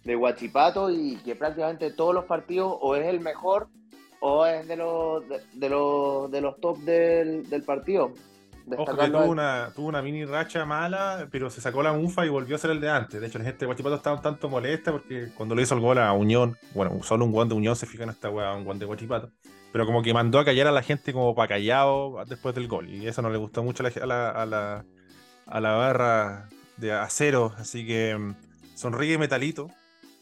de 0.05 0.15
Guachipato 0.15 0.89
y 0.91 1.17
que 1.17 1.37
prácticamente 1.37 1.91
todos 1.91 2.15
los 2.15 2.25
partidos 2.25 2.75
o 2.81 2.97
es 2.97 3.07
el 3.09 3.21
mejor 3.21 3.69
o 4.21 4.47
es 4.47 4.67
de 4.67 4.77
los 4.77 5.29
de, 5.29 5.43
de 5.53 5.69
los, 5.69 6.31
de 6.31 6.41
los 6.41 6.59
top 6.63 6.79
del, 6.79 7.47
del 7.51 7.63
partido. 7.63 8.15
Ojo 8.77 8.97
que 8.97 9.07
tuvo 9.09 9.25
una, 9.25 9.73
tuvo 9.75 9.89
una 9.89 10.03
mini 10.03 10.25
racha 10.25 10.65
mala, 10.65 11.29
pero 11.31 11.51
se 11.51 11.61
sacó 11.61 11.83
la 11.83 11.93
mufa 11.93 12.25
y 12.25 12.29
volvió 12.29 12.57
a 12.57 12.59
ser 12.59 12.71
el 12.71 12.81
de 12.81 12.89
antes. 12.89 13.21
De 13.21 13.27
hecho, 13.27 13.39
la 13.39 13.45
gente 13.45 13.61
de 13.61 13.67
Guachipato 13.67 13.97
estaba 13.97 14.17
un 14.17 14.23
tanto 14.23 14.49
molesta 14.49 14.93
porque 14.93 15.31
cuando 15.37 15.55
le 15.55 15.63
hizo 15.63 15.75
el 15.75 15.81
gol 15.81 15.99
a 15.99 16.13
Unión, 16.13 16.57
bueno, 16.75 17.03
solo 17.03 17.25
un 17.25 17.33
guan 17.33 17.49
de 17.49 17.55
Unión 17.55 17.77
se 17.77 17.87
fija 17.87 18.05
en 18.05 18.11
esta 18.11 18.31
weá, 18.31 18.55
un 18.55 18.65
guan 18.65 18.79
de 18.79 18.87
Guachipato. 18.87 19.31
Pero 19.73 19.87
como 19.87 20.03
que 20.03 20.13
mandó 20.13 20.39
a 20.39 20.45
callar 20.45 20.67
a 20.67 20.73
la 20.73 20.83
gente 20.83 21.13
como 21.13 21.35
para 21.35 21.49
callado 21.49 22.25
después 22.27 22.55
del 22.55 22.67
gol. 22.69 22.89
Y 22.89 23.07
eso 23.07 23.23
no 23.23 23.31
le 23.31 23.39
gustó 23.39 23.63
mucho 23.63 23.85
a 23.85 24.07
la, 24.07 24.31
a 24.31 24.47
la, 24.47 24.85
a 25.47 25.61
la 25.61 25.73
barra 25.73 26.49
de 26.77 26.93
acero. 26.93 27.55
Así 27.57 27.87
que 27.87 28.17
mm, 28.17 28.35
sonríe 28.75 29.19
Metalito, 29.19 29.69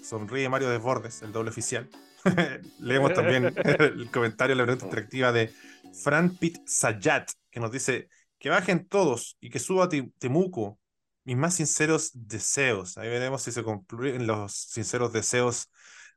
sonríe 0.02 0.48
Mario 0.48 0.68
Desbordes, 0.68 1.22
el 1.22 1.32
doble 1.32 1.50
oficial. 1.50 1.88
Leemos 2.80 3.14
también 3.14 3.44
el 3.64 4.10
comentario, 4.10 4.54
la 4.54 4.64
pregunta 4.64 4.86
interactiva 4.86 5.32
de 5.32 5.50
Fran 5.92 6.36
Pit 6.36 6.58
Sayat, 6.66 7.30
que 7.50 7.60
nos 7.60 7.70
dice 7.70 8.08
que 8.38 8.50
bajen 8.50 8.86
todos 8.88 9.36
y 9.40 9.50
que 9.50 9.58
suba 9.58 9.88
Temuco. 10.18 10.78
Mis 11.24 11.36
más 11.36 11.54
sinceros 11.56 12.10
deseos. 12.14 12.96
Ahí 12.96 13.08
veremos 13.08 13.42
si 13.42 13.52
se 13.52 13.62
concluyen 13.62 14.26
los 14.26 14.52
sinceros 14.54 15.12
deseos 15.12 15.70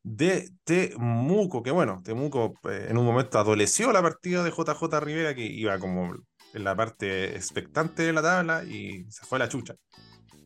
de 0.04 0.50
Temuco. 0.64 1.62
Que 1.64 1.72
bueno, 1.72 2.02
Temuco 2.04 2.54
eh, 2.70 2.88
en 2.90 2.98
un 2.98 3.06
momento 3.06 3.38
adoleció 3.38 3.92
la 3.92 4.02
partida 4.02 4.44
de 4.44 4.52
JJ 4.52 5.00
Rivera, 5.02 5.36
que 5.36 5.46
iba 5.46 5.78
como 5.80 6.16
en 6.54 6.64
la 6.64 6.76
parte 6.76 7.36
expectante 7.36 8.04
de 8.04 8.14
la 8.14 8.22
tabla 8.22 8.64
y 8.64 9.06
se 9.12 9.26
fue 9.26 9.38
a 9.38 9.40
la 9.40 9.50
chucha. 9.50 9.76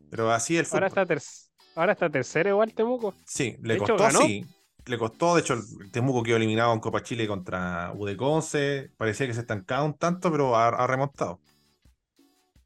Pero 0.09 0.31
así 0.31 0.57
el 0.57 0.65
fútbol. 0.65 0.77
Ahora 0.77 0.87
está 0.87 1.05
tercero. 1.05 1.51
Ahora 1.75 1.91
está 1.91 2.09
tercero 2.09 2.49
igual 2.49 2.73
Temuco. 2.73 3.13
Sí, 3.25 3.57
le 3.61 3.73
de 3.73 3.79
costó, 3.79 4.07
hecho, 4.07 4.21
sí. 4.21 4.45
Le 4.85 4.97
costó, 4.97 5.35
de 5.35 5.41
hecho, 5.41 5.53
el 5.53 5.91
Temuco 5.91 6.23
quedó 6.23 6.37
eliminado 6.37 6.73
en 6.73 6.79
Copa 6.79 7.03
Chile 7.03 7.27
contra 7.27 7.91
Udeconce. 7.93 8.91
Parecía 8.97 9.27
que 9.27 9.33
se 9.33 9.41
estancaba 9.41 9.83
un 9.83 9.97
tanto, 9.97 10.31
pero 10.31 10.55
ha, 10.55 10.69
ha 10.69 10.87
remontado. 10.87 11.41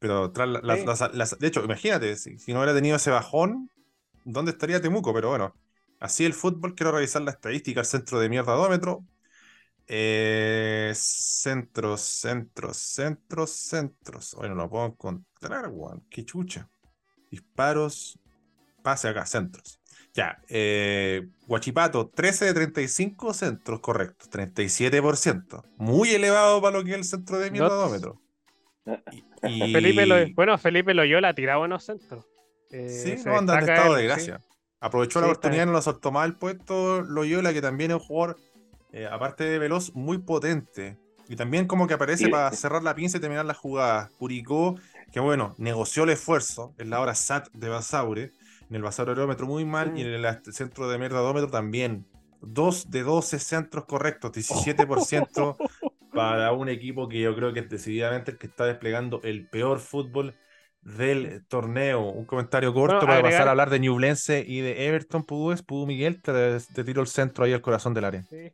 Pero 0.00 0.32
tras 0.32 0.48
la, 0.48 0.76
sí. 0.76 0.84
las, 0.84 1.14
las, 1.14 1.38
de 1.38 1.46
hecho, 1.46 1.62
imagínate, 1.62 2.16
si, 2.16 2.38
si, 2.38 2.52
no 2.52 2.58
hubiera 2.58 2.74
tenido 2.74 2.96
ese 2.96 3.10
bajón, 3.10 3.70
¿dónde 4.24 4.50
estaría 4.50 4.80
Temuco? 4.80 5.14
Pero 5.14 5.28
bueno, 5.28 5.54
así 6.00 6.24
el 6.24 6.34
fútbol, 6.34 6.74
quiero 6.74 6.90
revisar 6.90 7.22
la 7.22 7.30
estadística, 7.30 7.80
el 7.80 7.86
centro 7.86 8.18
de 8.18 8.28
mierdadómetro. 8.28 9.04
Eh, 9.92 10.92
centros, 10.94 12.00
centros, 12.00 12.76
centros, 12.76 13.50
centros. 13.50 14.34
Bueno, 14.36 14.54
lo 14.54 14.70
puedo 14.70 14.86
encontrar, 14.86 15.68
weón. 15.68 16.04
Qué 16.08 16.24
chucha. 16.24 16.70
Disparos, 17.30 18.18
pase 18.82 19.08
acá, 19.08 19.26
centros. 19.26 19.80
Ya, 20.14 20.40
eh, 20.48 21.28
Guachipato, 21.46 22.08
13 22.08 22.46
de 22.46 22.54
35 22.54 23.34
centros 23.34 23.80
correctos, 23.80 24.28
37%. 24.30 25.64
Muy 25.76 26.10
elevado 26.10 26.60
para 26.60 26.78
lo 26.78 26.84
que 26.84 26.92
es 26.92 26.96
el 26.96 27.04
centro 27.04 27.38
de 27.38 27.50
mierdadómetro. 27.50 28.20
Y, 29.42 29.48
y... 29.68 29.72
Felipe 29.72 30.06
lo, 30.06 30.16
bueno, 30.34 30.58
Felipe 30.58 30.94
Loyola 30.94 31.34
tiraba 31.34 31.60
buenos 31.60 31.84
centros. 31.84 32.26
Eh, 32.70 32.88
sí, 32.88 33.22
no 33.24 33.38
anda 33.38 33.58
en 33.58 33.68
estado 33.68 33.94
de 33.94 34.04
gracia. 34.04 34.38
Sí. 34.38 34.44
Aprovechó 34.80 35.18
sí, 35.18 35.26
la 35.26 35.32
oportunidad, 35.32 35.66
no 35.66 35.72
lo 35.72 35.82
soltó 35.82 36.10
mal 36.10 36.30
el 36.30 36.36
puesto 36.36 37.02
Loyola, 37.02 37.52
que 37.52 37.60
también 37.60 37.90
es 37.90 37.96
un 37.96 38.00
jugador, 38.00 38.36
eh, 38.92 39.06
aparte 39.10 39.44
de 39.44 39.58
veloz, 39.58 39.94
muy 39.94 40.18
potente. 40.18 40.96
Y 41.28 41.36
también 41.36 41.66
como 41.66 41.86
que 41.86 41.94
aparece 41.94 42.24
sí. 42.24 42.30
para 42.30 42.50
cerrar 42.52 42.82
la 42.82 42.94
pinza 42.94 43.18
y 43.18 43.20
terminar 43.20 43.44
la 43.44 43.54
jugada. 43.54 44.10
Curicó 44.18 44.76
que 45.12 45.20
bueno, 45.20 45.54
negoció 45.58 46.04
el 46.04 46.10
esfuerzo 46.10 46.74
en 46.78 46.90
la 46.90 47.00
hora 47.00 47.14
SAT 47.14 47.48
de 47.52 47.68
Basaure, 47.68 48.32
en 48.68 48.76
el 48.76 48.82
Basaureómetro 48.82 49.46
muy 49.46 49.64
mal 49.64 49.96
y 49.96 50.02
en 50.02 50.08
el 50.08 50.52
centro 50.52 50.88
de 50.88 50.98
merdadómetro 50.98 51.50
también. 51.50 52.06
2 52.42 52.90
de 52.90 53.02
12 53.02 53.38
centros 53.38 53.84
correctos, 53.84 54.32
17% 54.34 55.56
para 56.12 56.52
un 56.52 56.68
equipo 56.68 57.08
que 57.08 57.20
yo 57.20 57.34
creo 57.36 57.52
que 57.52 57.60
es 57.60 57.68
decididamente 57.68 58.32
el 58.32 58.38
que 58.38 58.46
está 58.48 58.66
desplegando 58.66 59.20
el 59.22 59.48
peor 59.48 59.78
fútbol 59.80 60.34
del 60.82 61.44
torneo. 61.46 62.02
Un 62.10 62.24
comentario 62.24 62.72
corto 62.72 62.94
Bueno, 62.94 63.00
para 63.00 63.14
agregar- 63.18 63.32
pasar 63.32 63.48
a 63.48 63.50
hablar 63.52 63.70
de 63.70 63.80
Ñublense 63.80 64.44
y 64.46 64.60
de 64.60 64.86
Everton, 64.88 65.24
Pudúes, 65.24 65.62
Pudú 65.62 65.86
Miguel, 65.86 66.20
te, 66.22 66.32
te 66.74 66.84
tiro 66.84 67.00
el 67.02 67.06
centro 67.06 67.44
ahí 67.44 67.52
al 67.52 67.60
corazón 67.60 67.94
del 67.94 68.04
área. 68.04 68.22
Sí. 68.22 68.52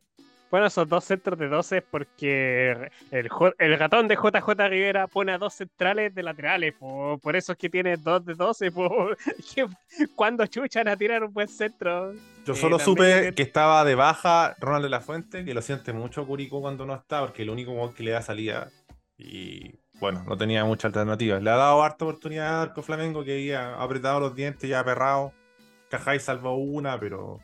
Bueno, 0.49 0.67
esos 0.67 0.87
dos 0.87 1.03
centros 1.03 1.37
de 1.37 1.47
12 1.49 1.77
es 1.79 1.83
porque 1.83 2.89
el, 3.11 3.29
el 3.57 3.77
gatón 3.77 4.07
de 4.07 4.15
JJ 4.15 4.49
Rivera 4.69 5.07
pone 5.07 5.33
a 5.33 5.37
dos 5.37 5.53
centrales 5.53 6.15
de 6.15 6.23
laterales, 6.23 6.73
po. 6.79 7.19
por 7.21 7.35
eso 7.35 7.51
es 7.51 7.57
que 7.57 7.69
tiene 7.69 7.97
dos 7.97 8.25
de 8.25 8.33
12. 8.33 8.71
Po. 8.71 9.09
Que- 9.55 9.67
¿Cuándo 10.15 10.45
chuchan 10.47 10.87
a 10.87 10.95
tirar 10.95 11.23
un 11.23 11.33
buen 11.33 11.47
centro? 11.47 12.13
Yo 12.45 12.53
Eh, 12.53 12.55
solo 12.55 12.79
supe 12.79 13.23
que- 13.29 13.33
que 13.35 13.41
estaba 13.43 13.83
de 13.83 13.95
baja 13.95 14.55
Ronald 14.59 14.83
de 14.85 14.89
la 14.89 15.01
Fuente, 15.01 15.43
que 15.43 15.53
lo 15.53 15.61
siente 15.61 15.91
mucho 15.91 16.25
Curicó 16.25 16.61
cuando 16.61 16.85
no 16.85 16.95
está, 16.95 17.21
porque 17.21 17.41
el 17.43 17.49
único 17.49 17.73
gol 17.73 17.93
que 17.93 18.03
le 18.03 18.11
da 18.11 18.21
salida. 18.21 18.69
Y 19.17 19.73
bueno, 19.99 20.23
no 20.27 20.37
tenía 20.37 20.63
mucha 20.63 20.87
alternativa. 20.87 21.39
Le 21.39 21.49
ha 21.49 21.55
dado 21.55 21.83
harta 21.83 22.05
oportunidad 22.05 22.59
a 22.59 22.61
Arco 22.61 22.83
Flamengo, 22.83 23.23
que 23.23 23.33
había 23.33 23.75
apretado 23.81 24.19
los 24.19 24.35
dientes, 24.35 24.69
ya 24.69 24.79
aperrado. 24.79 25.33
Cajay 25.89 26.19
salvó 26.19 26.55
una, 26.55 26.99
pero 26.99 27.39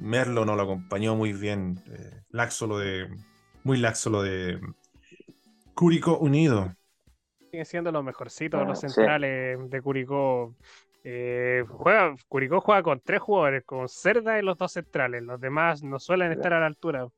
Merlo 0.00 0.44
no 0.44 0.56
lo 0.56 0.62
acompañó 0.62 1.14
muy 1.14 1.32
bien. 1.32 1.82
Eh, 1.90 2.22
laxo 2.30 2.66
lo 2.66 2.78
de. 2.78 3.08
Muy 3.64 3.78
laxo 3.78 4.10
lo 4.10 4.22
de 4.22 4.60
Curicó 5.74 6.18
Unido. 6.18 6.74
Siguen 7.50 7.66
siendo 7.66 7.92
los 7.92 8.04
mejorcitos, 8.04 8.66
los 8.66 8.78
Sí. 8.78 8.88
centrales 8.88 9.70
de 9.70 9.82
Curicó. 9.82 10.54
Eh, 11.02 11.64
juega, 11.68 12.14
Curicó 12.28 12.60
juega 12.60 12.82
con 12.82 13.00
tres 13.00 13.20
jugadores, 13.20 13.64
con 13.64 13.88
Cerda 13.88 14.38
y 14.38 14.42
los 14.42 14.58
dos 14.58 14.72
centrales. 14.72 15.22
Los 15.22 15.40
demás 15.40 15.82
no 15.82 15.98
suelen 15.98 16.32
estar 16.32 16.52
a 16.52 16.60
la 16.60 16.66
altura. 16.66 17.08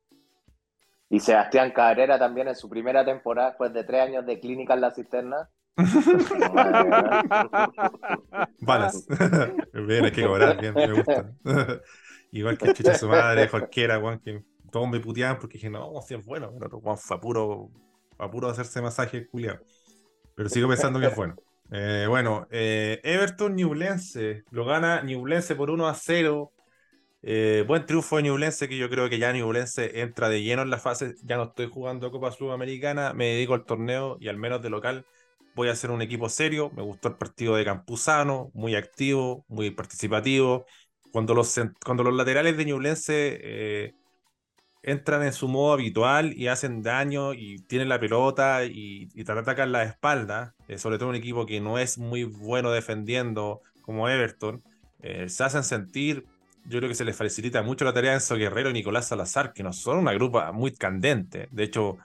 Y 1.10 1.20
Sebastián 1.20 1.72
Cabrera 1.72 2.18
también 2.18 2.48
en 2.48 2.56
su 2.56 2.70
primera 2.70 3.04
temporada, 3.04 3.50
después 3.50 3.72
de 3.72 3.84
tres 3.84 4.00
años 4.00 4.24
de 4.24 4.40
clínica 4.40 4.74
en 4.74 4.80
la 4.80 4.90
cisterna. 4.92 5.50
Balas. 8.60 9.06
bien, 9.72 10.04
hay 10.04 10.12
que 10.12 10.24
cobrar, 10.24 10.58
bien, 10.58 10.74
me 10.74 10.92
gusta. 10.92 11.32
Igual 12.32 12.58
que 12.58 12.72
chucha 12.72 12.94
su 12.96 13.08
madre, 13.08 13.48
cualquiera, 13.48 14.00
Juan, 14.00 14.18
que 14.18 14.42
todos 14.70 14.88
me 14.88 14.98
puteaban 15.00 15.38
porque 15.38 15.58
dije, 15.58 15.70
no, 15.70 15.92
si 16.00 16.14
es 16.14 16.24
bueno, 16.24 16.50
pero 16.58 16.80
Juan 16.80 16.96
fue 16.96 17.16
a 17.16 17.20
puro, 17.20 17.70
fue 18.16 18.26
a 18.26 18.30
puro 18.30 18.48
hacerse 18.48 18.80
masaje 18.80 19.26
culiado. 19.26 19.60
Pero 20.34 20.48
sigo 20.48 20.68
pensando 20.68 20.98
que 20.98 21.06
es 21.06 21.16
bueno. 21.16 21.36
Eh, 21.74 22.04
bueno, 22.06 22.46
eh, 22.50 23.00
Everton 23.02 23.56
Newlense, 23.56 24.42
lo 24.50 24.66
gana 24.66 25.00
Newlense 25.00 25.54
por 25.54 25.70
1 25.70 25.88
a 25.88 25.94
0. 25.94 26.52
Eh, 27.22 27.64
buen 27.66 27.86
triunfo 27.86 28.16
de 28.16 28.24
Ñublense, 28.24 28.68
que 28.68 28.76
yo 28.76 28.90
creo 28.90 29.08
que 29.08 29.18
ya 29.18 29.32
Ñublense 29.32 30.02
entra 30.02 30.28
de 30.28 30.42
lleno 30.42 30.60
en 30.60 30.68
la 30.68 30.76
fase. 30.76 31.14
Ya 31.22 31.36
no 31.36 31.44
estoy 31.44 31.70
jugando 31.70 32.10
Copa 32.10 32.30
Sudamericana, 32.30 33.14
me 33.14 33.28
dedico 33.28 33.54
al 33.54 33.64
torneo 33.64 34.18
y 34.20 34.28
al 34.28 34.36
menos 34.36 34.60
de 34.60 34.68
local 34.68 35.06
voy 35.54 35.68
a 35.68 35.72
hacer 35.72 35.90
un 35.90 36.02
equipo 36.02 36.28
serio. 36.28 36.70
Me 36.76 36.82
gustó 36.82 37.08
el 37.08 37.16
partido 37.16 37.56
de 37.56 37.64
Campuzano, 37.64 38.50
muy 38.54 38.74
activo, 38.74 39.44
muy 39.48 39.70
participativo. 39.70 40.66
Cuando 41.12 41.34
los, 41.34 41.60
cuando 41.84 42.04
los 42.04 42.14
laterales 42.14 42.56
de 42.58 42.66
Ñublense 42.66 43.38
eh, 43.42 43.94
entran 44.82 45.22
en 45.22 45.32
su 45.32 45.48
modo 45.48 45.74
habitual 45.74 46.32
y 46.36 46.48
hacen 46.48 46.82
daño 46.82 47.34
y 47.34 47.62
tienen 47.66 47.88
la 47.88 48.00
pelota 48.00 48.64
y, 48.64 49.08
y 49.14 49.24
te 49.24 49.32
atacan 49.32 49.72
la 49.72 49.84
espalda, 49.84 50.54
eh, 50.68 50.78
sobre 50.78 50.98
todo 50.98 51.10
un 51.10 51.14
equipo 51.16 51.46
que 51.46 51.60
no 51.60 51.78
es 51.78 51.98
muy 51.98 52.24
bueno 52.24 52.70
defendiendo 52.72 53.62
como 53.80 54.08
Everton, 54.08 54.62
eh, 55.00 55.28
se 55.28 55.44
hacen 55.44 55.64
sentir. 55.64 56.28
Yo 56.64 56.78
creo 56.78 56.88
que 56.88 56.94
se 56.94 57.04
les 57.04 57.16
facilita 57.16 57.62
mucho 57.62 57.84
la 57.84 57.92
tarea 57.94 58.12
a 58.12 58.14
Enzo 58.14 58.36
Guerrero 58.36 58.70
y 58.70 58.72
Nicolás 58.74 59.08
Salazar, 59.08 59.52
que 59.52 59.62
no 59.64 59.72
son 59.72 59.98
una 59.98 60.12
grupa 60.12 60.52
muy 60.52 60.72
candente. 60.76 61.48
De 61.50 61.64
hecho, 61.64 61.98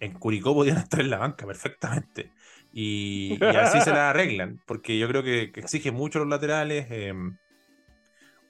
en 0.00 0.18
Curicó 0.18 0.54
podían 0.54 0.78
estar 0.78 1.00
en 1.00 1.10
la 1.10 1.18
banca 1.18 1.46
perfectamente. 1.46 2.32
Y, 2.72 3.44
y 3.46 3.56
así 3.56 3.80
se 3.80 3.92
la 3.92 4.10
arreglan, 4.10 4.60
porque 4.66 4.98
yo 4.98 5.08
creo 5.08 5.22
que, 5.22 5.52
que 5.52 5.60
exige 5.60 5.92
mucho 5.92 6.18
los 6.20 6.28
laterales. 6.28 6.86
eh, 6.90 7.12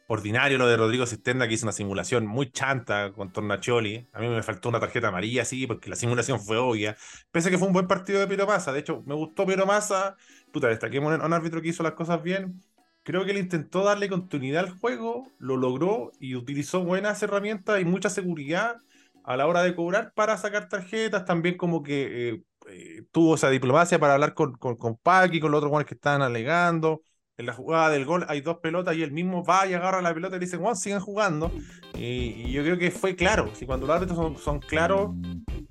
ordinario 0.06 0.58
lo 0.58 0.66
de 0.66 0.76
Rodrigo 0.76 1.06
Cisterna, 1.06 1.48
que 1.48 1.54
hizo 1.54 1.66
una 1.66 1.72
simulación 1.72 2.26
muy 2.26 2.50
chanta 2.50 3.12
con 3.12 3.32
Tornacholi. 3.32 4.08
A 4.12 4.20
mí 4.20 4.28
me 4.28 4.42
faltó 4.42 4.68
una 4.68 4.80
tarjeta 4.80 5.08
amarilla, 5.08 5.44
sí, 5.44 5.66
porque 5.66 5.90
la 5.90 5.96
simulación 5.96 6.40
fue 6.40 6.58
obvia. 6.58 6.96
Pese 7.30 7.48
a 7.48 7.50
que 7.50 7.58
fue 7.58 7.66
un 7.68 7.72
buen 7.74 7.86
partido 7.88 8.20
de 8.20 8.26
Piero 8.26 8.46
Massa. 8.46 8.72
De 8.72 8.80
hecho, 8.80 9.02
me 9.06 9.14
gustó 9.14 9.46
Piero 9.46 9.66
Massa. 9.66 10.16
Puta, 10.52 10.68
destaquemos 10.68 11.12
a 11.18 11.24
un 11.24 11.32
árbitro 11.32 11.62
que 11.62 11.68
hizo 11.68 11.82
las 11.82 11.92
cosas 11.94 12.22
bien. 12.22 12.62
Creo 13.02 13.24
que 13.24 13.32
él 13.32 13.38
intentó 13.38 13.84
darle 13.84 14.08
continuidad 14.08 14.64
al 14.64 14.78
juego, 14.78 15.30
lo 15.38 15.56
logró 15.56 16.10
y 16.18 16.36
utilizó 16.36 16.82
buenas 16.84 17.22
herramientas 17.22 17.80
y 17.80 17.84
mucha 17.84 18.08
seguridad 18.08 18.78
a 19.24 19.36
la 19.36 19.46
hora 19.46 19.62
de 19.62 19.74
cobrar 19.74 20.12
para 20.14 20.36
sacar 20.38 20.68
tarjetas. 20.68 21.24
También 21.24 21.56
como 21.56 21.82
que 21.82 22.30
eh, 22.30 22.42
eh, 22.68 23.02
tuvo 23.12 23.34
esa 23.34 23.50
diplomacia 23.50 23.98
para 23.98 24.14
hablar 24.14 24.34
con, 24.34 24.52
con, 24.54 24.76
con 24.76 24.94
con 24.96 25.50
los 25.50 25.58
otros 25.58 25.68
jugadores 25.68 25.86
que 25.86 25.94
estaban 25.94 26.22
alegando. 26.22 27.02
En 27.36 27.46
la 27.46 27.52
jugada 27.52 27.90
del 27.90 28.04
gol 28.04 28.24
hay 28.28 28.42
dos 28.42 28.58
pelotas 28.58 28.96
y 28.96 29.02
él 29.02 29.10
mismo 29.10 29.42
va 29.44 29.66
y 29.66 29.74
agarra 29.74 30.00
la 30.00 30.14
pelota 30.14 30.36
y 30.36 30.38
dice, 30.38 30.56
Juan, 30.56 30.76
sigan 30.76 31.00
jugando. 31.00 31.50
Y, 31.98 32.52
yo 32.52 32.62
creo 32.62 32.78
que 32.78 32.92
fue 32.92 33.16
claro. 33.16 33.50
Si 33.54 33.66
cuando 33.66 33.88
los 33.88 33.96
árbitros 33.96 34.16
son, 34.16 34.38
son 34.38 34.60
claros, 34.60 35.10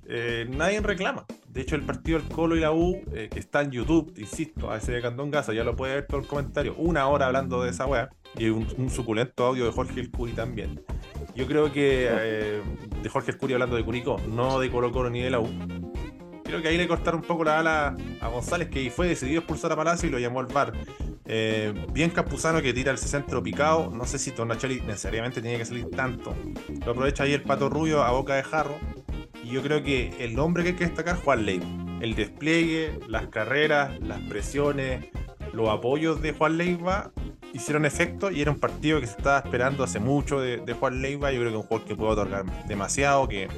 eh, 0.06 0.46
nadie 0.50 0.80
reclama. 0.80 1.24
De 1.48 1.62
hecho, 1.62 1.76
el 1.76 1.82
partido 1.82 2.18
del 2.18 2.28
Colo 2.28 2.54
y 2.56 2.60
la 2.60 2.72
U, 2.72 3.00
eh, 3.14 3.30
que 3.32 3.38
está 3.38 3.62
en 3.62 3.70
YouTube, 3.70 4.12
insisto, 4.18 4.70
a 4.70 4.76
ese 4.76 4.92
de 4.92 5.00
Cantón 5.00 5.30
Gaza, 5.30 5.54
ya 5.54 5.64
lo 5.64 5.74
puede 5.74 5.94
ver 5.94 6.06
todo 6.06 6.20
el 6.20 6.26
comentario. 6.26 6.74
Una 6.76 7.06
hora 7.06 7.26
hablando 7.26 7.62
de 7.62 7.70
esa 7.70 7.86
weá. 7.86 8.10
Y 8.36 8.50
un, 8.50 8.66
un 8.76 8.90
suculento 8.90 9.46
audio 9.46 9.64
de 9.64 9.72
Jorge 9.72 10.00
El 10.00 10.10
Curi 10.10 10.32
también. 10.32 10.84
Yo 11.34 11.46
creo 11.46 11.72
que 11.72 12.08
eh, 12.10 12.62
de 13.02 13.08
Jorge 13.08 13.30
El 13.30 13.38
Curi 13.38 13.54
hablando 13.54 13.76
de 13.76 13.84
Curicó, 13.84 14.20
no 14.28 14.60
de 14.60 14.70
Colo 14.70 14.92
Colo 14.92 15.08
ni 15.08 15.22
de 15.22 15.30
la 15.30 15.40
U. 15.40 15.48
Creo 16.44 16.60
que 16.60 16.68
ahí 16.68 16.76
le 16.76 16.86
cortaron 16.86 17.20
un 17.20 17.26
poco 17.26 17.42
la 17.42 17.58
ala 17.58 17.96
a 18.20 18.28
González, 18.28 18.68
que 18.68 18.90
fue 18.90 19.08
decidido 19.08 19.38
expulsar 19.38 19.72
a 19.72 19.76
Palacio 19.76 20.08
y 20.08 20.12
lo 20.12 20.18
llamó 20.18 20.40
al 20.40 20.46
VAR. 20.46 20.72
Eh, 21.26 21.72
bien 21.92 22.10
Campuzano 22.10 22.60
que 22.60 22.72
tira 22.72 22.92
el 22.92 22.98
centro 22.98 23.42
picado. 23.42 23.90
No 23.90 24.04
sé 24.04 24.18
si 24.18 24.30
Tornacholi 24.30 24.80
necesariamente 24.80 25.40
tenía 25.40 25.58
que 25.58 25.64
salir 25.64 25.90
tanto. 25.90 26.34
Lo 26.84 26.92
aprovecha 26.92 27.24
ahí 27.24 27.32
el 27.32 27.42
pato 27.42 27.68
rubio 27.68 28.02
a 28.02 28.10
boca 28.10 28.34
de 28.34 28.42
jarro. 28.42 28.76
Y 29.42 29.48
yo 29.48 29.62
creo 29.62 29.82
que 29.82 30.12
el 30.18 30.38
hombre 30.38 30.62
que 30.62 30.70
hay 30.70 30.76
que 30.76 30.84
destacar 30.86 31.16
es 31.16 31.22
Juan 31.22 31.44
Leiva. 31.46 31.66
El 32.00 32.14
despliegue, 32.14 32.98
las 33.08 33.28
carreras, 33.28 33.98
las 34.00 34.20
presiones, 34.22 35.06
los 35.52 35.68
apoyos 35.68 36.20
de 36.20 36.32
Juan 36.32 36.58
Leiva 36.58 37.12
hicieron 37.52 37.84
efecto 37.86 38.30
y 38.30 38.42
era 38.42 38.50
un 38.50 38.58
partido 38.58 39.00
que 39.00 39.06
se 39.06 39.16
estaba 39.16 39.38
esperando 39.38 39.84
hace 39.84 40.00
mucho 40.00 40.40
de, 40.40 40.58
de 40.58 40.72
Juan 40.72 41.00
Leiva. 41.00 41.30
Yo 41.30 41.40
creo 41.40 41.52
que 41.52 41.58
es 41.58 41.62
un 41.62 41.68
jugador 41.68 41.88
que 41.88 41.96
puede 41.96 42.12
otorgar 42.12 42.66
demasiado, 42.66 43.28
que, 43.28 43.48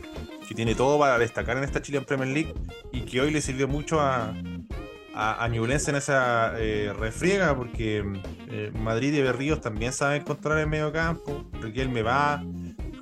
que 0.47 0.55
tiene 0.55 0.75
todo 0.75 0.99
para 0.99 1.19
destacar 1.19 1.57
en 1.57 1.65
esta 1.65 1.81
Chilean 1.81 2.05
Premier 2.05 2.29
League 2.29 2.55
y 2.93 3.01
que 3.03 3.21
hoy 3.21 3.31
le 3.31 3.41
sirvió 3.41 3.67
mucho 3.67 4.01
a, 4.01 4.35
a, 5.17 5.43
a 5.43 5.49
Ñublense 5.49 5.91
en 5.91 5.97
esa 5.97 6.53
eh, 6.59 6.93
refriega 6.97 7.57
porque 7.57 8.05
eh, 8.49 8.71
Madrid 8.79 9.15
y 9.15 9.23
Berríos 9.23 9.61
también 9.61 9.93
saben 9.93 10.21
encontrar 10.21 10.59
el 10.59 10.67
medio 10.67 10.93
campo. 10.93 11.47
Riquelme 11.61 12.03
va, 12.03 12.45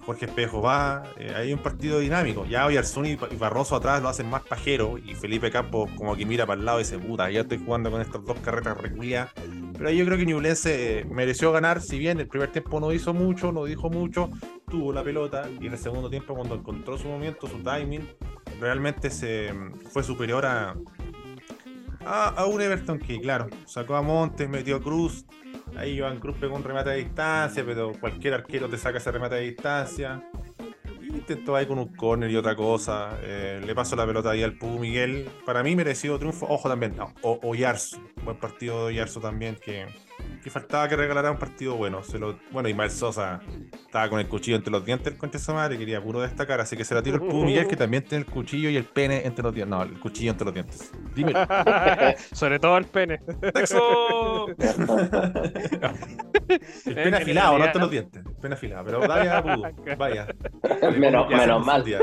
Jorge 0.06 0.26
Espejo 0.26 0.62
va, 0.62 1.02
eh, 1.18 1.32
hay 1.34 1.52
un 1.52 1.58
partido 1.58 1.98
dinámico. 1.98 2.46
Ya 2.46 2.66
hoy 2.66 2.76
Arzuni 2.76 3.18
y 3.30 3.36
Barroso 3.36 3.74
atrás 3.74 4.00
lo 4.00 4.08
hacen 4.08 4.30
más 4.30 4.42
pajero 4.42 4.96
y 4.96 5.14
Felipe 5.14 5.50
Campos 5.50 5.90
como 5.96 6.14
que 6.14 6.24
mira 6.24 6.46
para 6.46 6.60
el 6.60 6.64
lado 6.64 6.78
y 6.78 6.84
dice, 6.84 6.98
puta, 6.98 7.28
ya 7.30 7.40
estoy 7.40 7.58
jugando 7.58 7.90
con 7.90 8.00
estas 8.00 8.24
dos 8.24 8.38
carreras 8.38 8.78
reculiadas. 8.80 9.32
Pero 9.76 9.90
yo 9.90 10.04
creo 10.04 10.16
que 10.16 10.26
Ñublense 10.26 11.04
mereció 11.10 11.50
ganar, 11.50 11.80
si 11.80 11.98
bien 11.98 12.20
el 12.20 12.28
primer 12.28 12.52
tiempo 12.52 12.78
no 12.78 12.92
hizo 12.92 13.12
mucho, 13.12 13.50
no 13.50 13.64
dijo 13.64 13.90
mucho, 13.90 14.30
tuvo 14.70 14.92
la 14.92 15.02
pelota 15.02 15.48
y 15.60 15.66
en 15.66 15.72
el 15.72 15.78
segundo 15.78 16.08
tiempo 16.08 16.36
cuando 16.36 16.54
encontró 16.54 16.96
su 16.96 17.08
momento, 17.08 17.48
su 17.48 17.58
timing, 17.58 18.08
realmente 18.60 19.10
se 19.10 19.52
fue 19.90 20.04
superior 20.04 20.46
a, 20.46 20.76
a, 22.06 22.28
a 22.28 22.46
un 22.46 22.60
Everton 22.60 22.98
que, 22.98 23.20
claro, 23.20 23.48
sacó 23.66 23.96
a 23.96 24.02
Montes, 24.02 24.48
metió 24.48 24.82
Cruz. 24.82 25.24
Ahí 25.76 25.94
Iván 25.94 26.20
Cruz 26.20 26.36
pegó 26.38 26.54
un 26.56 26.62
remate 26.62 26.90
a 26.90 26.94
distancia, 26.94 27.64
pero 27.64 27.92
cualquier 27.98 28.34
arquero 28.34 28.68
te 28.68 28.78
saca 28.78 28.98
ese 28.98 29.10
remate 29.10 29.34
a 29.36 29.38
distancia. 29.38 30.22
Intentó 31.02 31.54
ahí 31.56 31.66
con 31.66 31.78
un 31.78 31.94
corner 31.94 32.30
y 32.30 32.36
otra 32.36 32.54
cosa. 32.56 33.18
Eh, 33.22 33.60
le 33.64 33.74
pasó 33.74 33.96
la 33.96 34.06
pelota 34.06 34.30
ahí 34.30 34.42
al 34.42 34.56
Pú 34.58 34.78
Miguel. 34.78 35.28
Para 35.44 35.62
mí 35.62 35.74
merecido 35.76 36.18
triunfo. 36.18 36.46
Ojo 36.48 36.68
también, 36.68 36.96
no, 36.96 37.12
o, 37.22 37.38
Oyarzo. 37.42 38.00
Buen 38.24 38.36
partido 38.38 38.80
de 38.80 38.94
Oyarzo 38.94 39.20
también 39.20 39.56
que, 39.56 39.86
que 40.42 40.50
faltaba 40.50 40.88
que 40.88 40.96
regalara 40.96 41.30
un 41.30 41.38
partido 41.38 41.74
bueno. 41.76 42.02
Se 42.02 42.18
lo, 42.18 42.38
bueno, 42.50 42.68
Ismael 42.68 42.90
Sosa 42.90 43.40
estaba 43.72 44.08
con 44.10 44.20
el 44.20 44.28
cuchillo 44.28 44.56
entre 44.56 44.70
los 44.70 44.84
dientes, 44.84 45.12
el 45.12 45.18
concha 45.18 45.38
de 45.38 45.44
su 45.44 45.54
madre, 45.54 45.78
quería 45.78 46.02
puro 46.02 46.20
destacar, 46.20 46.60
así 46.60 46.76
que 46.76 46.84
se 46.84 46.94
la 46.94 47.02
tiró 47.02 47.16
el 47.16 47.22
Miguel, 47.44 47.66
que 47.66 47.76
también 47.76 48.04
tiene 48.04 48.24
el 48.24 48.30
cuchillo 48.30 48.68
y 48.68 48.76
el 48.76 48.84
pene 48.84 49.22
entre 49.24 49.42
los 49.42 49.54
dientes. 49.54 49.70
No, 49.70 49.82
el 49.82 49.98
cuchillo 49.98 50.32
entre 50.32 50.44
los 50.44 50.54
dientes. 50.54 50.92
Dímelo. 51.14 51.38
Sobre 52.32 52.58
todo 52.58 52.76
el 52.76 52.84
pene. 52.84 53.20
¡Sexo! 53.54 54.48
el 54.48 54.54
pene 56.94 57.08
En 57.08 57.14
afilado, 57.14 57.58
no 57.58 57.64
entre 57.64 57.80
los 57.80 57.90
dientes. 57.90 58.24
El 58.26 58.32
pene 58.34 58.54
afilado, 58.54 58.84
pero 58.84 59.00
vaya, 59.00 59.42
Pudu, 59.42 59.62
vaya. 59.96 60.26
menos, 60.98 61.28
menos 61.28 61.64
mal. 61.64 61.84
día. 61.84 62.00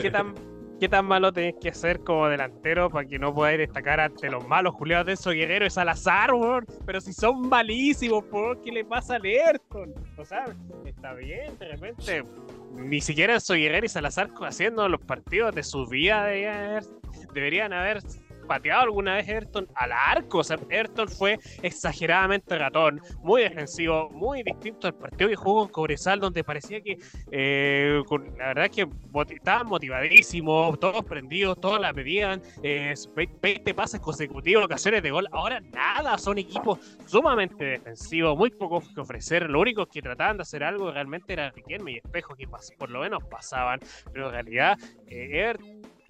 ¿Qué 0.00 0.10
tan, 0.10 0.34
¿Qué 0.78 0.90
tan 0.90 1.06
malo 1.06 1.32
tenés 1.32 1.54
que 1.58 1.72
ser 1.72 2.00
como 2.00 2.28
delantero 2.28 2.90
para 2.90 3.08
que 3.08 3.18
no 3.18 3.34
podáis 3.34 3.58
destacar 3.58 3.98
ante 3.98 4.28
los 4.28 4.46
malos 4.46 4.74
Julián 4.74 5.06
de 5.06 5.12
esos 5.14 5.32
Guerrero 5.32 5.64
y 5.64 5.70
Salazar, 5.70 6.34
weón? 6.34 6.66
Pero 6.84 7.00
si 7.00 7.14
son 7.14 7.48
malísimos, 7.48 8.24
¿por 8.24 8.60
qué 8.60 8.72
le 8.72 8.84
pasa 8.84 9.14
a 9.14 9.16
Ayrton? 9.16 9.94
O 10.18 10.24
sea, 10.24 10.44
está 10.84 11.14
bien, 11.14 11.58
de 11.58 11.68
repente. 11.68 12.24
Ni 12.74 13.00
siquiera 13.00 13.40
soy 13.40 13.62
Guerrero 13.62 13.86
y 13.86 13.88
Salazar 13.88 14.28
haciendo 14.42 14.86
los 14.88 15.00
partidos 15.00 15.54
de 15.54 15.62
su 15.62 15.86
vida 15.86 16.26
deberían 16.26 17.72
haber 17.72 18.02
pateado 18.46 18.82
alguna 18.82 19.16
vez 19.16 19.28
Everton 19.28 19.68
al 19.74 19.92
arco. 19.92 20.38
O 20.38 20.44
sea, 20.44 20.58
Everton 20.68 21.08
fue 21.08 21.38
exageradamente 21.62 22.58
ratón, 22.58 23.00
muy 23.20 23.42
defensivo, 23.42 24.08
muy 24.10 24.42
distinto 24.42 24.86
al 24.86 24.94
partido 24.94 25.30
que 25.30 25.36
jugó 25.36 25.62
con 25.62 25.68
Cobresal, 25.68 26.20
donde 26.20 26.44
parecía 26.44 26.80
que 26.80 26.98
eh, 27.30 28.02
la 28.38 28.46
verdad 28.48 28.64
es 28.66 28.70
que 28.70 28.88
estaban 29.34 29.66
motivadísimos, 29.66 30.78
todos 30.80 31.04
prendidos, 31.04 31.60
todos 31.60 31.80
la 31.80 31.92
pedían, 31.92 32.42
eh, 32.62 32.94
20 33.14 33.74
pases 33.74 34.00
consecutivos, 34.00 34.64
ocasiones 34.64 35.02
de 35.02 35.10
gol. 35.10 35.28
Ahora 35.32 35.60
nada, 35.60 36.18
son 36.18 36.38
equipos 36.38 36.78
sumamente 37.06 37.64
defensivos, 37.64 38.36
muy 38.36 38.50
poco 38.50 38.82
que 38.94 39.00
ofrecer. 39.00 39.48
Lo 39.50 39.60
único 39.60 39.86
que 39.86 40.02
trataban 40.02 40.36
de 40.36 40.42
hacer 40.42 40.64
algo 40.64 40.90
realmente 40.90 41.32
era 41.32 41.50
Riquelme 41.50 41.92
y 41.92 41.96
Espejo, 41.96 42.34
que 42.34 42.46
por 42.78 42.90
lo 42.90 43.00
menos 43.00 43.22
pasaban, 43.24 43.80
pero 44.12 44.26
en 44.26 44.32
realidad 44.32 44.78
eh, 45.08 45.56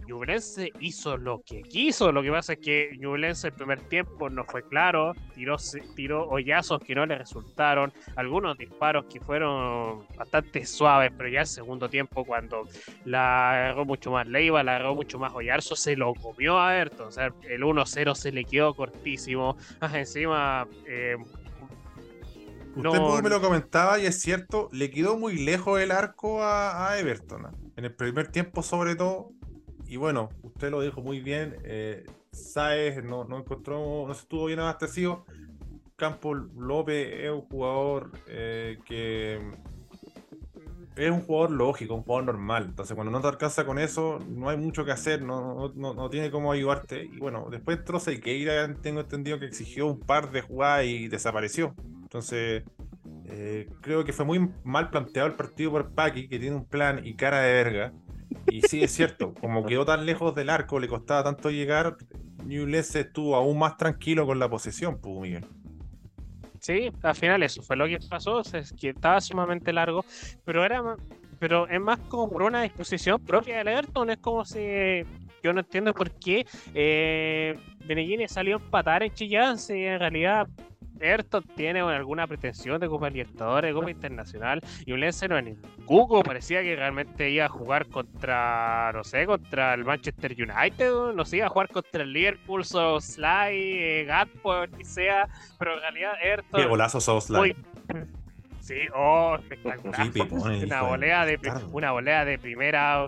Ñublense 0.06 0.72
hizo 0.80 1.16
lo 1.16 1.42
que 1.42 1.62
quiso. 1.62 2.12
Lo 2.12 2.22
que 2.22 2.30
pasa 2.30 2.54
es 2.54 2.58
que 2.60 2.96
Ñublense 2.98 3.48
el 3.48 3.54
primer 3.54 3.80
tiempo 3.88 4.30
no 4.30 4.44
fue 4.44 4.66
claro, 4.66 5.12
tiró, 5.34 5.56
tiró 5.94 6.28
hoyazos 6.28 6.80
que 6.82 6.94
no 6.94 7.04
le 7.06 7.18
resultaron, 7.18 7.92
algunos 8.14 8.56
disparos 8.56 9.06
que 9.06 9.20
fueron 9.20 10.06
bastante 10.16 10.64
suaves, 10.64 11.12
pero 11.16 11.28
ya 11.28 11.40
el 11.40 11.46
segundo 11.46 11.88
tiempo, 11.88 12.24
cuando 12.24 12.68
la 13.04 13.50
agarró 13.50 13.84
mucho 13.84 14.10
más 14.10 14.26
Leiva, 14.26 14.62
la 14.62 14.76
agarró 14.76 14.94
mucho 14.94 15.18
más 15.18 15.32
Oyarzo, 15.34 15.76
se 15.76 15.96
lo 15.96 16.14
comió 16.14 16.58
a 16.58 16.70
Ayrton. 16.70 17.08
O 17.08 17.10
sea, 17.10 17.32
el 17.48 17.62
1-0 17.62 18.14
se 18.14 18.32
le 18.32 18.44
quedó 18.44 18.74
cortísimo. 18.74 19.56
encima. 19.92 20.66
Eh, 20.86 21.16
Usted 22.76 23.22
me 23.22 23.30
lo 23.30 23.40
comentaba 23.40 23.98
y 23.98 24.04
es 24.04 24.20
cierto, 24.20 24.68
le 24.70 24.90
quedó 24.90 25.16
muy 25.16 25.38
lejos 25.38 25.80
el 25.80 25.90
arco 25.90 26.42
a, 26.42 26.90
a 26.90 26.98
Everton. 26.98 27.46
En 27.74 27.84
el 27.86 27.94
primer 27.94 28.28
tiempo, 28.28 28.62
sobre 28.62 28.96
todo, 28.96 29.30
y 29.88 29.96
bueno, 29.96 30.30
usted 30.42 30.70
lo 30.70 30.80
dijo 30.80 31.00
muy 31.00 31.20
bien, 31.20 31.56
eh, 31.64 32.04
no, 33.04 33.24
no 33.24 33.38
encontró, 33.38 34.04
no 34.06 34.12
estuvo 34.12 34.46
bien 34.46 34.60
abastecido. 34.60 35.24
Campo 35.96 36.34
López 36.34 37.24
es 37.24 37.30
un 37.30 37.42
jugador 37.42 38.12
eh, 38.28 38.78
que 38.84 39.40
es 40.96 41.10
un 41.10 41.20
jugador 41.20 41.50
lógico, 41.50 41.94
un 41.94 42.02
jugador 42.02 42.26
normal. 42.26 42.64
Entonces, 42.68 42.94
cuando 42.94 43.10
no 43.10 43.20
te 43.20 43.28
alcanza 43.28 43.64
con 43.64 43.78
eso, 43.78 44.18
no 44.28 44.48
hay 44.48 44.56
mucho 44.56 44.84
que 44.84 44.92
hacer, 44.92 45.22
no, 45.22 45.72
no, 45.74 45.94
no 45.94 46.10
tiene 46.10 46.30
cómo 46.30 46.52
ayudarte. 46.52 47.04
Y 47.04 47.18
bueno, 47.18 47.48
después 47.50 47.78
entró 47.78 48.00
Sequeira, 48.00 48.74
tengo 48.80 49.00
entendido 49.00 49.38
que 49.38 49.46
exigió 49.46 49.86
un 49.86 50.00
par 50.00 50.30
de 50.30 50.40
jugadas 50.40 50.86
y 50.86 51.08
desapareció. 51.08 51.74
Entonces, 52.02 52.64
eh, 53.26 53.68
creo 53.82 54.04
que 54.04 54.12
fue 54.12 54.24
muy 54.24 54.50
mal 54.64 54.90
planteado 54.90 55.28
el 55.28 55.34
partido 55.34 55.70
por 55.70 55.94
Paki, 55.94 56.28
que 56.28 56.38
tiene 56.38 56.56
un 56.56 56.64
plan 56.64 57.04
y 57.04 57.14
cara 57.14 57.40
de 57.40 57.52
verga. 57.52 57.92
Y 58.50 58.62
sí, 58.62 58.82
es 58.82 58.92
cierto, 58.92 59.34
como 59.34 59.64
quedó 59.64 59.84
tan 59.84 60.06
lejos 60.06 60.34
del 60.34 60.50
arco, 60.50 60.78
le 60.78 60.88
costaba 60.88 61.24
tanto 61.24 61.50
llegar, 61.50 61.96
Newell's 62.44 62.94
estuvo 62.94 63.34
aún 63.34 63.58
más 63.58 63.76
tranquilo 63.76 64.26
con 64.26 64.38
la 64.38 64.48
posesión, 64.48 65.00
pues, 65.00 65.16
Miguel. 65.20 65.46
Sí, 66.60 66.90
al 67.02 67.14
final 67.14 67.42
eso 67.42 67.62
fue 67.62 67.76
lo 67.76 67.86
que 67.86 67.98
pasó, 68.08 68.40
es 68.40 68.72
que 68.72 68.90
estaba 68.90 69.20
sumamente 69.20 69.72
largo, 69.72 70.04
pero 70.44 70.64
era 70.64 70.96
pero 71.38 71.68
es 71.68 71.80
más 71.80 71.98
como 72.08 72.30
por 72.30 72.42
una 72.42 72.62
disposición 72.62 73.22
propia 73.22 73.58
del 73.58 73.68
Everton, 73.68 74.10
es 74.10 74.18
como 74.18 74.44
si 74.44 74.58
yo 75.42 75.52
no 75.52 75.60
entiendo 75.60 75.92
por 75.94 76.10
qué 76.12 76.46
eh, 76.74 77.56
salió 78.28 78.56
a 78.56 78.58
empatar 78.58 79.02
en 79.02 79.12
Chillán, 79.12 79.58
si 79.58 79.84
en 79.84 80.00
realidad 80.00 80.48
Ayrton 81.00 81.44
tiene 81.54 81.80
alguna 81.80 82.26
pretensión 82.26 82.80
de 82.80 82.88
Copa 82.88 83.10
Libertadores, 83.10 83.70
de 83.70 83.74
Copa 83.74 83.90
Internacional, 83.90 84.60
y 84.84 84.92
un 84.92 85.00
Lense 85.00 85.28
no 85.28 85.38
es 85.38 85.44
ni 85.44 85.56
Cuco, 85.84 86.22
parecía 86.22 86.62
que 86.62 86.74
realmente 86.74 87.30
iba 87.30 87.46
a 87.46 87.48
jugar 87.48 87.86
contra, 87.86 88.92
no 88.92 89.04
sé, 89.04 89.26
contra 89.26 89.74
el 89.74 89.84
Manchester 89.84 90.32
United, 90.32 91.14
no 91.14 91.24
sé, 91.24 91.38
iba 91.38 91.46
a 91.46 91.50
jugar 91.50 91.68
contra 91.68 92.02
el 92.02 92.12
Liverpool, 92.12 92.64
Sly, 92.64 93.26
eh, 93.52 94.04
Gatpo, 94.06 94.52
que 94.76 94.84
sea, 94.84 95.28
pero 95.58 95.74
en 95.74 95.80
realidad 95.80 96.12
Ayrton... 96.22 96.60
Qué 96.60 96.66
golazo 96.66 97.00
Sly. 97.20 97.56
Sí, 98.60 98.74
oh, 98.96 99.36
espectacular. 99.38 100.10
una, 100.64 100.82
volea 100.82 101.24
de, 101.24 101.38
una 101.70 101.92
volea 101.92 102.24
de 102.24 102.36
primera 102.36 103.06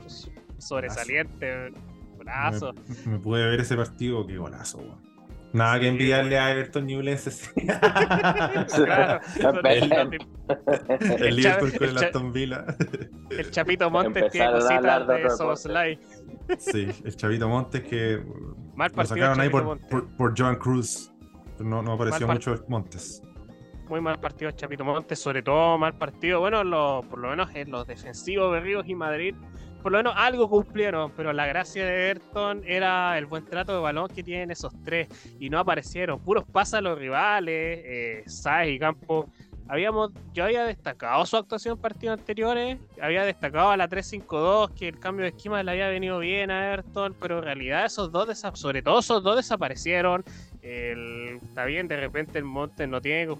sobresaliente, 0.58 1.72
golazo. 2.16 2.74
Me, 3.04 3.12
me 3.12 3.18
pude 3.18 3.44
ver 3.44 3.58
ese 3.58 3.74
partido, 3.74 4.24
qué 4.24 4.36
golazo, 4.36 4.78
weón. 4.78 5.17
Nada 5.52 5.80
que 5.80 5.88
enviarle 5.88 6.38
a 6.38 6.50
Everton 6.50 6.86
Newlands. 6.86 7.50
claro, 8.74 9.20
el, 9.64 11.36
Liverpool 11.36 11.72
con 11.72 11.88
el 11.88 11.98
Aston 11.98 12.32
Villa. 12.32 12.64
El 13.30 13.50
Chapito 13.50 13.90
Montes 13.90 14.30
tiene 14.30 14.52
cositas 14.52 15.06
de 15.08 15.30
Soboslai. 15.30 15.98
Sí, 16.58 16.88
el 17.04 17.16
Chapito 17.16 17.48
Montes 17.48 17.82
que 17.82 18.22
Mal 18.74 18.92
lo 18.94 19.04
sacaron 19.04 19.40
ahí 19.40 19.48
por, 19.48 19.78
por, 20.16 20.38
Joan 20.38 20.56
Cruz. 20.56 21.12
No, 21.58 21.82
no 21.82 21.92
apareció 21.94 22.28
mucho 22.28 22.54
Montes. 22.68 23.22
Muy 23.88 24.00
mal 24.02 24.20
partido 24.20 24.50
Chapito 24.50 24.84
Montes, 24.84 25.18
sobre 25.18 25.42
todo 25.42 25.78
mal 25.78 25.94
partido, 25.94 26.40
bueno, 26.40 26.62
lo, 26.62 27.02
por 27.08 27.18
lo 27.20 27.30
menos 27.30 27.48
en 27.54 27.70
los 27.70 27.86
defensivos 27.86 28.52
de 28.52 28.60
Ríos 28.60 28.86
y 28.86 28.94
Madrid 28.94 29.34
por 29.88 29.92
lo 29.94 29.98
menos 30.00 30.12
algo 30.18 30.50
cumplieron, 30.50 31.10
pero 31.16 31.32
la 31.32 31.46
gracia 31.46 31.86
de 31.86 32.10
Everton 32.10 32.62
era 32.66 33.16
el 33.16 33.24
buen 33.24 33.46
trato 33.46 33.72
de 33.72 33.80
balón 33.80 34.08
que 34.08 34.22
tienen 34.22 34.50
esos 34.50 34.70
tres 34.84 35.08
y 35.40 35.48
no 35.48 35.58
aparecieron. 35.58 36.20
Puros 36.20 36.44
pasan 36.44 36.84
los 36.84 36.98
rivales, 36.98 37.80
eh, 37.86 38.22
Sáez 38.26 38.74
y 38.74 38.78
Campo. 38.78 39.30
Habíamos, 39.66 40.10
yo 40.34 40.44
había 40.44 40.64
destacado 40.64 41.24
su 41.24 41.38
actuación 41.38 41.76
en 41.76 41.80
partidos 41.80 42.18
anteriores, 42.18 42.76
había 43.00 43.24
destacado 43.24 43.70
a 43.70 43.78
la 43.78 43.88
3-5-2, 43.88 44.74
que 44.74 44.88
el 44.88 44.98
cambio 44.98 45.22
de 45.22 45.30
esquema 45.30 45.62
le 45.62 45.70
había 45.70 45.88
venido 45.88 46.18
bien 46.18 46.50
a 46.50 46.70
Everton, 46.70 47.16
pero 47.18 47.38
en 47.38 47.44
realidad 47.44 47.86
esos 47.86 48.12
dos, 48.12 48.28
sobre 48.52 48.82
todo 48.82 48.98
esos 48.98 49.22
dos 49.22 49.36
desaparecieron. 49.36 50.22
está 50.60 51.64
bien, 51.64 51.88
de 51.88 51.96
repente 51.96 52.36
el 52.36 52.44
Monte 52.44 52.86
no 52.86 53.00
tiene 53.00 53.38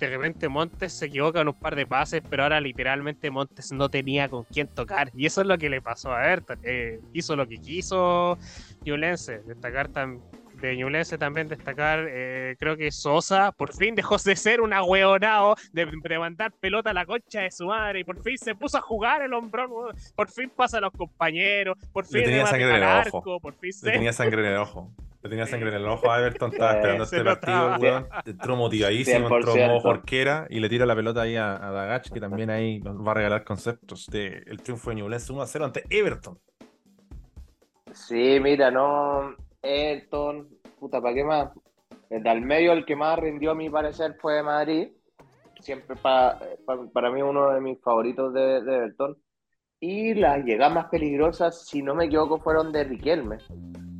de 0.00 0.08
repente 0.08 0.48
Montes 0.48 0.94
se 0.94 1.06
equivoca 1.06 1.42
en 1.42 1.48
un 1.48 1.54
par 1.54 1.76
de 1.76 1.86
pases, 1.86 2.22
pero 2.28 2.42
ahora 2.42 2.60
literalmente 2.60 3.30
Montes 3.30 3.70
no 3.70 3.90
tenía 3.90 4.28
con 4.28 4.44
quién 4.44 4.66
tocar. 4.66 5.10
Y 5.14 5.26
eso 5.26 5.42
es 5.42 5.46
lo 5.46 5.58
que 5.58 5.68
le 5.68 5.82
pasó 5.82 6.12
a 6.12 6.26
Everton. 6.32 6.58
Eh, 6.62 7.00
hizo 7.12 7.36
lo 7.36 7.46
que 7.46 7.58
quiso 7.58 8.38
Ñublense. 8.84 9.40
Destacar 9.40 9.90
de 9.90 10.76
Ñublense 10.76 11.18
también 11.18 11.48
destacar, 11.48 12.06
eh, 12.08 12.56
creo 12.58 12.76
que 12.76 12.90
Sosa 12.90 13.52
por 13.52 13.74
fin 13.74 13.94
dejó 13.94 14.16
de 14.18 14.36
ser 14.36 14.60
un 14.60 14.72
agüeonado, 14.72 15.56
de, 15.72 15.86
de, 15.86 16.18
mandar 16.18 16.52
pelota 16.52 16.90
a 16.90 16.94
la 16.94 17.06
concha 17.06 17.42
de 17.42 17.50
su 17.50 17.66
madre, 17.66 18.00
y 18.00 18.04
por 18.04 18.22
fin 18.22 18.36
se 18.36 18.54
puso 18.54 18.78
a 18.78 18.80
jugar 18.80 19.22
el 19.22 19.32
hombrón, 19.32 19.70
por 20.14 20.30
fin 20.30 20.50
pasa 20.54 20.78
a 20.78 20.80
los 20.82 20.92
compañeros, 20.92 21.78
por 21.92 22.06
fin 22.06 22.20
le 22.20 22.26
tenía 22.26 22.46
sangre 22.46 22.68
en 22.68 22.82
el 22.82 23.08
ojo. 23.08 23.40
por 23.40 23.54
fin 23.54 23.70
le 23.82 23.92
tenía 23.92 24.12
sangre 24.12 24.42
en 24.42 24.52
el 24.52 24.56
ojo. 24.58 24.90
Le 25.22 25.28
tenía 25.28 25.46
sangre 25.46 25.68
en 25.68 25.74
el 25.74 25.86
ojo 25.86 26.10
a 26.10 26.18
Everton, 26.18 26.50
estaba 26.52 26.72
esperando 26.72 27.04
este 27.04 27.22
partido, 27.22 27.76
weón. 27.78 28.08
Entró 28.24 28.56
motivadísimo, 28.56 29.28
entró 29.28 29.54
modo 29.54 29.80
jorquera 29.80 30.46
y 30.48 30.60
le 30.60 30.68
tira 30.68 30.86
la 30.86 30.96
pelota 30.96 31.22
ahí 31.22 31.36
a, 31.36 31.58
Dagach, 31.58 32.10
que 32.10 32.20
también 32.20 32.48
ahí 32.48 32.80
nos 32.80 33.06
va 33.06 33.10
a 33.10 33.14
regalar 33.14 33.44
conceptos 33.44 34.06
de 34.06 34.42
el 34.46 34.62
triunfo 34.62 34.90
de 34.90 34.96
Newell's 34.96 35.28
1 35.28 35.42
a 35.42 35.46
0 35.46 35.64
ante 35.66 35.84
Everton. 35.90 36.38
Sí, 37.92 38.38
mira, 38.40 38.70
no. 38.70 39.34
Everton, 39.62 40.48
puta, 40.78 41.02
¿para 41.02 41.14
qué 41.14 41.24
más? 41.24 41.50
Desde 42.08 42.28
al 42.28 42.40
medio 42.40 42.72
el 42.72 42.86
que 42.86 42.96
más 42.96 43.18
rindió 43.18 43.50
a 43.50 43.54
mi 43.54 43.68
parecer 43.68 44.16
fue 44.20 44.42
Madrid. 44.42 44.88
Siempre 45.60 45.96
para, 45.96 46.38
para, 46.94 47.10
mí 47.10 47.20
uno 47.20 47.50
de 47.50 47.60
mis 47.60 47.78
favoritos 47.82 48.32
de, 48.32 48.62
de 48.62 48.76
Everton. 48.76 49.18
Y 49.80 50.14
las 50.14 50.42
llegadas 50.44 50.72
más 50.72 50.86
peligrosas, 50.86 51.66
si 51.66 51.82
no 51.82 51.94
me 51.94 52.06
equivoco, 52.06 52.38
fueron 52.38 52.72
de 52.72 52.84
Riquelme 52.84 53.38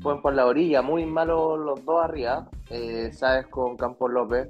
fueron 0.01 0.23
por 0.23 0.35
la 0.35 0.47
orilla, 0.47 0.83
muy 0.83 1.05
malos 1.05 1.59
los 1.59 1.85
dos 1.85 2.03
arriba, 2.03 2.49
eh, 2.71 3.11
sabes, 3.13 3.47
con 3.47 3.77
Campos 3.77 4.11
López, 4.11 4.49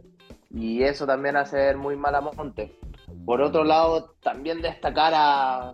y 0.51 0.82
eso 0.82 1.07
también 1.07 1.36
hace 1.36 1.74
muy 1.74 1.96
mal 1.96 2.14
a 2.14 2.20
Monte. 2.20 2.76
Por 3.24 3.40
otro 3.40 3.64
lado, 3.64 4.14
también 4.22 4.62
destacar 4.62 5.12
a, 5.14 5.72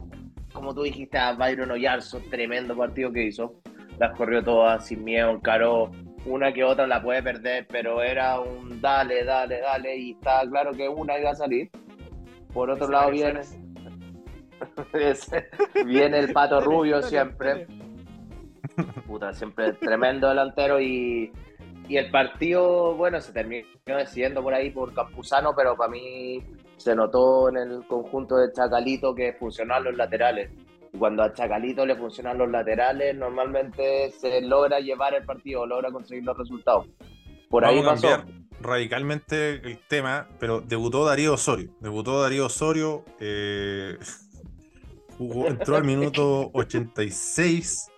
como 0.53 0.75
tú 0.75 0.83
dijiste, 0.83 1.19
a 1.19 1.33
Byron 1.33 1.71
Oyarzo, 1.71 2.21
tremendo 2.31 2.77
partido 2.77 3.13
que 3.13 3.25
hizo. 3.25 3.61
Las 3.99 4.17
corrió 4.17 4.43
todas 4.43 4.87
sin 4.87 5.05
miedo, 5.05 5.31
encaró 5.31 5.91
una 6.27 6.53
que 6.53 6.65
otra 6.65 6.87
la 6.87 7.03
puede 7.03 7.23
perder, 7.23 7.67
pero 7.69 8.03
era 8.03 8.41
un 8.41 8.81
dale, 8.81 9.25
dale, 9.25 9.61
dale, 9.61 9.97
y 9.97 10.13
estaba 10.13 10.49
claro 10.49 10.73
que 10.73 10.89
una 10.89 11.19
iba 11.19 11.31
a 11.31 11.35
salir. 11.35 11.71
Por 12.53 12.71
otro 12.71 12.89
lado 12.89 13.11
viene, 13.11 13.41
viene 15.87 16.19
el 16.19 16.33
pato 16.33 16.61
rubio 16.61 17.03
siempre 17.03 17.67
Puta, 19.07 19.33
siempre 19.33 19.73
tremendo 19.75 20.29
delantero 20.29 20.81
y, 20.81 21.33
el 21.89 22.11
partido, 22.11 22.95
bueno, 22.95 23.21
se 23.21 23.33
terminó 23.33 23.67
decidiendo 23.85 24.43
por 24.43 24.55
ahí 24.55 24.71
por 24.71 24.93
Campuzano, 24.93 25.55
pero 25.57 25.77
para 25.77 25.91
mí 25.91 26.43
se 26.77 26.95
notó 26.97 27.49
en 27.49 27.57
el 27.59 27.87
conjunto 27.87 28.37
de 28.37 28.53
Chacalito 28.53 29.15
que 29.15 29.35
funcionaban 29.35 29.85
los 29.85 29.97
laterales. 29.97 30.51
Y 30.93 30.99
cuando 30.99 31.23
a 31.23 31.33
Chacalito 31.33 31.87
le 31.87 31.95
funcionan 31.97 32.39
los 32.39 32.51
laterales, 32.51 33.17
normalmente 33.17 34.11
se 34.11 34.41
logra 34.41 34.81
llevar 34.81 35.15
el 35.15 35.25
partido, 35.25 35.65
logra 35.67 35.93
conseguir 35.93 36.25
los 36.25 36.37
resultados. 36.37 36.87
Por 37.49 37.65
ahí 37.65 37.79
a 37.81 37.85
pasó. 37.85 38.09
cambiar 38.09 38.47
radicalmente 38.61 39.61
el 39.65 39.79
tema, 39.87 40.29
pero 40.39 40.61
debutó 40.61 41.05
Darío 41.05 41.35
Osorio. 41.35 41.71
Debutó 41.81 42.21
Darío 42.21 42.47
Osorio, 42.47 43.05
eh, 43.21 43.99
jugó, 45.19 45.47
entró 45.47 45.77
al 45.77 45.85
minuto 45.85 46.51
86. 46.55 47.91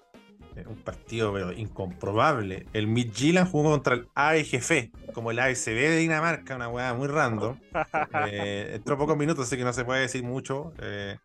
Eh, 0.58 0.64
Un 0.66 0.76
partido 0.76 1.32
pero 1.32 1.52
incomprobable. 1.52 2.66
El 2.72 2.86
Midtjylland 2.86 3.50
jugó 3.50 3.70
contra 3.70 3.94
el 3.94 4.08
AEGF, 4.14 4.90
como 5.12 5.30
el 5.30 5.38
ASB 5.38 5.70
de 5.74 5.96
Dinamarca, 5.96 6.56
una 6.56 6.68
weá 6.68 6.94
muy 6.94 7.08
random. 7.08 7.58
Eh, 8.30 8.72
entró 8.74 8.96
pocos 8.98 9.16
minutos, 9.16 9.46
así 9.46 9.56
que 9.56 9.64
no 9.64 9.72
se 9.72 9.84
puede 9.84 10.02
decir 10.02 10.22
mucho. 10.22 10.72
Eh, 10.80 11.16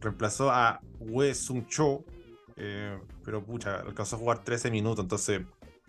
reemplazó 0.00 0.50
a 0.50 0.80
Wei 1.00 1.34
Sung 1.34 1.66
Cho, 1.68 2.04
eh, 2.56 2.98
pero 3.24 3.44
pucha, 3.44 3.76
alcanzó 3.80 4.16
a 4.16 4.18
jugar 4.18 4.44
13 4.44 4.70
minutos, 4.70 5.04
entonces 5.04 5.42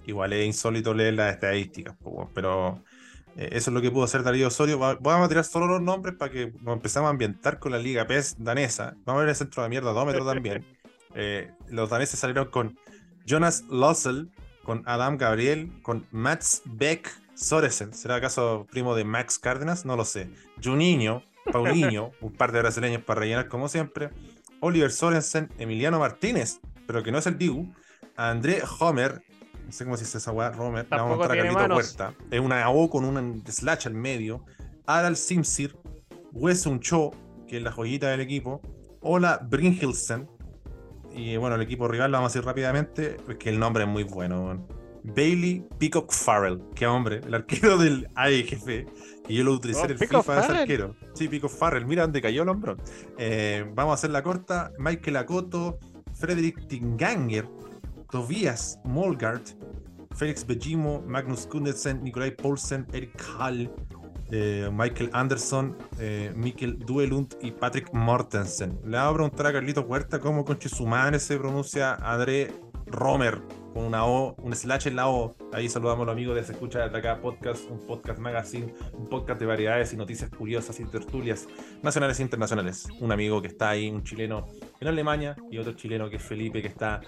igual 0.06 0.34
es 0.34 0.46
insólito 0.46 0.94
leer 0.94 1.14
las 1.16 1.34
estadísticas, 1.34 1.96
pero 2.34 2.82
eso 3.36 3.70
es 3.70 3.74
lo 3.74 3.82
que 3.82 3.92
pudo 3.92 4.04
hacer 4.06 4.24
Darío 4.24 4.48
Osorio. 4.48 4.80
Va- 4.80 4.98
Vamos 5.00 5.26
a 5.26 5.30
tirar 5.30 5.46
solo 5.46 5.68
los 5.68 5.82
nombres 5.82 6.16
para 6.16 6.32
que 6.32 6.52
nos 6.62 6.76
empezamos 6.76 7.08
a 7.08 7.12
ambientar 7.12 7.60
con 7.60 7.72
la 7.72 7.78
Liga 7.78 8.06
PES 8.08 8.36
danesa. 8.40 8.96
Vamos 9.06 9.20
a 9.20 9.24
ver 9.26 9.30
el 9.30 9.36
centro 9.36 9.62
de 9.64 9.70
mierda, 9.70 10.06
metros 10.06 10.26
también. 10.28 10.66
Eh, 11.16 11.50
los 11.70 11.90
daneses 11.90 12.20
salieron 12.20 12.50
con 12.52 12.78
Jonas 13.26 13.64
Lossel, 13.70 14.32
con 14.64 14.84
Adam 14.86 15.18
Gabriel, 15.18 15.72
con 15.82 16.06
Mats 16.12 16.62
Beck 16.66 17.10
Soresen. 17.34 17.94
¿Será 17.94 18.16
acaso 18.16 18.68
primo 18.72 18.96
de 18.96 19.04
Max 19.04 19.40
Cárdenas? 19.40 19.86
No 19.86 19.96
lo 19.96 20.06
sé. 20.06 20.30
Juninho, 20.64 21.24
Paulinho, 21.52 22.12
un 22.22 22.34
par 22.34 22.52
de 22.52 22.60
brasileños 22.60 23.04
para 23.04 23.22
rellenar 23.22 23.48
como 23.48 23.68
siempre. 23.68 24.10
Oliver 24.60 24.92
Sorensen, 24.92 25.50
Emiliano 25.58 26.00
Martínez, 26.00 26.60
pero 26.86 27.02
que 27.02 27.12
no 27.12 27.18
es 27.18 27.28
el 27.28 27.38
Dibu. 27.38 27.74
André 28.16 28.62
Homer, 28.80 29.24
no 29.66 29.72
sé 29.72 29.86
cómo 29.86 29.96
se 29.96 30.04
dice 30.04 30.18
esa 30.18 30.32
weá, 30.32 30.52
Romer. 30.52 30.86
Le 30.90 30.98
vamos 30.98 31.14
a 31.14 31.16
mostrar 31.16 31.38
a 31.38 31.42
Carlito 31.42 31.60
manos. 31.60 31.78
Huerta. 31.78 32.14
Es 32.32 32.40
una 32.40 32.70
O 32.70 32.90
con 32.90 33.06
un 33.06 33.44
slash 33.48 33.88
al 33.88 33.94
medio. 33.94 34.44
Aral 34.86 35.16
Simsir, 35.16 35.78
Wesson 36.34 36.80
Cho, 36.80 37.12
que 37.48 37.58
es 37.58 37.64
la 37.64 37.72
joyita 37.72 38.10
del 38.10 38.22
equipo. 38.22 38.62
Ola 39.02 39.40
Bringhilsen. 39.48 40.28
Y 41.20 41.36
bueno, 41.38 41.56
el 41.58 41.62
equipo 41.62 41.88
rival 41.88 42.12
lo 42.12 42.18
vamos 42.18 42.32
a 42.32 42.34
decir 42.34 42.46
rápidamente, 42.46 43.18
porque 43.26 43.50
el 43.50 43.60
nombre 43.60 43.84
es 43.84 43.90
muy 43.90 44.04
bueno. 44.04 44.66
Bailey 45.04 45.66
Peacock 45.78 46.12
Farrell, 46.12 46.62
que 46.76 46.86
hombre, 46.88 47.22
el 47.26 47.34
arquero 47.34 47.78
del 47.78 48.08
AEGF, 48.16 48.66
que 48.66 49.34
yo 49.34 49.44
lo 49.44 49.54
utilicé 49.54 49.82
Oh, 49.82 49.86
en 49.86 49.92
el 49.92 49.98
FIFA, 49.98 50.20
ese 50.20 50.24
Farrell. 50.24 50.56
arquero. 50.58 50.96
Sí, 51.14 51.28
Peacock 51.28 51.52
Farrell, 51.52 51.86
mira 51.86 52.04
dónde 52.04 52.22
cayó 52.22 52.44
el 52.44 52.50
hombro. 52.50 52.78
Eh, 53.18 53.66
vamos 53.76 53.92
a 53.92 53.94
hacer 53.96 54.12
la 54.12 54.24
corta. 54.24 54.72
Michael 54.78 55.18
Akoto, 55.18 55.78
Frederick 56.14 56.68
Tinganger, 56.68 57.46
Tobias 58.12 58.80
Molgard, 58.86 59.42
Felix 60.16 60.46
Bejimo, 60.46 61.02
Magnus 61.08 61.46
Kundersen, 61.48 62.04
Nikolai 62.04 62.32
Poulsen, 62.36 62.86
Eric 62.94 63.22
Hall, 63.38 63.72
eh, 64.32 64.70
Michael 64.72 65.10
Anderson, 65.14 65.78
eh, 66.00 66.32
Mikkel 66.36 66.80
Duelund 66.80 67.36
y 67.42 67.52
Patrick 67.52 67.92
Mortensen. 67.94 68.80
Le 68.86 68.98
voy 68.98 69.08
a 69.10 69.14
preguntar 69.14 69.48
a 69.48 69.54
Carlitos 69.54 69.86
Huerta 69.88 70.20
cómo 70.20 70.46
conche 70.46 70.70
su 70.70 70.86
madre 70.86 71.20
se 71.20 71.38
pronuncia 71.38 71.96
André 71.96 72.52
Romer 72.88 73.40
con 73.74 73.86
una 73.86 74.04
O, 74.06 74.36
un 74.42 74.56
slash 74.56 74.88
en 74.88 74.96
la 74.96 75.10
O. 75.10 75.36
Ahí 75.54 75.70
saludamos 75.70 76.02
a 76.04 76.06
los 76.08 76.14
amigos 76.14 76.36
de 76.36 76.44
Se 76.44 76.54
Escucha 76.54 76.88
de 76.90 76.98
Acá 76.98 77.22
Podcast, 77.22 77.70
un 77.70 77.80
podcast 77.86 78.20
magazine, 78.20 78.74
un 78.94 79.08
podcast 79.08 79.40
de 79.40 79.46
variedades 79.46 79.94
y 79.94 79.98
noticias 79.98 80.30
curiosas 80.32 80.80
y 80.80 80.86
tertulias 80.86 81.48
nacionales 81.84 82.20
e 82.20 82.24
internacionales. 82.24 82.88
Un 83.00 83.12
amigo 83.12 83.42
que 83.44 83.48
está 83.50 83.70
ahí, 83.70 83.90
un 83.90 84.04
chileno 84.04 84.48
en 84.80 84.88
Alemania 84.88 85.36
y 85.52 85.60
otro 85.60 85.74
chileno 85.74 86.10
que 86.10 86.16
es 86.16 86.24
Felipe 86.24 86.64
que 86.64 86.68
está 86.68 87.02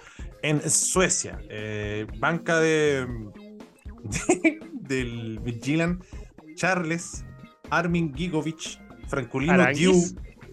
en 0.43 0.61
Suecia. 0.69 1.39
Eh, 1.49 2.05
banca 2.19 2.59
de, 2.59 3.07
de- 4.27 4.59
del 4.81 5.39
Vigilant, 5.39 6.03
Charles, 6.61 7.25
Armin 7.71 8.13
Gigovic, 8.13 8.79
Franculino. 9.07 9.65
Diu, 9.73 9.95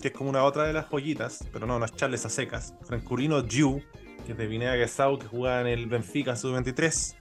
que 0.01 0.09
es 0.09 0.15
como 0.15 0.31
una 0.31 0.43
otra 0.43 0.65
de 0.65 0.73
las 0.73 0.87
joyitas, 0.87 1.47
pero 1.53 1.67
no, 1.67 1.79
no 1.79 1.85
es 1.85 1.95
Charles 1.97 2.25
a 2.25 2.31
secas. 2.31 2.73
Franculino 2.87 3.43
Diu, 3.43 3.83
que 4.25 4.33
es 4.33 4.39
de 4.39 4.47
Vinea 4.47 4.73
Gesau, 4.73 5.19
que 5.19 5.27
juega 5.27 5.61
en 5.61 5.67
el 5.67 5.87
Benfica 5.87 6.35
Sub-23. 6.35 7.15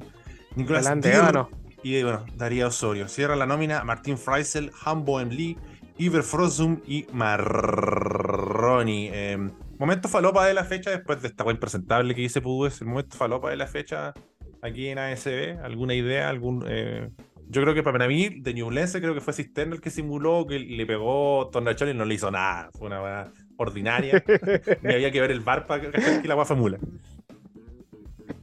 Nicolás 0.55 0.87
Ébano. 1.03 1.49
y 1.83 2.01
bueno, 2.01 2.25
Daría 2.37 2.67
Osorio. 2.67 3.09
Cierra 3.09 3.35
la 3.35 3.45
nómina 3.45 3.83
Martín 3.83 4.17
Freisel, 4.17 4.71
Hambo 4.85 5.19
en 5.19 5.35
Lee, 5.35 5.57
Iver 5.97 6.23
Frosum 6.23 6.79
y 6.87 7.07
Marroni. 7.11 9.09
Eh, 9.11 9.49
momento 9.79 10.07
falopa 10.07 10.47
de 10.47 10.53
la 10.53 10.63
fecha, 10.63 10.91
después 10.91 11.21
de 11.21 11.27
esta 11.27 11.43
web 11.43 11.55
impresentable 11.55 12.15
que 12.15 12.21
dice 12.21 12.39
Pudúes, 12.39 12.79
el 12.79 12.87
momento 12.87 13.17
falopa 13.17 13.49
de 13.49 13.57
la 13.57 13.67
fecha 13.67 14.13
aquí 14.61 14.87
en 14.87 14.97
ASB. 14.97 15.59
¿Alguna 15.61 15.93
idea? 15.93 16.29
algún 16.29 16.63
eh, 16.69 17.09
Yo 17.49 17.61
creo 17.61 17.73
que 17.73 17.83
para 17.83 18.07
mí, 18.07 18.29
de 18.29 18.53
Ñublense, 18.53 18.99
creo 18.99 19.13
que 19.13 19.21
fue 19.21 19.33
Cisterna 19.33 19.75
el 19.75 19.81
que 19.81 19.89
simuló 19.89 20.45
que 20.45 20.59
le 20.59 20.85
pegó 20.85 21.49
Tornachón 21.51 21.89
y 21.89 21.93
no 21.93 22.05
le 22.05 22.15
hizo 22.15 22.29
nada. 22.29 22.69
Fue 22.77 22.87
una 22.87 23.01
weá 23.01 23.31
ordinaria. 23.57 24.21
Ni 24.83 24.93
había 24.93 25.11
que 25.11 25.21
ver 25.21 25.31
el 25.31 25.39
bar 25.39 25.65
para 25.65 25.89
que 25.89 26.27
la 26.27 26.35
weá 26.35 26.45
fue 26.45 26.55
mula. 26.55 26.77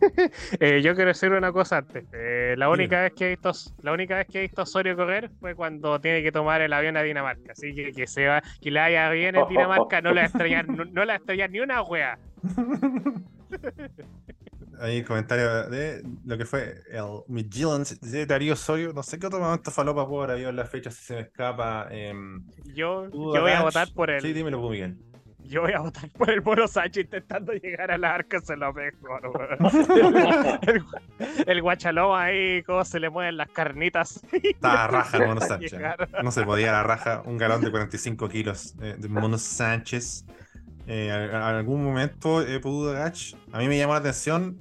Eh, 0.61 0.83
yo 0.83 0.95
quiero 0.95 1.09
decir 1.09 1.33
una 1.33 1.53
cosa 1.53 1.79
antes. 1.79 2.05
Eh, 2.13 2.55
la 2.59 2.69
única 2.69 3.03
vez 3.03 3.13
que 3.15 3.27
he 3.27 3.29
visto, 3.31 3.53
la 3.83 3.93
única 3.93 4.17
vez 4.17 4.27
que 4.27 4.39
he 4.39 4.43
visto 4.43 4.61
a 4.61 4.65
Osorio 4.65 4.97
correr 4.97 5.31
fue 5.41 5.55
cuando 5.55 6.01
tiene 6.01 6.23
que 6.23 6.33
tomar 6.33 6.61
el 6.61 6.73
avión 6.73 6.97
a 6.97 7.03
Dinamarca. 7.03 7.53
Así 7.53 7.75
que 7.75 7.93
que 7.93 8.07
se 8.07 8.27
va, 8.27 8.43
que 8.61 8.71
le 8.71 8.81
vaya 8.81 9.11
bien 9.11 9.37
en 9.37 9.47
Dinamarca, 9.49 10.01
no 10.01 10.11
le 10.11 10.17
va 10.17 10.23
a 10.23 10.27
extrañar, 10.27 10.69
no, 10.69 10.85
no 10.85 11.01
le 11.03 11.07
va 11.07 11.13
a 11.13 11.17
extrañar 11.17 11.51
ni 11.51 11.61
una 11.61 11.83
wea. 11.83 12.19
Ahí 14.85 14.99
el 14.99 15.05
comentario 15.07 15.69
de 15.71 16.03
lo 16.27 16.37
que 16.37 16.45
fue 16.45 16.83
el 16.91 17.05
Midgillans 17.29 18.01
de 18.01 18.27
Darío 18.27 18.53
Osorio. 18.53 18.93
No 18.93 19.03
sé 19.03 19.19
qué 19.19 19.27
otro 19.27 19.41
momento 19.41 19.71
falopa 19.71 20.07
puedo 20.07 20.23
haber 20.25 20.35
habido 20.35 20.51
en 20.51 20.57
la 20.57 20.67
fecha 20.67 20.91
si 20.91 21.03
se 21.03 21.15
me 21.15 21.21
escapa. 21.23 21.89
em, 21.91 22.45
Yo, 22.75 23.09
voy 23.11 23.51
a 23.53 23.63
votar 23.63 23.89
por 23.95 24.11
el, 24.11 24.21
Sí, 24.21 24.33
dímelo, 24.35 24.61
tú, 24.61 24.69
Miguel. 24.71 24.97
yo 25.39 25.63
voy 25.63 25.73
a 25.73 25.81
votar 25.81 26.11
por 26.11 26.29
el 26.31 26.41
Bono 26.43 26.69
Sánchez 26.69 27.05
intentando 27.05 27.53
llegar 27.55 27.91
a 27.93 27.97
la 27.99 28.15
arca, 28.15 28.41
se 28.41 28.57
lo 28.57 28.73
mejor, 28.75 29.23
weón. 29.35 29.59
el, 30.67 30.85
el 31.47 31.63
guachaloma 31.63 32.25
ahí, 32.25 32.63
cómo 32.65 32.85
se 32.85 33.01
le 33.01 33.09
mueven 33.09 33.37
las 33.39 33.49
carnitas. 33.51 34.23
Estaba 34.33 34.87
raja 34.89 35.17
el 35.17 35.27
Mono 35.29 35.41
Sánchez. 35.41 35.73
llegar. 35.73 36.09
No 36.23 36.31
se 36.31 36.45
podía 36.45 36.73
la 36.73 36.83
raja 36.83 37.23
un 37.25 37.39
galón 37.39 37.63
de 37.63 37.71
45 37.71 38.29
kilos 38.29 38.75
eh, 38.83 38.97
de 38.99 39.09
Mono 39.09 39.39
Sánchez. 39.39 40.27
Eh, 40.87 41.11
a- 41.11 41.39
a 41.47 41.59
algún 41.59 41.83
momento 41.83 42.43
eh, 42.43 42.61
Pudu 42.61 42.91
Agach, 42.91 43.33
a 43.53 43.59
mí 43.59 43.69
me 43.69 43.79
llamó 43.79 43.95
la 43.95 44.01
atención 44.01 44.59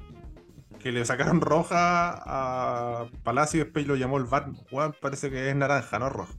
que 0.83 0.91
le 0.91 1.05
sacaron 1.05 1.39
roja 1.41 2.11
a 2.25 3.07
Palacio 3.23 3.61
y 3.61 3.63
después 3.63 3.87
lo 3.87 3.95
llamó 3.95 4.17
el 4.17 4.25
VAR. 4.25 4.47
Weón, 4.69 4.93
parece 5.01 5.29
que 5.31 5.49
es 5.49 5.55
naranja, 5.55 5.97
no 5.97 6.09
roja. 6.09 6.33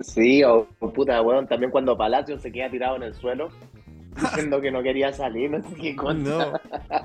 Sí, 0.00 0.44
o 0.44 0.66
puta, 0.94 1.20
weón, 1.22 1.48
también 1.48 1.72
cuando 1.72 1.98
Palacio 1.98 2.38
se 2.38 2.52
queda 2.52 2.70
tirado 2.70 2.94
en 2.96 3.02
el 3.02 3.14
suelo, 3.14 3.48
diciendo 4.14 4.60
que 4.60 4.70
no 4.70 4.82
quería 4.84 5.12
salir, 5.12 5.50
no 5.52 5.68
sé 5.68 5.74
qué 5.74 5.96
cosa. 5.96 6.14
No, 6.14 6.52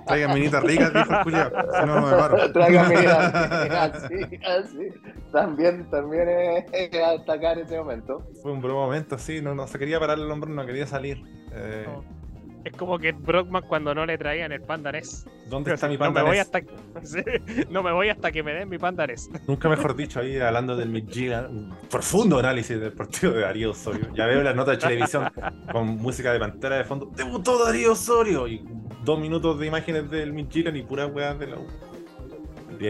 traigan 0.06 0.34
minitas 0.36 0.64
ricas, 0.64 0.94
dijo. 0.94 1.14
Si 1.24 1.32
no, 1.32 1.86
no 1.86 2.02
me 2.08 2.12
paro. 2.16 2.52
Tráigame 2.54 3.08
así, 3.08 4.16
así. 4.46 4.90
También, 5.32 5.90
también 5.90 6.30
es, 6.30 6.66
es 6.74 7.04
a 7.04 7.14
destacar 7.14 7.58
ese 7.58 7.78
momento. 7.80 8.24
Fue 8.44 8.52
un 8.52 8.62
buen 8.62 8.76
momento, 8.76 9.18
sí, 9.18 9.42
no, 9.42 9.56
no 9.56 9.66
se 9.66 9.80
quería 9.80 10.00
parar 10.00 10.20
el 10.20 10.30
hombro, 10.30 10.52
no 10.52 10.64
quería 10.66 10.86
salir. 10.86 11.24
Eh, 11.52 11.88
No. 11.88 12.23
Es 12.64 12.72
como 12.74 12.98
que 12.98 13.12
Brockman 13.12 13.64
cuando 13.68 13.94
no 13.94 14.06
le 14.06 14.18
traían 14.18 14.52
el 14.52 14.62
pandanés. 14.62 15.26
¿Dónde 15.50 15.74
está 15.74 15.88
mi 15.88 15.98
no 16.00 16.12
me 16.12 16.22
voy 16.22 16.38
hasta 16.38 16.60
sí, 17.04 17.22
no 17.70 17.84
me 17.84 17.92
voy 17.92 18.10
hasta 18.10 18.32
que 18.32 18.42
me 18.42 18.54
den 18.54 18.70
mi 18.70 18.78
pandanés. 18.78 19.30
Nunca 19.48 19.68
mejor 19.68 19.96
dicho, 19.96 20.20
ahí 20.20 20.40
hablando 20.40 20.76
del 20.76 20.90
Midgilla, 20.90 21.48
un 21.50 21.76
profundo 21.90 22.40
análisis 22.40 22.80
del 22.80 22.94
partido 22.94 23.34
de 23.34 23.42
Darío 23.42 23.72
Osorio. 23.72 24.08
Ya 24.14 24.26
veo 24.26 24.42
las 24.44 24.56
notas 24.56 24.78
de 24.78 24.88
televisión 24.88 25.30
con 25.72 25.88
música 25.98 26.32
de 26.32 26.40
pantera 26.40 26.78
de 26.78 26.84
fondo. 26.86 27.12
¡Debutó 27.16 27.64
Darío 27.64 27.92
Osorio! 27.92 28.48
Y 28.48 28.66
dos 29.04 29.20
minutos 29.20 29.60
de 29.60 29.68
imágenes 29.68 30.10
del 30.10 30.32
Midgilla 30.32 30.70
y 30.76 30.84
puras 30.84 31.12
weas 31.14 31.38
de 31.38 31.48
la 31.48 31.58
U. 31.58 31.68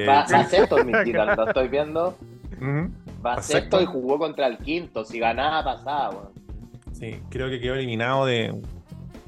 Va, 0.08 0.26
va 0.32 0.46
sexto 0.46 0.78
el 0.78 0.86
Midtjylland, 0.86 1.36
lo 1.38 1.48
estoy 1.48 1.68
viendo. 1.68 2.18
Va 3.26 3.36
Va 3.36 3.42
sexto 3.42 3.82
y 3.82 3.86
jugó 3.86 4.20
contra 4.20 4.48
el 4.48 4.58
quinto. 4.58 5.04
Si 5.04 5.20
ganaba, 5.20 5.64
pasaba, 5.64 6.10
weón. 6.10 6.44
Sí, 6.92 7.20
creo 7.30 7.50
que 7.50 7.60
quedó 7.60 7.74
eliminado 7.74 8.26
de, 8.26 8.54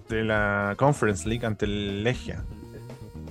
de 0.09 0.23
la 0.23 0.75
Conference 0.77 1.27
League 1.27 1.45
ante 1.45 1.65
el 1.65 2.03
Legia. 2.03 2.43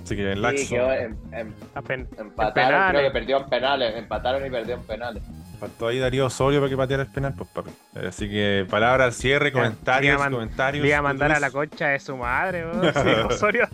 Así 0.03 0.15
que 0.15 0.31
el 0.31 0.35
Sí, 0.37 0.41
Laxo. 0.41 0.69
quedó 0.75 0.93
en- 0.93 1.17
en- 1.31 1.55
Apen- 1.73 2.07
empataron, 2.19 2.89
creo 2.91 3.01
que 3.03 3.11
perdió 3.11 3.37
en 3.37 3.45
penales. 3.49 3.95
Empataron 3.95 4.45
y 4.45 4.49
perdió 4.51 4.75
en 4.75 4.83
penales. 4.83 5.23
Faltó 5.59 5.87
ahí 5.87 5.97
Darío 5.99 6.25
Osorio 6.27 6.59
para 6.59 6.69
que 6.69 6.77
pateara 6.77 7.03
el 7.03 7.09
penal, 7.09 7.33
pues 7.35 7.49
papi. 7.49 7.71
Así 8.07 8.29
que 8.29 8.67
palabra 8.69 9.05
al 9.05 9.13
cierre, 9.13 9.51
comentarios, 9.51 10.21
le 10.23 10.29
comentarios. 10.31 10.83
Le 10.83 10.89
iba 10.89 10.97
a 10.99 11.01
mandar 11.01 11.31
a 11.31 11.39
la 11.39 11.49
concha 11.49 11.87
de 11.87 11.99
su 11.99 12.15
madre. 12.17 12.65
Sí, 12.93 13.09
Osorio. 13.33 13.67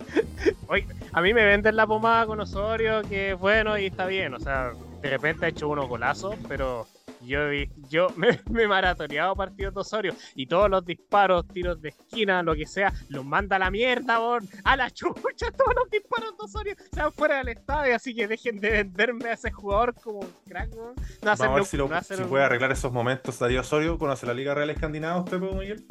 Oye, 0.68 0.86
a 1.12 1.22
mí 1.22 1.34
me 1.34 1.44
venden 1.44 1.76
la 1.76 1.86
pomada 1.88 2.26
con 2.28 2.40
Osorio, 2.40 3.02
que 3.02 3.34
bueno 3.34 3.78
y 3.78 3.88
está 3.88 4.06
bien. 4.06 4.34
O 4.36 4.40
sea, 4.40 4.72
de 5.02 5.10
repente 5.10 5.48
ha 5.48 5.50
hecho 5.50 5.68
unos 5.68 5.90
golazos, 5.90 6.36
pero 6.48 6.88
Yo, 7.24 7.50
vi- 7.50 7.70
yo 7.90 8.08
me, 8.18 8.40
me 8.50 8.64
he 8.64 8.68
maratoneado 8.68 9.36
partidos 9.36 9.74
de 9.74 9.80
Osorio 9.82 10.16
y 10.36 10.48
todos 10.48 10.70
los 10.70 10.86
disparos, 10.86 11.48
tiros 11.48 11.82
de 11.82 11.90
esquina, 11.90 12.42
lo 12.42 12.56
que 12.56 12.66
sea, 12.66 12.92
los 13.10 13.24
manda 13.24 13.58
a 13.58 13.60
la 13.60 13.70
mierda, 13.72 14.20
weón. 14.20 14.48
A 14.64 14.76
la 14.76 14.90
chucha, 14.90 15.52
todos 15.58 15.76
los 15.76 15.90
disparos 15.90 16.32
de 16.38 16.44
Osorio 16.46 16.76
se 16.92 17.02
van 17.02 17.12
fuera 17.12 17.38
del 17.38 17.50
estadio, 17.50 17.96
así 17.96 18.16
que 18.16 18.28
dejen 18.28 18.60
de 18.60 18.72
venderme 18.72 19.30
a 19.30 19.34
ese 19.34 19.52
jugador 19.52 19.94
como 19.94 20.20
un 20.20 20.34
crack, 20.48 20.74
weón. 20.76 20.96
No 20.96 21.04
Vamos 21.24 21.42
a 21.42 21.50
ver 21.50 21.66
si, 21.66 21.76
un- 21.78 21.84
lo- 21.84 21.90
no 21.90 21.96
hacer 21.96 22.18
si 22.18 22.24
un- 22.24 22.30
puede 22.30 22.44
arreglar 22.44 22.72
esos 22.72 22.92
momentos 22.92 23.38
Darío 23.40 23.62
Osorio. 23.62 23.98
¿Conoce 23.98 24.26
la 24.26 24.34
Liga 24.34 24.54
Real 24.56 24.70
Escandinava 24.70 25.20
usted, 25.20 25.40
Pedro 25.40 25.56
Miguel? 25.56 25.86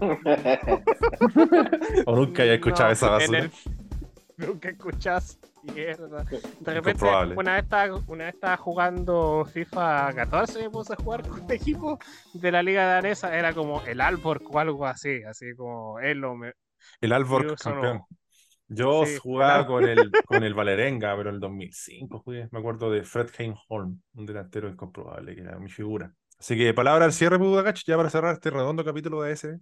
¿O 2.06 2.16
nunca 2.16 2.42
haya 2.42 2.54
escuchado 2.54 2.88
No, 2.88 2.92
esa 2.92 3.10
basura? 3.10 3.38
el- 3.40 3.50
Nunca 4.38 4.70
escuchas 4.70 5.38
mierda. 5.62 6.24
De 6.60 6.74
repente, 6.74 7.04
una 7.34 7.54
vez, 7.54 7.64
estaba, 7.64 7.96
una 8.06 8.24
vez 8.26 8.34
estaba 8.34 8.56
jugando 8.56 9.44
FIFA 9.46 10.12
14 10.14 10.58
me 10.62 10.70
puse 10.70 10.92
a 10.94 10.96
jugar 10.96 11.22
con 11.28 11.40
un 11.42 11.52
equipo 11.52 11.98
de 12.32 12.52
la 12.52 12.62
liga 12.62 12.84
danesa. 12.86 13.36
Era 13.36 13.52
como 13.54 13.82
el 13.84 14.00
Alborg 14.00 14.42
o 14.54 14.58
algo 14.58 14.86
así. 14.86 15.22
Así 15.24 15.54
como 15.56 15.98
él 16.00 16.18
lo 16.18 16.34
me... 16.36 16.52
El 17.00 17.12
Alborg 17.12 17.48
no. 17.48 17.56
campeón. 17.58 18.02
Yo 18.68 19.06
Sí, 19.06 19.18
jugaba 19.18 19.66
claro. 19.66 19.66
con 19.66 19.86
el, 19.86 20.16
con 20.26 20.44
el 20.44 20.54
Valerenga, 20.54 21.16
pero 21.16 21.30
en 21.30 21.36
el 21.36 21.40
2005 21.40 22.20
jugué. 22.20 22.48
Me 22.52 22.60
acuerdo 22.60 22.90
de 22.90 23.04
Fred 23.04 23.30
Holm, 23.68 24.00
un 24.14 24.26
delantero 24.26 24.68
incomprobable, 24.68 25.34
que 25.34 25.42
era 25.42 25.58
mi 25.58 25.70
figura. 25.70 26.14
Así 26.38 26.56
que 26.56 26.74
palabra 26.74 27.04
al 27.06 27.12
cierre, 27.12 27.38
Pudagach, 27.38 27.82
ya 27.86 27.96
para 27.96 28.10
cerrar 28.10 28.34
este 28.34 28.50
redondo 28.50 28.84
capítulo 28.84 29.22
de 29.22 29.32
ese. 29.32 29.60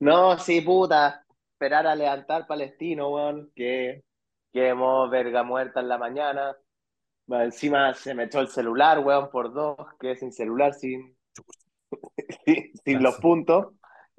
No, 0.00 0.38
sí, 0.38 0.60
puta. 0.60 1.24
Esperar 1.52 1.86
a 1.86 1.94
levantar 1.96 2.46
Palestino, 2.46 3.10
weón. 3.10 3.50
Que 3.54 4.04
quedemos 4.52 5.10
verga 5.10 5.42
muerta 5.42 5.80
en 5.80 5.88
la 5.88 5.98
mañana. 5.98 6.56
Más 7.26 7.44
Encima 7.44 7.92
se 7.94 8.14
me 8.14 8.24
echó 8.24 8.40
el 8.40 8.48
celular, 8.48 9.00
weón, 9.00 9.30
por 9.30 9.52
dos. 9.52 9.76
Quedé 10.00 10.16
sin 10.16 10.32
celular, 10.32 10.74
sin, 10.74 11.16
sin, 12.84 13.02
los 13.02 13.16
puntos. 13.16 13.74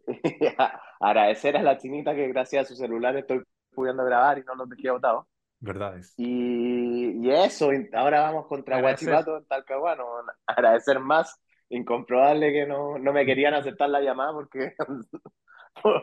Agradecer 1.00 1.58
a 1.58 1.64
la 1.64 1.78
chinita 1.78 2.14
que 2.14 2.28
gracias 2.28 2.66
a 2.66 2.68
su 2.70 2.76
celular 2.76 3.16
estoy 3.16 3.42
pudiendo 3.74 4.04
grabar 4.04 4.38
y 4.38 4.44
no 4.44 4.56
los 4.56 4.70
dejé 4.70 4.92
botados. 4.92 5.26
Verdades. 5.60 6.14
Y, 6.18 7.26
y 7.26 7.32
eso, 7.32 7.70
ahora 7.94 8.22
vamos 8.22 8.48
contra 8.48 8.78
Agradecer. 8.78 9.10
Guachipato 9.10 9.38
en 9.38 9.46
Talcahuano. 9.46 10.06
Agradecer 10.46 11.00
más. 11.00 11.40
Incomprobable 11.72 12.52
que 12.52 12.66
no, 12.66 12.98
no 12.98 13.14
me 13.14 13.26
querían 13.26 13.54
aceptar 13.54 13.90
la 13.90 14.02
llamada 14.02 14.34
porque, 14.34 14.74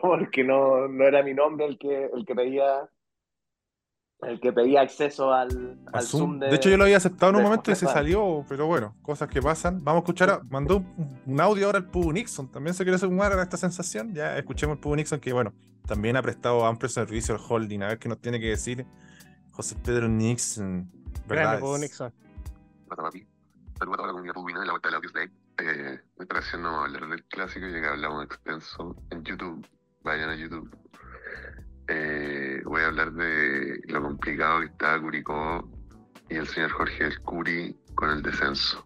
porque 0.01 0.43
no, 0.43 0.87
no 0.87 1.05
era 1.05 1.23
mi 1.23 1.33
nombre 1.33 1.65
el 1.65 1.77
que, 1.77 2.05
el 2.05 2.25
que 2.25 2.35
pedía 2.35 2.87
el 4.21 4.39
que 4.39 4.51
pedía 4.51 4.81
acceso 4.81 5.31
al, 5.33 5.77
Zoom. 6.01 6.01
Zoom 6.01 6.39
De... 6.39 6.47
de, 6.47 6.55
hecho, 6.55 6.69
yo 6.69 6.77
lo 6.77 6.85
había 6.85 6.97
aceptado 6.97 7.31
en 7.31 7.35
un 7.37 7.43
momento 7.43 7.71
y 7.71 7.75
se 7.75 7.85
salió, 7.85 8.45
pero 8.49 8.65
bueno, 8.65 8.95
cosas 9.01 9.27
que 9.29 9.41
pasan. 9.41 9.83
Vamos 9.83 10.01
a 10.01 10.03
escuchar, 10.03 10.29
a- 10.29 10.41
mandó 10.49 10.77
un, 10.77 11.21
un 11.25 11.41
audio 11.41 11.67
ahora 11.67 11.77
el 11.79 11.85
Pubu 11.85 12.11
Nixon. 12.11 12.51
También 12.51 12.73
se 12.73 12.83
quiere 12.83 12.97
sumar 12.97 13.31
a 13.33 13.43
esta 13.43 13.57
sensación. 13.57 14.13
Ya 14.13 14.37
escuchemos 14.37 14.75
el 14.75 14.79
Pubu 14.81 14.95
Nixon, 14.95 15.19
que 15.19 15.33
bueno, 15.33 15.53
también 15.85 16.17
ha 16.17 16.21
prestado 16.21 16.65
amplio 16.65 16.89
servicio 16.89 17.35
al 17.35 17.41
holding. 17.47 17.81
A 17.83 17.87
ver 17.89 17.99
qué 17.99 18.09
nos 18.09 18.19
tiene 18.19 18.39
que 18.39 18.47
decir 18.47 18.85
José 19.51 19.75
Pedro 19.83 20.07
Nixon. 20.07 20.91
Grande. 21.27 21.61
Bobo 21.61 21.77
Nixon. 21.77 22.13
Saludos 22.89 23.15
a 23.79 23.85
toda 23.97 24.07
la 24.07 24.13
comunidad 24.13 24.33
rubina 24.33 24.59
de 24.61 24.65
la 24.65 24.71
vuelta 24.71 24.87
de 24.87 24.91
la 24.91 24.97
Audio 24.97 25.09
Slate. 25.09 25.31
Eh, 25.59 25.99
esta 26.19 26.35
ocasión 26.35 26.61
no 26.63 26.81
hablar 26.81 27.07
del 27.07 27.23
clásico, 27.25 27.67
ya 27.67 27.81
que 27.81 27.87
hablamos 27.87 28.25
extenso 28.25 28.95
en 29.09 29.23
YouTube. 29.23 29.67
Vayan 30.03 30.29
a 30.29 30.35
YouTube. 30.35 30.69
Eh, 31.87 32.61
voy 32.65 32.81
a 32.81 32.87
hablar 32.87 33.13
de 33.13 33.79
lo 33.87 34.01
complicado 34.01 34.59
que 34.59 34.65
está 34.65 34.99
Curicó 34.99 35.69
y 36.29 36.35
el 36.35 36.47
señor 36.47 36.71
Jorge 36.71 37.05
del 37.05 37.19
Curi 37.21 37.75
con 37.95 38.09
el 38.09 38.21
descenso. 38.21 38.85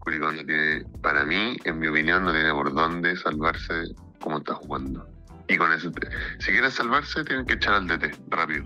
Curicó 0.00 0.32
no 0.32 0.44
tiene, 0.44 0.84
para 1.02 1.24
mí, 1.24 1.56
en 1.64 1.78
mi 1.78 1.86
opinión, 1.86 2.24
no 2.24 2.32
tiene 2.32 2.52
por 2.52 2.74
dónde 2.74 3.16
salvarse 3.16 3.94
como 4.20 4.38
está 4.38 4.54
jugando. 4.54 5.06
Y 5.48 5.56
con 5.56 5.72
ese, 5.72 5.90
si 6.38 6.52
quieren 6.52 6.70
salvarse, 6.70 7.24
tienen 7.24 7.44
que 7.46 7.54
echar 7.54 7.74
al 7.74 7.86
DT, 7.86 8.16
rápido. 8.28 8.64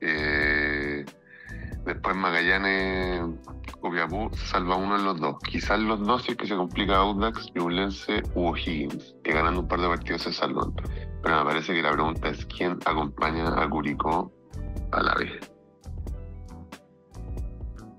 Eh, 0.00 1.04
después 1.84 2.16
Magallanes, 2.16 3.22
Copiapó, 3.80 4.30
salva 4.34 4.76
uno 4.76 4.98
de 4.98 5.04
los 5.04 5.20
dos. 5.20 5.38
Quizás 5.40 5.78
los 5.80 6.00
dos 6.06 6.22
si 6.22 6.32
es 6.32 6.36
que 6.38 6.46
se 6.46 6.56
complica 6.56 6.96
Audax, 6.96 7.52
Ñublense 7.54 8.22
u 8.34 8.48
O'Higgins, 8.48 9.14
que 9.22 9.32
ganando 9.32 9.60
un 9.60 9.68
par 9.68 9.80
de 9.80 9.88
partidos 9.88 10.22
se 10.22 10.32
salvan. 10.32 10.74
Pero 11.24 11.38
me 11.38 11.44
parece 11.44 11.72
que 11.72 11.80
la 11.80 11.90
pregunta 11.90 12.28
es 12.28 12.44
quién 12.44 12.78
acompaña 12.84 13.48
a 13.60 13.68
Curicó 13.68 14.30
a 14.92 15.02
la 15.02 15.14
vez. 15.14 15.50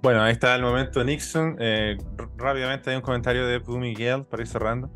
Bueno, 0.04 0.22
ahí 0.22 0.32
está 0.32 0.56
el 0.56 0.62
momento 0.62 1.04
Nixon. 1.04 1.56
Eh, 1.60 1.98
rápidamente 2.38 2.92
hay 2.92 2.98
un 2.98 3.02
comentario 3.02 3.48
de 3.48 3.60
Pudu 3.60 3.80
Miguel 3.80 4.26
para 4.26 4.44
ir 4.44 4.48
cerrando. 4.48 4.92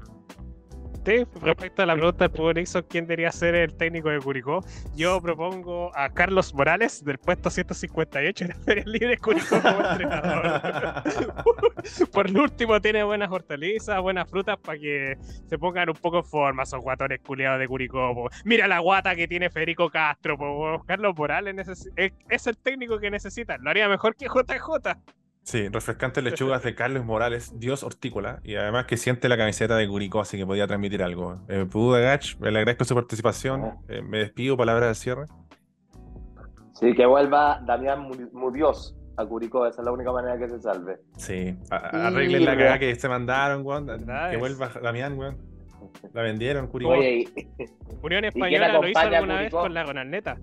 Respecto 1.06 1.82
a 1.82 1.86
la 1.86 1.96
pregunta 1.96 2.26
de 2.26 2.30
Pugo 2.30 2.54
Nixon, 2.54 2.86
¿quién 2.90 3.06
debería 3.06 3.32
ser 3.32 3.56
el 3.56 3.74
técnico 3.76 4.10
de 4.10 4.20
Curicó? 4.20 4.64
Yo 4.96 5.22
propongo 5.22 5.92
a 5.96 6.10
Carlos 6.10 6.54
Morales 6.54 7.04
del 7.04 7.18
puesto 7.18 7.50
158 7.50 8.46
en 8.46 8.56
Ferias 8.64 8.86
Libres 8.86 9.20
Curicó 9.20 9.62
como 9.62 9.82
entrenador. 9.82 11.04
Por 12.12 12.30
lo 12.30 12.44
último, 12.44 12.80
tiene 12.82 13.04
buenas 13.04 13.32
hortalizas, 13.32 14.02
buenas 14.02 14.30
frutas 14.30 14.58
para 14.60 14.78
que 14.78 15.18
se 15.48 15.58
pongan 15.58 15.90
un 15.90 15.96
poco 15.96 16.18
en 16.18 16.26
forma 16.26 16.64
esos 16.64 16.82
guatones 16.82 17.20
culiados 17.22 17.60
de 17.60 17.68
Curicó. 17.68 18.14
po. 18.14 18.30
Mira 18.44 18.68
la 18.68 18.80
guata 18.80 19.16
que 19.16 19.28
tiene 19.28 19.50
Federico 19.50 19.90
Castro. 19.90 20.38
po. 20.38 20.84
Carlos 20.86 21.16
Morales 21.18 21.90
es 21.96 22.48
el 22.48 22.58
técnico 22.58 23.00
que 23.00 23.10
necesita. 23.10 23.58
Lo 23.58 23.70
haría 23.70 23.88
mejor 23.88 24.16
que 24.16 24.26
JJ. 24.26 25.19
Sí, 25.50 25.68
refrescantes 25.68 26.24
lechugas 26.24 26.62
de 26.62 26.76
Carlos 26.76 27.04
Morales, 27.04 27.60
Dios 27.60 27.82
hortícola, 27.84 28.40
y 28.44 28.54
además 28.56 28.86
que 28.86 28.98
siente 28.98 29.28
la 29.28 29.36
camiseta 29.36 29.76
de 29.78 29.88
Curicó, 29.88 30.20
así 30.20 30.38
que 30.38 30.46
podía 30.46 30.68
transmitir 30.68 31.02
algo. 31.02 31.42
Eh, 31.48 31.66
Pudu 31.68 31.94
Gach, 31.94 32.36
le 32.40 32.50
agradezco 32.50 32.86
su 32.86 32.94
participación. 32.94 33.80
Eh, 33.88 34.04
me 34.04 34.20
despido, 34.20 34.56
palabras 34.56 34.90
de 34.90 34.94
cierre. 34.96 35.26
Sí, 36.74 36.94
que 36.94 37.04
vuelva 37.08 37.62
Damián 37.66 38.02
Mu- 38.02 38.30
Mudios 38.32 38.96
a 39.18 39.26
Curicó, 39.26 39.66
esa 39.66 39.82
es 39.82 39.86
la 39.86 39.92
única 39.92 40.12
manera 40.12 40.38
que 40.38 40.48
se 40.50 40.60
salve. 40.62 40.98
Sí, 41.18 41.58
a- 41.72 42.08
arreglen 42.10 42.46
la 42.46 42.56
cagada 42.56 42.78
que 42.78 42.94
se 42.94 43.10
mandaron, 43.10 43.66
weón. 43.66 43.88
Que 44.30 44.38
vuelva 44.38 44.70
Damián, 44.84 45.18
weón. 45.18 45.38
La 46.14 46.22
vendieron, 46.22 46.68
Curicó. 46.68 46.92
Oye, 46.92 47.26
y- 47.36 47.66
Unión 48.04 48.24
Española 48.24 48.72
lo 48.74 48.88
hizo 48.88 49.00
alguna 49.00 49.34
vez 49.34 49.42
Curicó? 49.50 49.62
con 49.62 49.74
la 49.74 49.84
Gonalneta. 49.84 50.38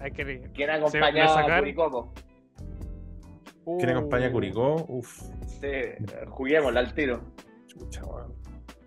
Hay 0.00 0.10
que 0.12 0.24
¿quién 0.52 0.68
Se- 0.68 0.98
acompañaba 0.98 1.40
a 1.56 1.58
Curicó? 1.60 2.12
Po? 3.72 3.78
¿Quién 3.78 3.90
acompaña 3.90 4.26
a 4.26 4.28
Uh, 4.30 4.32
Curicó? 4.32 4.84
Uf, 4.88 5.22
Sí, 5.46 5.70
juguémosla 6.28 6.80
al 6.80 6.94
tiro. 6.94 7.20
chucha, 7.66 8.04
weón. 8.04 8.32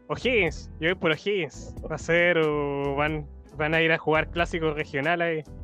O'Higgins, 0.08 0.70
yo 0.80 0.90
voy 0.90 0.96
por 0.96 1.12
O'Higgins. 1.12 1.76
Va 1.90 1.96
a 1.96 1.98
ser, 1.98 2.38
o 2.40 2.96
van, 2.96 3.26
van 3.58 3.74
a 3.74 3.82
ir 3.82 3.92
a 3.92 3.98
jugar 3.98 4.30
clásicos 4.32 4.76
regionales 4.76 5.46
ahí. 5.48 5.56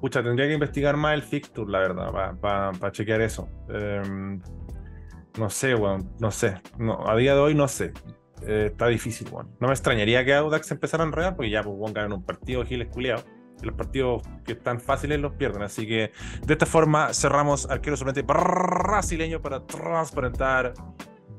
Pucha, 0.00 0.22
tendría 0.22 0.46
que 0.46 0.54
investigar 0.54 0.96
más 0.96 1.14
el 1.14 1.22
fixture, 1.22 1.70
la 1.70 1.78
verdad, 1.80 2.38
para 2.40 2.92
chequear 2.92 3.20
eso. 3.20 3.48
Eh, 3.68 4.38
no 5.38 5.50
sé, 5.50 5.74
weón, 5.74 6.10
no 6.20 6.30
sé. 6.30 6.54
No, 6.78 7.06
a 7.08 7.16
día 7.16 7.34
de 7.34 7.40
hoy 7.40 7.54
no 7.54 7.66
sé. 7.68 7.92
Eh, 8.46 8.68
está 8.70 8.86
difícil, 8.86 9.28
weón. 9.30 9.48
No 9.60 9.66
me 9.66 9.72
extrañaría 9.74 10.24
que 10.24 10.32
Audax 10.34 10.70
empezara 10.70 11.02
a 11.04 11.06
enredar, 11.06 11.36
porque 11.36 11.50
ya, 11.50 11.62
pues, 11.62 11.74
weón, 11.76 11.92
ganan 11.92 12.12
un 12.12 12.24
partido, 12.24 12.64
Giles 12.64 12.88
culiao. 12.88 13.20
Los 13.62 13.74
partidos 13.74 14.22
que 14.44 14.52
están 14.52 14.80
fáciles 14.80 15.20
los 15.20 15.32
pierden. 15.34 15.62
Así 15.62 15.86
que 15.86 16.12
de 16.46 16.52
esta 16.52 16.66
forma 16.66 17.12
cerramos 17.12 17.68
arquero 17.70 17.96
solamente 17.96 18.22
brasileño 18.22 19.40
para 19.40 19.64
transparentar 19.66 20.74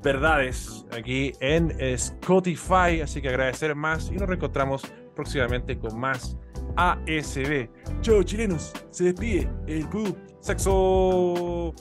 verdades 0.02 0.86
aquí 0.96 1.32
en 1.40 1.70
Spotify. 1.80 3.00
Así 3.02 3.20
que 3.20 3.28
agradecer 3.28 3.74
más 3.74 4.10
y 4.10 4.16
nos 4.16 4.28
reencontramos 4.28 4.82
próximamente 5.14 5.78
con 5.78 5.98
más 5.98 6.36
ASB. 6.76 7.68
Chao, 8.00 8.22
chilenos. 8.22 8.72
Se 8.90 9.04
despide 9.04 9.48
el 9.66 9.88
Pudu. 9.88 10.16
Sexo. 10.40 11.74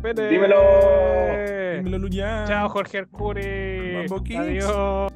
¡Vete! 0.00 0.28
Dímelo. 0.28 0.56
Dímelo, 1.76 1.98
Luñán. 1.98 2.46
Chao, 2.46 2.68
Jorge 2.68 3.04
Kings. 4.24 4.38
Adiós. 4.38 5.12